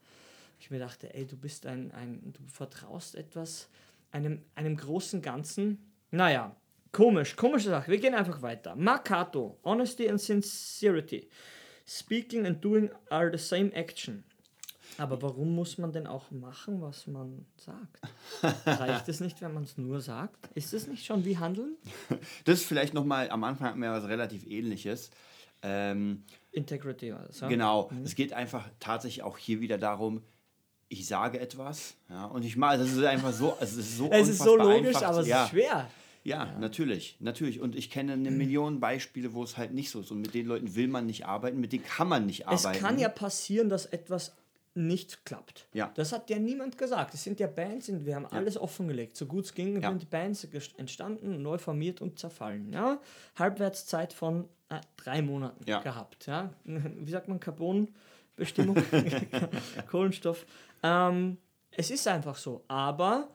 ich 0.62 0.70
mir 0.70 0.78
dachte, 0.78 1.12
ey, 1.12 1.26
du 1.26 1.36
bist 1.36 1.66
ein, 1.66 1.90
ein 1.90 2.32
du 2.32 2.40
vertraust 2.46 3.16
etwas 3.16 3.68
einem, 4.12 4.42
einem 4.54 4.76
großen 4.76 5.20
Ganzen. 5.20 5.92
Naja, 6.12 6.54
komisch, 6.92 7.34
komische 7.34 7.70
Sache. 7.70 7.90
Wir 7.90 7.98
gehen 7.98 8.14
einfach 8.14 8.42
weiter. 8.42 8.76
Makato, 8.76 9.58
Honesty 9.64 10.08
and 10.08 10.20
Sincerity. 10.20 11.28
Speaking 11.84 12.46
and 12.46 12.64
doing 12.64 12.90
are 13.10 13.36
the 13.36 13.42
same 13.42 13.72
action. 13.72 14.22
Aber 14.98 15.20
warum 15.20 15.52
muss 15.52 15.78
man 15.78 15.90
denn 15.90 16.06
auch 16.06 16.30
machen, 16.30 16.80
was 16.80 17.08
man 17.08 17.44
sagt? 17.56 18.00
Reicht 18.66 19.08
es 19.08 19.18
nicht, 19.18 19.40
wenn 19.40 19.54
man 19.54 19.64
es 19.64 19.78
nur 19.78 20.00
sagt? 20.00 20.48
Ist 20.54 20.74
es 20.74 20.86
nicht 20.86 21.04
schon 21.04 21.24
wie 21.24 21.38
Handeln? 21.38 21.76
Das 22.44 22.60
ist 22.60 22.66
vielleicht 22.66 22.94
nochmal, 22.94 23.30
am 23.30 23.42
Anfang 23.42 23.68
hatten 23.68 23.80
wir 23.80 23.90
was 23.90 24.06
relativ 24.06 24.46
ähnliches. 24.46 25.10
Ähm, 25.62 26.24
Integrity 26.52 27.12
war 27.12 27.24
das, 27.26 27.40
ja? 27.40 27.48
Genau. 27.48 27.90
Mhm. 27.90 28.02
Es 28.02 28.14
geht 28.14 28.32
einfach 28.32 28.68
tatsächlich 28.78 29.24
auch 29.24 29.38
hier 29.38 29.60
wieder 29.60 29.78
darum, 29.78 30.22
ich 30.92 31.06
sage 31.06 31.40
etwas, 31.40 31.94
ja, 32.08 32.26
und 32.26 32.44
ich 32.44 32.56
mache, 32.56 32.78
das 32.78 32.92
ist 32.92 33.02
einfach 33.02 33.32
so, 33.32 33.56
es 33.60 33.74
ist 33.74 33.96
so 33.96 34.08
Es 34.12 34.28
ist 34.28 34.42
so 34.42 34.56
logisch, 34.56 34.96
einfach, 34.96 35.02
aber 35.08 35.20
es 35.20 35.26
ja. 35.26 35.44
ist 35.44 35.50
schwer. 35.50 35.88
Ja, 36.24 36.44
ja, 36.44 36.58
natürlich, 36.58 37.16
natürlich. 37.18 37.60
Und 37.60 37.74
ich 37.74 37.90
kenne 37.90 38.12
eine 38.12 38.30
Million 38.30 38.78
Beispiele, 38.78 39.32
wo 39.32 39.42
es 39.42 39.56
halt 39.56 39.72
nicht 39.72 39.90
so 39.90 40.00
ist. 40.00 40.12
Und 40.12 40.20
mit 40.20 40.34
den 40.34 40.46
Leuten 40.46 40.76
will 40.76 40.86
man 40.86 41.06
nicht 41.06 41.26
arbeiten, 41.26 41.60
mit 41.60 41.72
denen 41.72 41.84
kann 41.84 42.08
man 42.08 42.26
nicht 42.26 42.46
arbeiten. 42.46 42.76
Es 42.76 42.80
kann 42.80 42.98
ja 42.98 43.08
passieren, 43.08 43.68
dass 43.68 43.86
etwas 43.86 44.32
nicht 44.74 45.24
klappt. 45.24 45.66
Ja. 45.72 45.90
Das 45.94 46.12
hat 46.12 46.30
ja 46.30 46.38
niemand 46.38 46.78
gesagt. 46.78 47.14
Es 47.14 47.24
sind 47.24 47.40
ja 47.40 47.46
Bands, 47.46 47.88
und 47.88 48.06
wir 48.06 48.14
haben 48.14 48.26
ja. 48.30 48.38
alles 48.38 48.56
offengelegt. 48.56 49.16
So 49.16 49.26
gut 49.26 49.44
es 49.44 49.54
ging, 49.54 49.80
ja. 49.82 49.88
sind 49.88 50.02
die 50.02 50.06
Bands 50.06 50.46
entstanden, 50.76 51.42
neu 51.42 51.58
formiert 51.58 52.00
und 52.00 52.18
zerfallen. 52.18 52.72
Ja? 52.72 53.00
Halbwertszeit 53.36 54.12
von 54.12 54.48
äh, 54.68 54.80
drei 54.96 55.22
Monaten 55.22 55.64
ja. 55.68 55.80
gehabt. 55.80 56.26
Ja? 56.26 56.52
Wie 56.64 57.10
sagt 57.10 57.28
man, 57.28 57.40
Carbonbestimmung? 57.40 58.76
Kohlenstoff. 59.90 60.46
Ähm, 60.82 61.38
es 61.70 61.90
ist 61.90 62.06
einfach 62.08 62.36
so. 62.36 62.64
Aber 62.68 63.28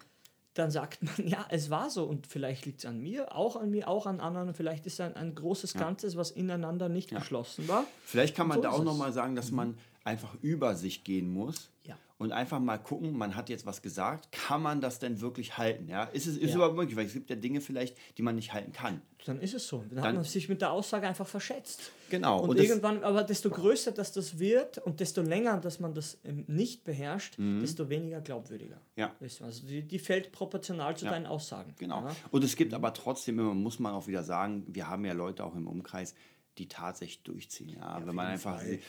dann 0.54 0.72
sagt 0.72 1.04
man, 1.04 1.16
ja, 1.28 1.46
es 1.50 1.70
war 1.70 1.90
so 1.90 2.06
und 2.06 2.28
vielleicht 2.28 2.66
liegt 2.66 2.80
es 2.80 2.86
an 2.86 3.02
mir, 3.02 3.36
auch 3.36 3.56
an 3.56 3.70
mir, 3.70 3.88
auch 3.88 4.06
an 4.06 4.20
anderen. 4.20 4.54
Vielleicht 4.54 4.86
ist 4.86 4.94
es 4.94 5.02
ein, 5.02 5.16
ein 5.16 5.36
großes 5.36 5.74
Ganzes, 5.74 6.16
was 6.18 6.32
ineinander 6.32 6.90
nicht 6.90 7.12
ja. 7.12 7.20
geschlossen 7.20 7.68
war. 7.68 7.86
Vielleicht 8.06 8.36
kann 8.36 8.48
man 8.48 8.58
so 8.58 8.64
da 8.64 8.72
auch 8.72 8.84
nochmal 8.84 9.14
sagen, 9.14 9.36
dass 9.36 9.52
mhm. 9.52 9.58
man 9.58 9.78
einfach 10.04 10.36
über 10.42 10.76
sich 10.76 11.04
gehen 11.04 11.32
muss. 11.32 11.70
Und 12.20 12.32
einfach 12.32 12.60
mal 12.60 12.80
gucken, 12.80 13.16
man 13.16 13.36
hat 13.36 13.48
jetzt 13.50 13.68
was 13.68 13.84
gesagt, 13.84 14.32
kann 14.32 14.64
man 14.64 14.82
das 14.82 14.98
denn 14.98 15.22
wirklich 15.22 15.60
halten? 15.60 15.88
Ja? 15.88 16.06
Ist 16.06 16.26
es 16.26 16.36
ist 16.38 16.50
ja. 16.50 16.56
überhaupt 16.56 16.76
möglich? 16.76 16.96
Weil 16.96 17.06
es 17.06 17.14
gibt 17.14 17.30
ja 17.30 17.36
Dinge 17.36 17.62
vielleicht, 17.62 17.96
die 18.18 18.24
man 18.24 18.36
nicht 18.36 18.54
halten 18.54 18.72
kann. 18.72 19.02
Dann 19.26 19.40
ist 19.40 19.54
es 19.54 19.68
so. 19.68 19.80
Dann, 19.80 19.98
dann 19.98 20.04
hat 20.04 20.16
man 20.16 20.24
sich 20.24 20.50
mit 20.50 20.62
der 20.62 20.72
Aussage 20.72 21.08
einfach 21.08 21.28
verschätzt. 21.28 21.92
Genau. 22.10 22.42
Und, 22.42 22.52
und 22.52 22.60
irgendwann, 22.60 23.04
aber 23.04 23.24
desto 23.24 23.50
größer 23.50 23.92
dass 23.92 24.14
das 24.14 24.40
wird 24.40 24.80
und 24.80 25.00
desto 25.00 25.22
länger, 25.22 25.60
dass 25.60 25.80
man 25.80 25.94
das 25.94 26.18
nicht 26.48 26.84
beherrscht, 26.86 27.38
mhm. 27.38 27.60
desto 27.60 27.90
weniger 27.90 28.22
glaubwürdiger. 28.22 28.80
Ja. 28.96 29.14
Also 29.20 29.68
die, 29.68 29.84
die 29.84 30.00
fällt 30.00 30.32
proportional 30.32 30.98
zu 30.98 31.06
ja. 31.06 31.12
deinen 31.12 31.28
Aussagen. 31.28 31.76
Genau. 31.78 32.02
Ja? 32.02 32.16
Und 32.32 32.44
es 32.44 32.56
gibt 32.56 32.74
aber 32.74 32.94
trotzdem 32.94 33.38
immer, 33.38 33.54
muss 33.54 33.78
man 33.78 33.94
auch 33.94 34.08
wieder 34.08 34.24
sagen, 34.24 34.66
wir 34.68 34.88
haben 34.88 35.06
ja 35.06 35.14
Leute 35.14 35.44
auch 35.44 35.56
im 35.56 35.68
Umkreis, 35.68 36.16
die 36.58 36.68
tatsächlich 36.68 37.24
durchziehen. 37.24 37.70
Ja, 37.70 38.02
wenn 38.06 38.16
man 38.16 38.28
einfach. 38.28 38.62
Äh, 38.64 38.80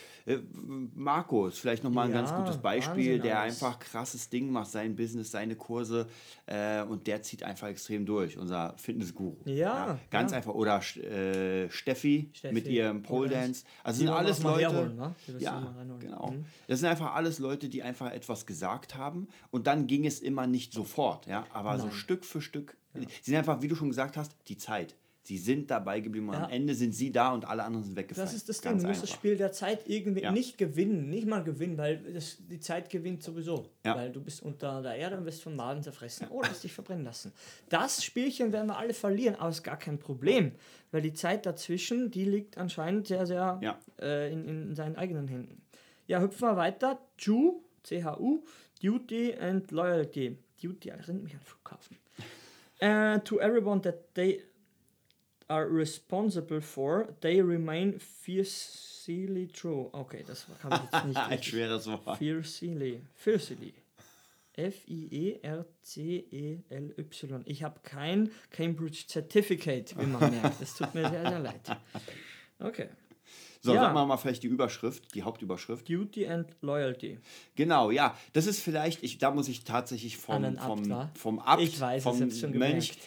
Marco 0.95 1.47
ist 1.47 1.59
vielleicht 1.59 1.83
nochmal 1.83 2.05
ein 2.05 2.13
ja, 2.13 2.21
ganz 2.21 2.33
gutes 2.33 2.57
Beispiel, 2.57 3.13
Wahnsinn, 3.13 3.21
der 3.21 3.41
einfach 3.41 3.79
krasses 3.79 4.29
Ding 4.29 4.51
macht, 4.51 4.71
sein 4.71 4.95
Business, 4.95 5.31
seine 5.31 5.55
Kurse 5.55 6.07
äh, 6.45 6.81
und 6.83 7.07
der 7.07 7.21
zieht 7.21 7.43
einfach 7.43 7.67
extrem 7.67 8.05
durch, 8.05 8.37
unser 8.37 8.73
Fitnessguru. 8.77 9.37
Ja. 9.45 9.55
ja 9.55 9.99
ganz 10.09 10.33
einfach. 10.33 10.53
Oder 10.53 10.77
äh, 10.97 11.69
Steffi, 11.69 12.29
Steffi, 12.33 12.53
mit 12.53 12.67
ihrem 12.67 13.03
Pole 13.03 13.29
Dance. 13.29 13.65
Also 13.83 13.99
sind 13.99 14.09
alles 14.09 14.43
Leute. 14.43 14.59
Herholen, 14.61 14.95
ne? 14.95 15.15
Ja, 15.39 15.75
genau. 15.99 16.31
Mhm. 16.31 16.45
Das 16.67 16.79
sind 16.79 16.89
einfach 16.89 17.13
alles 17.15 17.39
Leute, 17.39 17.69
die 17.69 17.83
einfach 17.83 18.11
etwas 18.11 18.45
gesagt 18.45 18.95
haben 18.95 19.27
und 19.51 19.67
dann 19.67 19.87
ging 19.87 20.05
es 20.05 20.19
immer 20.19 20.47
nicht 20.47 20.73
sofort, 20.73 21.27
ja, 21.27 21.45
aber 21.53 21.71
Nein. 21.77 21.81
so 21.81 21.91
Stück 21.91 22.25
für 22.25 22.41
Stück. 22.41 22.77
Ja. 22.93 23.01
Sie 23.01 23.31
sind 23.31 23.35
einfach, 23.35 23.61
wie 23.61 23.67
du 23.67 23.75
schon 23.75 23.89
gesagt 23.89 24.17
hast, 24.17 24.35
die 24.47 24.57
Zeit. 24.57 24.95
Sie 25.29 25.37
sind 25.37 25.69
dabei 25.69 25.99
geblieben 25.99 26.29
und 26.29 26.33
ja. 26.33 26.45
am 26.45 26.49
Ende 26.49 26.73
sind 26.73 26.91
sie 26.91 27.11
da 27.11 27.31
und 27.31 27.47
alle 27.47 27.63
anderen 27.63 27.85
sind 27.85 27.95
weggefallen. 27.95 28.25
Das 28.25 28.33
ist 28.33 28.49
das 28.49 28.61
Ding. 28.61 28.79
Du 28.79 28.87
musst 28.87 29.03
das 29.03 29.11
Spiel 29.11 29.37
der 29.37 29.51
Zeit 29.51 29.87
irgendwie 29.87 30.23
ja. 30.23 30.31
nicht 30.31 30.57
gewinnen, 30.57 31.07
nicht 31.07 31.27
mal 31.27 31.43
gewinnen, 31.43 31.77
weil 31.77 31.97
das, 31.97 32.37
die 32.39 32.59
Zeit 32.59 32.89
gewinnt 32.89 33.21
sowieso. 33.21 33.69
Ja. 33.85 33.95
Weil 33.95 34.11
du 34.11 34.23
bist 34.23 34.41
unter 34.41 34.81
der 34.81 34.95
Erde 34.95 35.19
und 35.19 35.25
wirst 35.25 35.43
vom 35.43 35.55
Magen 35.55 35.83
zerfressen 35.83 36.29
oder 36.29 36.49
hast 36.49 36.63
dich 36.63 36.73
verbrennen 36.73 37.05
lassen. 37.05 37.31
Das 37.69 38.03
Spielchen 38.03 38.51
werden 38.51 38.69
wir 38.69 38.77
alle 38.79 38.95
verlieren, 38.95 39.35
aber 39.35 39.49
ist 39.49 39.61
gar 39.61 39.77
kein 39.77 39.99
Problem, 39.99 40.53
weil 40.89 41.03
die 41.03 41.13
Zeit 41.13 41.45
dazwischen, 41.45 42.09
die 42.09 42.25
liegt 42.25 42.57
anscheinend 42.57 43.05
sehr, 43.05 43.27
sehr 43.27 43.59
äh, 44.01 44.33
in, 44.33 44.47
in 44.47 44.73
seinen 44.73 44.95
eigenen 44.95 45.27
Händen. 45.27 45.61
Ja, 46.07 46.21
hüpfen 46.21 46.41
wir 46.41 46.57
weiter. 46.57 46.99
Chu, 47.19 47.61
C-H-U, 47.83 48.43
Duty 48.81 49.35
and 49.35 49.69
Loyalty. 49.69 50.39
Duty 50.59 50.89
erinnert 50.89 51.21
mich 51.21 51.35
an 51.35 51.41
Flughafen. 51.41 51.97
Uh, 52.81 53.19
to 53.19 53.39
everyone 53.41 53.81
that 53.81 54.15
they 54.15 54.41
are 55.49 55.67
responsible 55.67 56.61
for, 56.61 57.09
they 57.21 57.41
remain 57.41 57.99
fiercely 57.99 59.47
true. 59.47 59.89
Okay, 59.91 60.23
das 60.25 60.45
kann 60.61 60.71
ich 60.73 60.81
jetzt 60.91 61.05
nicht. 61.05 61.17
Ein 61.29 61.43
schweres 61.43 61.87
Wort. 61.87 62.17
Fiercely. 62.17 63.01
Fiercely. 63.15 63.73
F-I-E-R-C-E-L-Y. 64.53 65.33
Ich 67.45 67.63
habe 67.63 67.79
kein 67.81 68.29
Cambridge 68.51 69.05
Certificate, 69.07 69.95
wie 69.97 70.05
man 70.05 70.31
merkt. 70.31 70.61
Das 70.61 70.75
tut 70.75 70.93
mir 70.93 71.09
sehr, 71.09 71.27
sehr 71.29 71.39
leid. 71.39 71.77
Okay. 72.59 72.89
So, 73.61 73.73
ja. 73.73 73.83
sagen 73.83 73.95
wir 73.95 74.05
mal 74.05 74.17
vielleicht 74.17 74.43
die 74.43 74.47
Überschrift, 74.47 75.15
die 75.15 75.23
Hauptüberschrift. 75.23 75.87
Duty 75.87 76.27
and 76.27 76.47
Loyalty. 76.61 77.19
Genau, 77.55 77.89
ja. 77.91 78.17
Das 78.33 78.47
ist 78.47 78.61
vielleicht, 78.61 79.01
ich, 79.03 79.17
da 79.17 79.31
muss 79.31 79.47
ich 79.47 79.63
tatsächlich 79.63 80.17
vom, 80.17 80.57
vom, 80.57 81.09
vom 81.13 81.39
Abt, 81.39 81.61
ich 81.61 81.79
weiß, 81.79 82.03
vom 82.03 82.19
Mönch, 82.19 82.41
gemerkt 82.41 82.97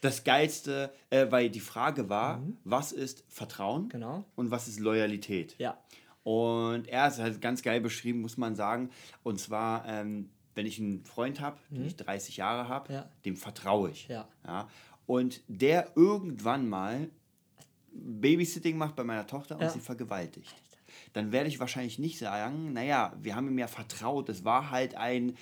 das 0.00 0.24
Geilste, 0.24 0.92
äh, 1.10 1.26
weil 1.30 1.50
die 1.50 1.60
Frage 1.60 2.08
war, 2.08 2.38
mhm. 2.38 2.56
was 2.64 2.92
ist 2.92 3.24
Vertrauen 3.28 3.88
genau. 3.88 4.24
und 4.36 4.50
was 4.50 4.68
ist 4.68 4.80
Loyalität? 4.80 5.56
Ja. 5.58 5.78
Und 6.22 6.88
er 6.88 7.08
ist 7.08 7.18
halt 7.18 7.40
ganz 7.40 7.62
geil 7.62 7.80
beschrieben, 7.80 8.20
muss 8.20 8.36
man 8.36 8.54
sagen. 8.54 8.90
Und 9.22 9.40
zwar, 9.40 9.86
ähm, 9.86 10.30
wenn 10.54 10.66
ich 10.66 10.78
einen 10.78 11.04
Freund 11.04 11.40
habe, 11.40 11.56
mhm. 11.70 11.76
den 11.76 11.86
ich 11.86 11.96
30 11.96 12.36
Jahre 12.36 12.68
habe, 12.68 12.92
ja. 12.92 13.10
dem 13.24 13.36
vertraue 13.36 13.90
ich. 13.90 14.08
Ja. 14.08 14.28
ja. 14.46 14.68
Und 15.06 15.40
der 15.48 15.92
irgendwann 15.96 16.68
mal 16.68 17.08
Babysitting 17.92 18.76
macht 18.76 18.94
bei 18.94 19.04
meiner 19.04 19.26
Tochter 19.26 19.56
und 19.56 19.62
ja. 19.62 19.70
sie 19.70 19.80
vergewaltigt. 19.80 20.54
Dann 21.12 21.32
werde 21.32 21.48
ich 21.48 21.60
wahrscheinlich 21.60 21.98
nicht 21.98 22.18
sagen, 22.18 22.72
naja, 22.72 23.12
wir 23.20 23.34
haben 23.34 23.48
ihm 23.48 23.58
ja 23.58 23.66
vertraut, 23.66 24.28
es 24.28 24.44
war 24.44 24.70
halt 24.70 24.94
ein 24.94 25.36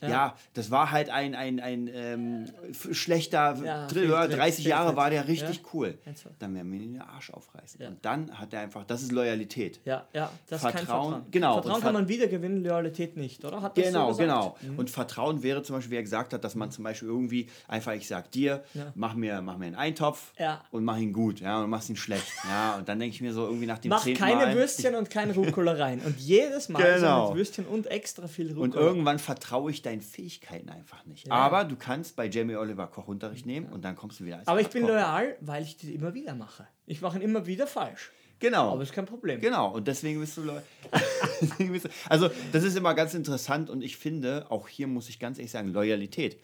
ja. 0.00 0.08
ja, 0.08 0.36
das 0.54 0.70
war 0.70 0.90
halt 0.90 1.10
ein, 1.10 1.34
ein, 1.34 1.60
ein 1.60 1.90
ähm, 1.92 2.46
schlechter 2.92 3.56
ja, 3.62 3.86
Thriller. 3.86 4.28
30 4.28 4.64
Jahre 4.64 4.96
war 4.96 5.10
der 5.10 5.28
richtig 5.28 5.56
ja. 5.56 5.62
cool. 5.72 5.98
Dann 6.38 6.54
werden 6.54 6.72
wir 6.72 6.80
ihn 6.80 6.94
den 6.94 7.02
Arsch 7.02 7.30
aufreißen. 7.30 7.86
Und 7.86 8.04
dann 8.04 8.38
hat 8.38 8.52
er 8.52 8.60
einfach, 8.60 8.84
das 8.84 9.02
ist 9.02 9.12
Loyalität. 9.12 9.80
Ja, 9.84 10.06
ja, 10.12 10.30
das 10.48 10.60
Vertrauen, 10.60 10.86
Vertrauen. 10.86 11.22
Genau. 11.30 11.54
Vertrauen 11.54 11.80
kann 11.80 11.92
man 11.94 12.08
wiedergewinnen, 12.08 12.64
Loyalität 12.64 13.16
nicht, 13.16 13.44
oder? 13.44 13.62
Hat 13.62 13.74
genau, 13.74 14.12
so 14.12 14.18
genau. 14.18 14.56
Mhm. 14.60 14.78
Und 14.78 14.90
Vertrauen 14.90 15.42
wäre 15.42 15.62
zum 15.62 15.76
Beispiel, 15.76 15.92
wie 15.92 15.96
er 15.96 16.02
gesagt 16.02 16.32
hat, 16.32 16.44
dass 16.44 16.54
man 16.54 16.70
zum 16.70 16.84
Beispiel 16.84 17.08
irgendwie 17.08 17.48
einfach, 17.68 17.92
ich 17.92 18.08
sag 18.08 18.30
dir, 18.30 18.64
mach, 18.94 19.14
mir, 19.14 19.40
mach 19.42 19.58
mir 19.58 19.66
einen 19.66 19.76
Eintopf 19.76 20.32
und 20.70 20.84
mach 20.84 20.98
ihn 20.98 21.12
gut, 21.12 21.40
ja, 21.40 21.62
und 21.62 21.70
machst 21.70 21.90
ihn 21.90 21.96
schlecht. 21.96 22.26
Ja, 22.48 22.76
und 22.76 22.88
dann 22.88 22.98
denke 22.98 23.14
ich 23.14 23.20
mir 23.20 23.32
so 23.32 23.44
irgendwie 23.44 23.66
nach 23.66 23.78
dem 23.78 23.90
Mach 23.90 24.04
keine 24.14 24.46
Mal, 24.46 24.54
Würstchen 24.54 24.94
und 24.94 25.10
keine 25.10 25.34
Rucola 25.34 25.72
rein. 25.72 26.00
Und 26.00 26.18
jedes 26.18 26.68
Mal 26.68 26.82
genau. 26.94 27.26
so 27.26 27.28
mit 27.30 27.38
Würstchen 27.38 27.66
und 27.66 27.86
extra 27.86 28.26
viel 28.26 28.48
Rucola. 28.48 28.64
Und 28.64 28.74
irgendwann 28.74 29.18
vertraue 29.18 29.70
ich 29.70 29.82
deinen 29.90 30.00
Fähigkeiten 30.00 30.68
einfach 30.68 31.04
nicht. 31.06 31.26
Ja. 31.26 31.34
Aber 31.34 31.64
du 31.64 31.76
kannst 31.76 32.16
bei 32.16 32.28
Jamie 32.28 32.56
Oliver 32.56 32.86
Kochunterricht 32.86 33.46
nehmen 33.46 33.66
ja. 33.66 33.72
und 33.72 33.84
dann 33.84 33.96
kommst 33.96 34.20
du 34.20 34.24
wieder 34.24 34.38
als 34.38 34.48
Aber 34.48 34.60
ich 34.60 34.68
bin 34.68 34.82
Koch. 34.82 34.90
loyal, 34.90 35.36
weil 35.40 35.62
ich 35.64 35.76
das 35.76 35.90
immer 35.90 36.14
wieder 36.14 36.34
mache. 36.34 36.66
Ich 36.86 37.00
mache 37.00 37.18
ihn 37.18 37.22
immer 37.22 37.46
wieder 37.46 37.66
falsch. 37.66 38.12
Genau. 38.38 38.72
Aber 38.72 38.82
ist 38.82 38.92
kein 38.92 39.04
Problem. 39.04 39.40
Genau, 39.40 39.70
und 39.70 39.86
deswegen 39.86 40.20
bist 40.20 40.36
du 40.36 40.42
loyal. 40.42 40.62
also, 42.08 42.30
das 42.52 42.64
ist 42.64 42.76
immer 42.76 42.94
ganz 42.94 43.14
interessant 43.14 43.68
und 43.68 43.82
ich 43.82 43.96
finde, 43.96 44.46
auch 44.50 44.68
hier 44.68 44.86
muss 44.86 45.08
ich 45.08 45.18
ganz 45.18 45.38
ehrlich 45.38 45.50
sagen, 45.50 45.68
Loyalität. 45.68 46.40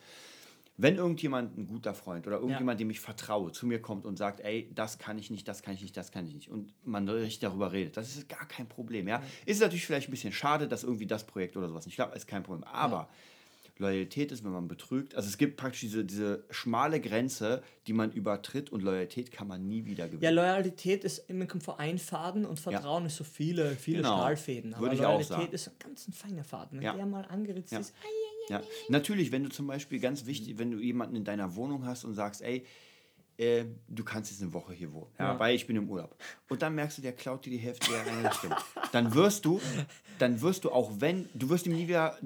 Wenn 0.78 0.96
irgendjemand, 0.96 1.56
ein 1.56 1.66
guter 1.66 1.94
Freund 1.94 2.26
oder 2.26 2.36
irgendjemand, 2.36 2.78
ja. 2.78 2.84
dem 2.84 2.90
ich 2.90 3.00
vertraue, 3.00 3.50
zu 3.50 3.66
mir 3.66 3.80
kommt 3.80 4.04
und 4.04 4.18
sagt, 4.18 4.40
ey, 4.40 4.70
das 4.74 4.98
kann 4.98 5.16
ich 5.16 5.30
nicht, 5.30 5.48
das 5.48 5.62
kann 5.62 5.72
ich 5.72 5.80
nicht, 5.80 5.96
das 5.96 6.12
kann 6.12 6.26
ich 6.26 6.34
nicht, 6.34 6.50
und 6.50 6.74
man 6.84 7.08
richtig 7.08 7.38
darüber 7.38 7.72
redet, 7.72 7.96
das 7.96 8.14
ist 8.14 8.28
gar 8.28 8.46
kein 8.46 8.68
Problem. 8.68 9.08
Ja? 9.08 9.20
ja. 9.20 9.22
Ist 9.46 9.62
natürlich 9.62 9.86
vielleicht 9.86 10.08
ein 10.08 10.10
bisschen 10.10 10.34
schade, 10.34 10.68
dass 10.68 10.84
irgendwie 10.84 11.06
das 11.06 11.26
Projekt 11.26 11.56
oder 11.56 11.68
sowas 11.68 11.86
nicht 11.86 11.94
klappt, 11.94 12.14
ist 12.14 12.26
kein 12.26 12.42
Problem. 12.42 12.64
Aber 12.64 12.96
ja 12.96 13.08
Loyalität 13.78 14.32
ist, 14.32 14.44
wenn 14.44 14.52
man 14.52 14.68
betrügt. 14.68 15.14
Also 15.14 15.28
es 15.28 15.36
gibt 15.36 15.56
praktisch 15.56 15.80
diese, 15.80 16.04
diese 16.04 16.44
schmale 16.50 17.00
Grenze, 17.00 17.62
die 17.86 17.92
man 17.92 18.10
übertritt 18.10 18.70
und 18.70 18.82
Loyalität 18.82 19.30
kann 19.30 19.46
man 19.46 19.66
nie 19.66 19.84
wieder 19.84 20.06
gewinnen. 20.06 20.22
Ja, 20.22 20.30
Loyalität 20.30 21.04
ist 21.04 21.28
immer 21.28 21.46
vor 21.60 21.78
ein 21.78 21.98
Faden 21.98 22.46
und 22.46 22.58
Vertrauen 22.58 23.04
ja. 23.04 23.06
ist 23.08 23.16
so 23.16 23.24
viele, 23.24 23.76
viele 23.76 23.98
genau. 23.98 24.16
Stahlfäden. 24.16 24.74
Aber 24.74 24.82
Würde 24.82 24.94
ich 24.94 25.00
Loyalität 25.00 25.32
auch 25.32 25.38
sagen. 25.38 25.52
ist 25.52 25.68
ein 25.68 25.74
ganz 25.78 26.08
ein 26.08 26.12
feiner 26.12 26.44
Faden. 26.44 26.78
Wenn 26.78 26.86
ja. 26.86 26.94
der 26.94 27.06
mal 27.06 27.24
angeritzt 27.26 27.72
ja. 27.72 27.80
ist, 27.80 27.94
ai, 28.02 28.06
ai, 28.06 28.56
ai, 28.56 28.60
ja. 28.60 28.68
Natürlich, 28.88 29.32
wenn 29.32 29.44
du 29.44 29.50
zum 29.50 29.66
Beispiel 29.66 30.00
ganz 30.00 30.26
wichtig, 30.26 30.58
wenn 30.58 30.70
du 30.70 30.78
jemanden 30.78 31.16
in 31.16 31.24
deiner 31.24 31.54
Wohnung 31.56 31.84
hast 31.84 32.04
und 32.04 32.14
sagst, 32.14 32.42
ey, 32.42 32.64
äh, 33.38 33.64
du 33.88 34.02
kannst 34.02 34.30
jetzt 34.30 34.40
eine 34.40 34.52
Woche 34.54 34.72
hier 34.72 34.92
wohnen, 34.92 35.12
ja, 35.18 35.32
ja, 35.32 35.38
weil 35.38 35.54
ich 35.54 35.66
bin 35.66 35.76
im 35.76 35.90
Urlaub. 35.90 36.16
Und 36.48 36.62
dann 36.62 36.74
merkst 36.74 36.98
du, 36.98 37.02
der 37.02 37.12
klaut 37.12 37.44
dir 37.44 37.50
die 37.50 37.58
Hälfte 37.58 37.90
der 37.90 38.06
Einrichtung. 38.06 38.54
dann 38.92 39.14
wirst 39.14 39.44
du, 39.44 39.60
dann 40.18 40.40
wirst 40.40 40.64
du 40.64 40.70
auch 40.70 40.90
wenn, 41.00 41.28
du 41.34 41.50
wirst 41.50 41.66
ihm 41.66 41.74
nie 41.74 41.86
wieder 41.86 42.16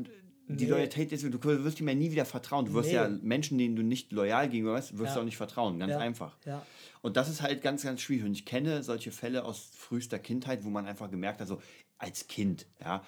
die 0.57 0.65
nee. 0.65 0.71
Loyalität 0.71 1.13
ist, 1.13 1.25
du 1.25 1.43
wirst 1.43 1.81
ihm 1.81 1.89
ja 1.89 1.95
nie 1.95 2.11
wieder 2.11 2.25
vertrauen. 2.25 2.67
Du 2.67 2.75
wirst 2.75 2.89
nee. 2.89 2.95
ja 2.95 3.09
Menschen, 3.09 3.59
denen 3.59 3.77
du 3.77 3.83
nicht 3.83 4.13
loyal 4.13 4.49
gegenüber 4.49 4.77
bist, 4.77 4.99
wirst 4.99 5.11
ja. 5.11 5.15
du 5.15 5.21
auch 5.21 5.25
nicht 5.25 5.37
vertrauen. 5.37 5.79
Ganz 5.79 5.93
ja. 5.93 5.99
einfach. 5.99 6.37
Ja. 6.45 6.65
Und 7.03 7.17
das 7.17 7.29
ist 7.29 7.43
halt 7.43 7.63
ganz, 7.63 7.83
ganz 7.83 8.01
schwierig. 8.01 8.25
Und 8.25 8.33
ich 8.33 8.45
kenne 8.45 8.83
solche 8.83 9.11
Fälle 9.11 9.45
aus 9.45 9.71
frühester 9.75 10.19
Kindheit, 10.19 10.65
wo 10.65 10.71
man 10.71 10.87
einfach 10.87 11.11
gemerkt 11.11 11.41
hat, 11.41 11.49
so 11.49 11.61
als 11.99 12.27
Kind, 12.29 12.67
ja, 12.81 13.05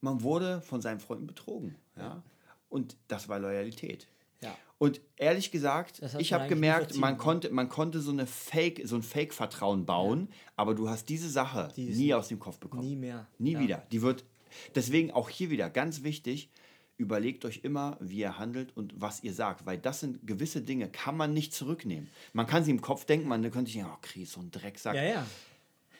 man 0.00 0.22
wurde 0.22 0.62
von 0.62 0.80
seinen 0.80 0.98
Freunden 0.98 1.26
betrogen. 1.26 1.76
Ja. 1.96 2.22
Und 2.70 2.96
das 3.08 3.28
war 3.28 3.38
Loyalität. 3.38 4.06
Ja. 4.40 4.56
Und 4.78 5.02
ehrlich 5.16 5.50
gesagt, 5.50 6.00
ich 6.18 6.32
habe 6.32 6.48
gemerkt, 6.48 6.96
man 6.96 7.18
konnte, 7.18 7.50
man 7.50 7.68
konnte 7.68 8.00
so, 8.00 8.12
eine 8.12 8.26
Fake, 8.26 8.80
so 8.84 8.96
ein 8.96 9.02
Fake-Vertrauen 9.02 9.84
bauen, 9.84 10.28
aber 10.56 10.74
du 10.74 10.88
hast 10.88 11.10
diese 11.10 11.28
Sache 11.28 11.68
die 11.76 11.90
nie 11.90 12.14
aus 12.14 12.28
dem 12.28 12.38
Kopf 12.38 12.58
bekommen. 12.58 12.86
Nie 12.86 12.96
mehr. 12.96 13.26
Nie 13.38 13.58
wieder. 13.58 13.86
Die 13.92 14.00
wird, 14.00 14.24
deswegen 14.74 15.10
auch 15.10 15.28
hier 15.28 15.50
wieder 15.50 15.68
ganz 15.68 16.02
wichtig, 16.02 16.48
überlegt 17.00 17.44
euch 17.46 17.60
immer, 17.64 17.96
wie 17.98 18.18
ihr 18.18 18.38
handelt 18.38 18.76
und 18.76 18.92
was 19.00 19.24
ihr 19.24 19.32
sagt, 19.32 19.64
weil 19.64 19.78
das 19.78 20.00
sind 20.00 20.26
gewisse 20.26 20.60
Dinge, 20.60 20.88
kann 20.88 21.16
man 21.16 21.32
nicht 21.32 21.54
zurücknehmen. 21.54 22.08
Man 22.34 22.46
kann 22.46 22.62
sie 22.62 22.70
im 22.70 22.82
Kopf 22.82 23.06
denken, 23.06 23.26
man 23.26 23.42
könnte 23.50 23.72
sich, 23.72 23.82
oh, 23.82 23.96
Chris, 24.02 24.32
so 24.32 24.40
ein 24.40 24.50
Drecksack. 24.50 24.94
Ja, 24.94 25.02
ja. 25.02 25.26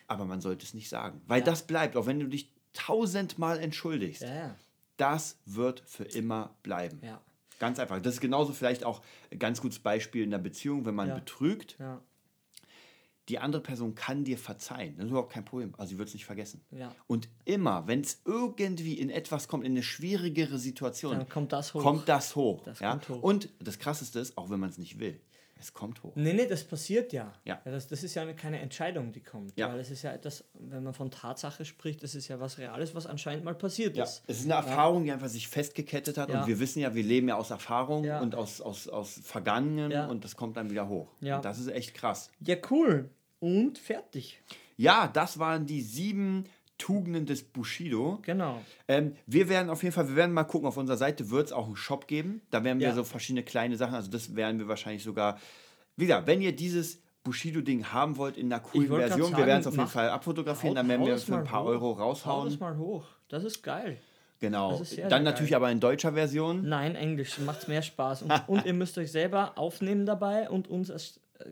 Aber 0.06 0.26
man 0.26 0.40
sollte 0.40 0.64
es 0.64 0.74
nicht 0.74 0.88
sagen, 0.88 1.22
weil 1.26 1.40
ja. 1.40 1.46
das 1.46 1.66
bleibt, 1.66 1.96
auch 1.96 2.06
wenn 2.06 2.20
du 2.20 2.26
dich 2.26 2.52
tausendmal 2.74 3.58
entschuldigst. 3.58 4.22
Ja. 4.22 4.54
Das 4.98 5.38
wird 5.46 5.82
für 5.86 6.04
immer 6.04 6.54
bleiben. 6.62 7.00
Ja. 7.02 7.20
Ganz 7.58 7.78
einfach. 7.78 8.00
Das 8.00 8.14
ist 8.14 8.20
genauso 8.20 8.52
vielleicht 8.52 8.84
auch 8.84 9.02
ein 9.30 9.38
ganz 9.38 9.60
gutes 9.60 9.78
Beispiel 9.78 10.22
in 10.22 10.30
der 10.30 10.38
Beziehung, 10.38 10.84
wenn 10.84 10.94
man 10.94 11.14
betrügt. 11.14 11.76
Ja 11.78 12.02
die 13.30 13.38
andere 13.38 13.62
Person 13.62 13.94
kann 13.94 14.24
dir 14.24 14.36
verzeihen. 14.36 14.96
Das 14.96 15.04
ist 15.04 15.10
überhaupt 15.10 15.32
kein 15.32 15.44
Problem. 15.44 15.72
Also 15.78 15.90
sie 15.90 15.98
wird 15.98 16.08
es 16.08 16.14
nicht 16.14 16.26
vergessen. 16.26 16.62
Ja. 16.72 16.92
Und 17.06 17.28
immer, 17.44 17.86
wenn 17.86 18.00
es 18.00 18.22
irgendwie 18.24 18.94
in 18.94 19.08
etwas 19.08 19.46
kommt, 19.46 19.64
in 19.64 19.72
eine 19.72 19.84
schwierigere 19.84 20.58
Situation, 20.58 21.12
dann 21.12 21.28
kommt 21.28 21.52
das 21.52 21.72
hoch. 21.72 21.82
Kommt 21.82 22.08
das 22.08 22.34
hoch, 22.34 22.64
das 22.64 22.80
ja? 22.80 22.90
Kommt 22.90 23.08
hoch. 23.08 23.22
Und 23.22 23.48
das 23.60 23.78
Krasseste 23.78 24.18
ist, 24.18 24.36
auch 24.36 24.50
wenn 24.50 24.58
man 24.58 24.70
es 24.70 24.78
nicht 24.78 24.98
will, 24.98 25.20
es 25.60 25.72
kommt 25.72 26.02
hoch. 26.02 26.12
Nee, 26.16 26.32
nee, 26.32 26.46
das 26.46 26.64
passiert 26.64 27.12
ja. 27.12 27.32
ja. 27.44 27.60
ja 27.64 27.70
das, 27.70 27.86
das 27.86 28.02
ist 28.02 28.14
ja 28.14 28.32
keine 28.32 28.58
Entscheidung, 28.58 29.12
die 29.12 29.20
kommt. 29.20 29.56
Ja. 29.56 29.68
Weil 29.68 29.78
es 29.78 29.90
ist 29.90 30.02
ja 30.02 30.12
etwas, 30.12 30.44
wenn 30.54 30.82
man 30.82 30.94
von 30.94 31.10
Tatsache 31.10 31.64
spricht, 31.64 32.02
das 32.02 32.14
ist 32.14 32.26
ja 32.28 32.40
was 32.40 32.58
Reales, 32.58 32.94
was 32.94 33.06
anscheinend 33.06 33.44
mal 33.44 33.54
passiert 33.54 33.96
ja. 33.96 34.04
ist. 34.04 34.24
Es 34.26 34.40
ist 34.40 34.46
eine 34.46 34.54
Erfahrung, 34.54 35.04
die 35.04 35.12
einfach 35.12 35.28
sich 35.28 35.46
festgekettet 35.46 36.18
hat. 36.18 36.30
Und 36.30 36.46
wir 36.46 36.58
wissen 36.58 36.80
ja, 36.80 36.94
wir 36.94 37.04
leben 37.04 37.28
ja 37.28 37.36
aus 37.36 37.50
Erfahrung 37.50 38.10
und 38.10 38.34
aus, 38.34 38.60
aus, 38.60 38.88
aus 38.88 39.20
Vergangenen 39.22 40.10
und 40.10 40.24
das 40.24 40.34
kommt 40.34 40.56
dann 40.56 40.70
wieder 40.70 40.88
hoch. 40.88 41.12
Ja. 41.20 41.36
Und 41.36 41.44
das 41.44 41.60
ist 41.60 41.68
echt 41.68 41.94
krass. 41.94 42.30
Ja, 42.40 42.56
cool 42.70 43.10
und 43.40 43.78
fertig. 43.78 44.40
Ja, 44.76 45.08
das 45.08 45.38
waren 45.38 45.66
die 45.66 45.82
sieben 45.82 46.44
Tugenden 46.78 47.26
des 47.26 47.42
Bushido. 47.42 48.18
Genau. 48.22 48.58
Ähm, 48.88 49.14
wir 49.26 49.48
werden 49.48 49.68
auf 49.68 49.82
jeden 49.82 49.94
Fall, 49.94 50.08
wir 50.08 50.16
werden 50.16 50.32
mal 50.32 50.44
gucken, 50.44 50.66
auf 50.66 50.78
unserer 50.78 50.96
Seite 50.96 51.30
wird 51.30 51.48
es 51.48 51.52
auch 51.52 51.66
einen 51.66 51.76
Shop 51.76 52.06
geben. 52.06 52.40
Da 52.50 52.64
werden 52.64 52.80
wir 52.80 52.88
ja. 52.88 52.94
so 52.94 53.04
verschiedene 53.04 53.42
kleine 53.42 53.76
Sachen, 53.76 53.94
also 53.94 54.10
das 54.10 54.34
werden 54.34 54.58
wir 54.58 54.68
wahrscheinlich 54.68 55.02
sogar, 55.02 55.38
wie 55.96 56.06
gesagt, 56.06 56.26
wenn 56.26 56.40
ihr 56.40 56.56
dieses 56.56 57.02
Bushido-Ding 57.22 57.92
haben 57.92 58.16
wollt 58.16 58.38
in 58.38 58.50
einer 58.50 58.62
coolen 58.62 58.88
Version, 58.88 59.24
sagen, 59.24 59.36
wir 59.36 59.46
werden 59.46 59.60
es 59.60 59.66
auf 59.66 59.76
jeden 59.76 59.88
Fall 59.88 60.08
abfotografieren, 60.08 60.74
dann 60.74 60.88
werden 60.88 61.04
wir 61.04 61.18
für 61.18 61.36
ein 61.36 61.44
paar 61.44 61.64
hoch. 61.64 61.68
Euro 61.68 61.92
raushauen. 61.92 62.44
Hau 62.44 62.48
das 62.48 62.58
mal 62.58 62.76
hoch, 62.78 63.04
das 63.28 63.44
ist 63.44 63.62
geil. 63.62 63.98
Genau. 64.40 64.82
Sehr, 64.82 65.08
Dann 65.08 65.10
sehr 65.10 65.20
natürlich 65.20 65.50
geil. 65.50 65.56
aber 65.58 65.70
in 65.70 65.80
deutscher 65.80 66.14
Version. 66.14 66.66
Nein, 66.66 66.94
Englisch. 66.94 67.38
Macht 67.40 67.68
mehr 67.68 67.82
Spaß. 67.82 68.22
Und, 68.22 68.48
und, 68.48 68.64
ihr 68.64 68.72
müsst 68.72 68.96
euch 68.96 69.12
selber 69.12 69.58
aufnehmen 69.58 70.06
dabei 70.06 70.48
und 70.48 70.66
uns 70.66 70.88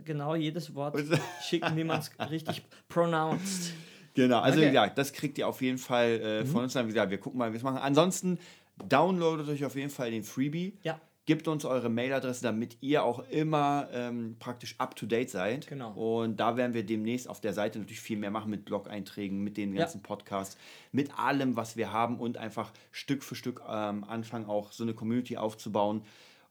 genau 0.05 0.35
jedes 0.35 0.75
Wort 0.75 0.97
schicken, 1.43 1.77
wie 1.77 1.85
man 1.85 2.01
es 2.01 2.11
richtig 2.31 2.63
pronounced. 2.89 3.73
Genau, 4.15 4.41
also 4.41 4.59
okay. 4.59 4.67
wie 4.67 4.71
gesagt, 4.73 4.99
das 4.99 5.13
kriegt 5.13 5.39
ihr 5.39 5.47
auf 5.47 5.63
jeden 5.63 5.79
Fall 5.79 6.09
äh, 6.21 6.45
von 6.45 6.57
mhm. 6.57 6.63
uns. 6.65 6.73
Dann, 6.73 6.87
wie 6.87 6.93
gesagt, 6.93 7.11
wir 7.11 7.19
gucken 7.19 7.39
mal, 7.39 7.51
wie 7.51 7.53
wir 7.53 7.59
es 7.59 7.63
machen. 7.63 7.79
Ansonsten 7.79 8.39
downloadet 8.89 9.49
euch 9.49 9.65
auf 9.65 9.77
jeden 9.77 9.91
Fall 9.91 10.11
den 10.11 10.25
Freebie. 10.25 10.77
Ja. 10.83 11.01
Gebt 11.27 11.47
uns 11.47 11.65
eure 11.67 11.91
Mailadresse, 11.91 12.43
damit 12.43 12.79
ihr 12.81 13.05
auch 13.05 13.23
immer 13.29 13.87
ähm, 13.93 14.37
praktisch 14.39 14.75
up 14.79 14.97
to 14.97 15.05
date 15.05 15.29
seid. 15.31 15.67
Genau. 15.67 15.93
Und 15.93 16.41
da 16.41 16.57
werden 16.57 16.73
wir 16.73 16.85
demnächst 16.85 17.29
auf 17.29 17.41
der 17.41 17.53
Seite 17.53 17.79
natürlich 17.79 18.01
viel 18.01 18.17
mehr 18.17 18.31
machen 18.31 18.51
mit 18.51 18.65
Blog-Einträgen, 18.65 19.45
mit 19.45 19.57
den 19.59 19.75
ganzen 19.75 19.99
ja. 19.99 20.07
Podcasts, 20.07 20.57
mit 20.91 21.19
allem, 21.19 21.55
was 21.55 21.77
wir 21.77 21.93
haben 21.93 22.19
und 22.19 22.39
einfach 22.39 22.73
Stück 22.91 23.23
für 23.23 23.35
Stück 23.35 23.61
ähm, 23.69 24.05
anfangen, 24.05 24.47
auch 24.47 24.73
so 24.73 24.85
eine 24.85 24.95
Community 24.95 25.37
aufzubauen, 25.37 26.03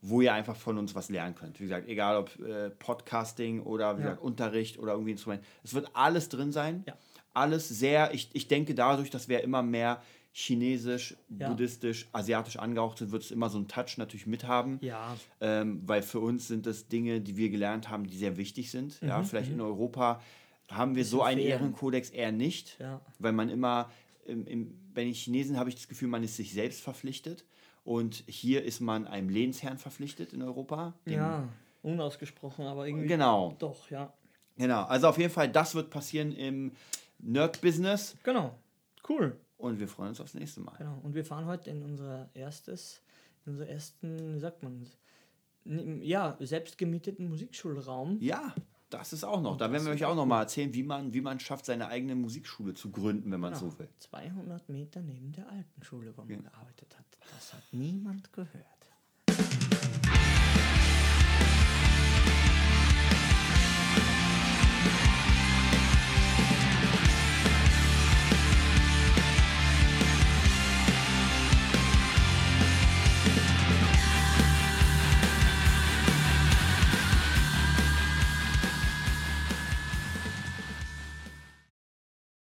wo 0.01 0.21
ihr 0.21 0.33
einfach 0.33 0.55
von 0.55 0.77
uns 0.77 0.95
was 0.95 1.09
lernen 1.09 1.35
könnt. 1.35 1.59
Wie 1.59 1.63
gesagt, 1.63 1.87
egal 1.87 2.17
ob 2.17 2.39
äh, 2.39 2.69
Podcasting 2.69 3.61
oder 3.61 3.97
wie 3.97 4.01
ja. 4.01 4.07
gesagt, 4.07 4.23
Unterricht 4.23 4.79
oder 4.79 4.93
irgendwie 4.93 5.11
Instrument. 5.11 5.43
Es 5.63 5.73
wird 5.73 5.89
alles 5.93 6.29
drin 6.29 6.51
sein. 6.51 6.83
Ja. 6.87 6.97
Alles 7.33 7.69
sehr, 7.69 8.13
ich, 8.13 8.29
ich 8.33 8.47
denke 8.47 8.73
dadurch, 8.73 9.09
dass 9.09 9.27
wir 9.27 9.43
immer 9.43 9.61
mehr 9.61 10.01
chinesisch, 10.39 11.15
ja. 11.29 11.49
buddhistisch, 11.49 12.07
asiatisch 12.11 12.57
angehaucht 12.57 12.99
sind, 12.99 13.11
wird 13.11 13.23
es 13.23 13.31
immer 13.31 13.49
so 13.49 13.57
einen 13.57 13.67
Touch 13.67 13.97
natürlich 13.97 14.27
mithaben. 14.27 14.77
Ja. 14.81 15.17
Ähm, 15.41 15.81
weil 15.85 16.03
für 16.03 16.19
uns 16.19 16.47
sind 16.47 16.67
das 16.67 16.87
Dinge, 16.87 17.21
die 17.21 17.37
wir 17.37 17.49
gelernt 17.49 17.89
haben, 17.89 18.05
die 18.05 18.17
sehr 18.17 18.37
wichtig 18.37 18.69
sind. 18.69 19.01
Mhm, 19.01 19.07
ja, 19.07 19.23
vielleicht 19.23 19.49
in 19.49 19.57
mhm. 19.57 19.63
Europa 19.63 20.21
haben 20.69 20.95
wir 20.95 21.05
so 21.05 21.23
einen 21.23 21.39
Ehrenkodex 21.39 22.11
eher 22.11 22.31
nicht, 22.31 22.77
ja. 22.79 23.01
weil 23.17 23.33
man 23.33 23.49
immer, 23.49 23.89
im, 24.27 24.45
im, 24.45 24.77
bei 24.93 25.05
den 25.05 25.13
Chinesen 25.13 25.57
habe 25.57 25.69
ich 25.69 25.75
das 25.75 25.87
Gefühl, 25.87 26.07
man 26.07 26.23
ist 26.23 26.35
sich 26.35 26.53
selbst 26.53 26.81
verpflichtet. 26.81 27.43
Und 27.87 28.25
hier 28.27 28.65
ist 28.65 28.81
man 28.81 29.07
einem 29.07 29.29
Lehnsherrn 29.29 29.77
verpflichtet 29.77 30.33
in 30.33 30.41
Europa. 30.41 30.93
Ja, 31.05 31.47
unausgesprochen, 31.83 32.65
aber 32.65 32.85
irgendwie. 32.85 33.07
Genau. 33.07 33.55
Doch, 33.59 33.89
ja. 33.89 34.11
Genau, 34.57 34.83
also 34.83 35.07
auf 35.07 35.17
jeden 35.17 35.31
Fall, 35.31 35.47
das 35.47 35.73
wird 35.73 35.89
passieren 35.89 36.33
im 36.33 36.73
Nerd-Business. 37.19 38.17
Genau, 38.23 38.53
cool. 39.07 39.39
Und 39.57 39.79
wir 39.79 39.87
freuen 39.87 40.09
uns 40.09 40.19
aufs 40.19 40.33
nächste 40.33 40.59
Mal. 40.59 40.75
Genau. 40.77 40.99
Und 41.01 41.15
wir 41.15 41.23
fahren 41.23 41.45
heute 41.45 41.69
in 41.69 41.81
unser 41.81 42.29
erstes, 42.33 43.01
in 43.45 43.53
unser 43.53 43.69
ersten, 43.69 44.35
wie 44.35 44.39
sagt 44.39 44.63
man, 44.63 44.85
ja, 46.01 46.35
selbstgemieteten 46.41 47.29
Musikschulraum. 47.29 48.17
Ja, 48.19 48.53
das 48.89 49.13
ist 49.13 49.23
auch 49.23 49.41
noch. 49.41 49.53
Und 49.53 49.61
da 49.61 49.71
werden 49.71 49.85
wir 49.85 49.93
euch 49.93 50.05
auch 50.05 50.15
noch 50.15 50.25
mal 50.25 50.41
erzählen, 50.41 50.73
wie 50.73 50.83
man, 50.83 51.13
wie 51.13 51.21
man 51.21 51.39
schafft, 51.39 51.65
seine 51.65 51.87
eigene 51.87 52.15
Musikschule 52.15 52.73
zu 52.73 52.91
gründen, 52.91 53.31
wenn 53.31 53.39
man 53.39 53.53
genau. 53.53 53.71
so 53.71 53.79
will. 53.79 53.89
200 53.99 54.69
Meter 54.69 55.01
neben 55.01 55.31
der 55.31 55.49
alten 55.49 55.83
Schule, 55.83 56.13
wo 56.15 56.21
man 56.21 56.29
ja. 56.29 56.37
gearbeitet 56.37 56.97
hat. 56.97 57.05
Das 57.35 57.53
hat 57.53 57.63
niemand 57.71 58.31
gehört. 58.33 58.77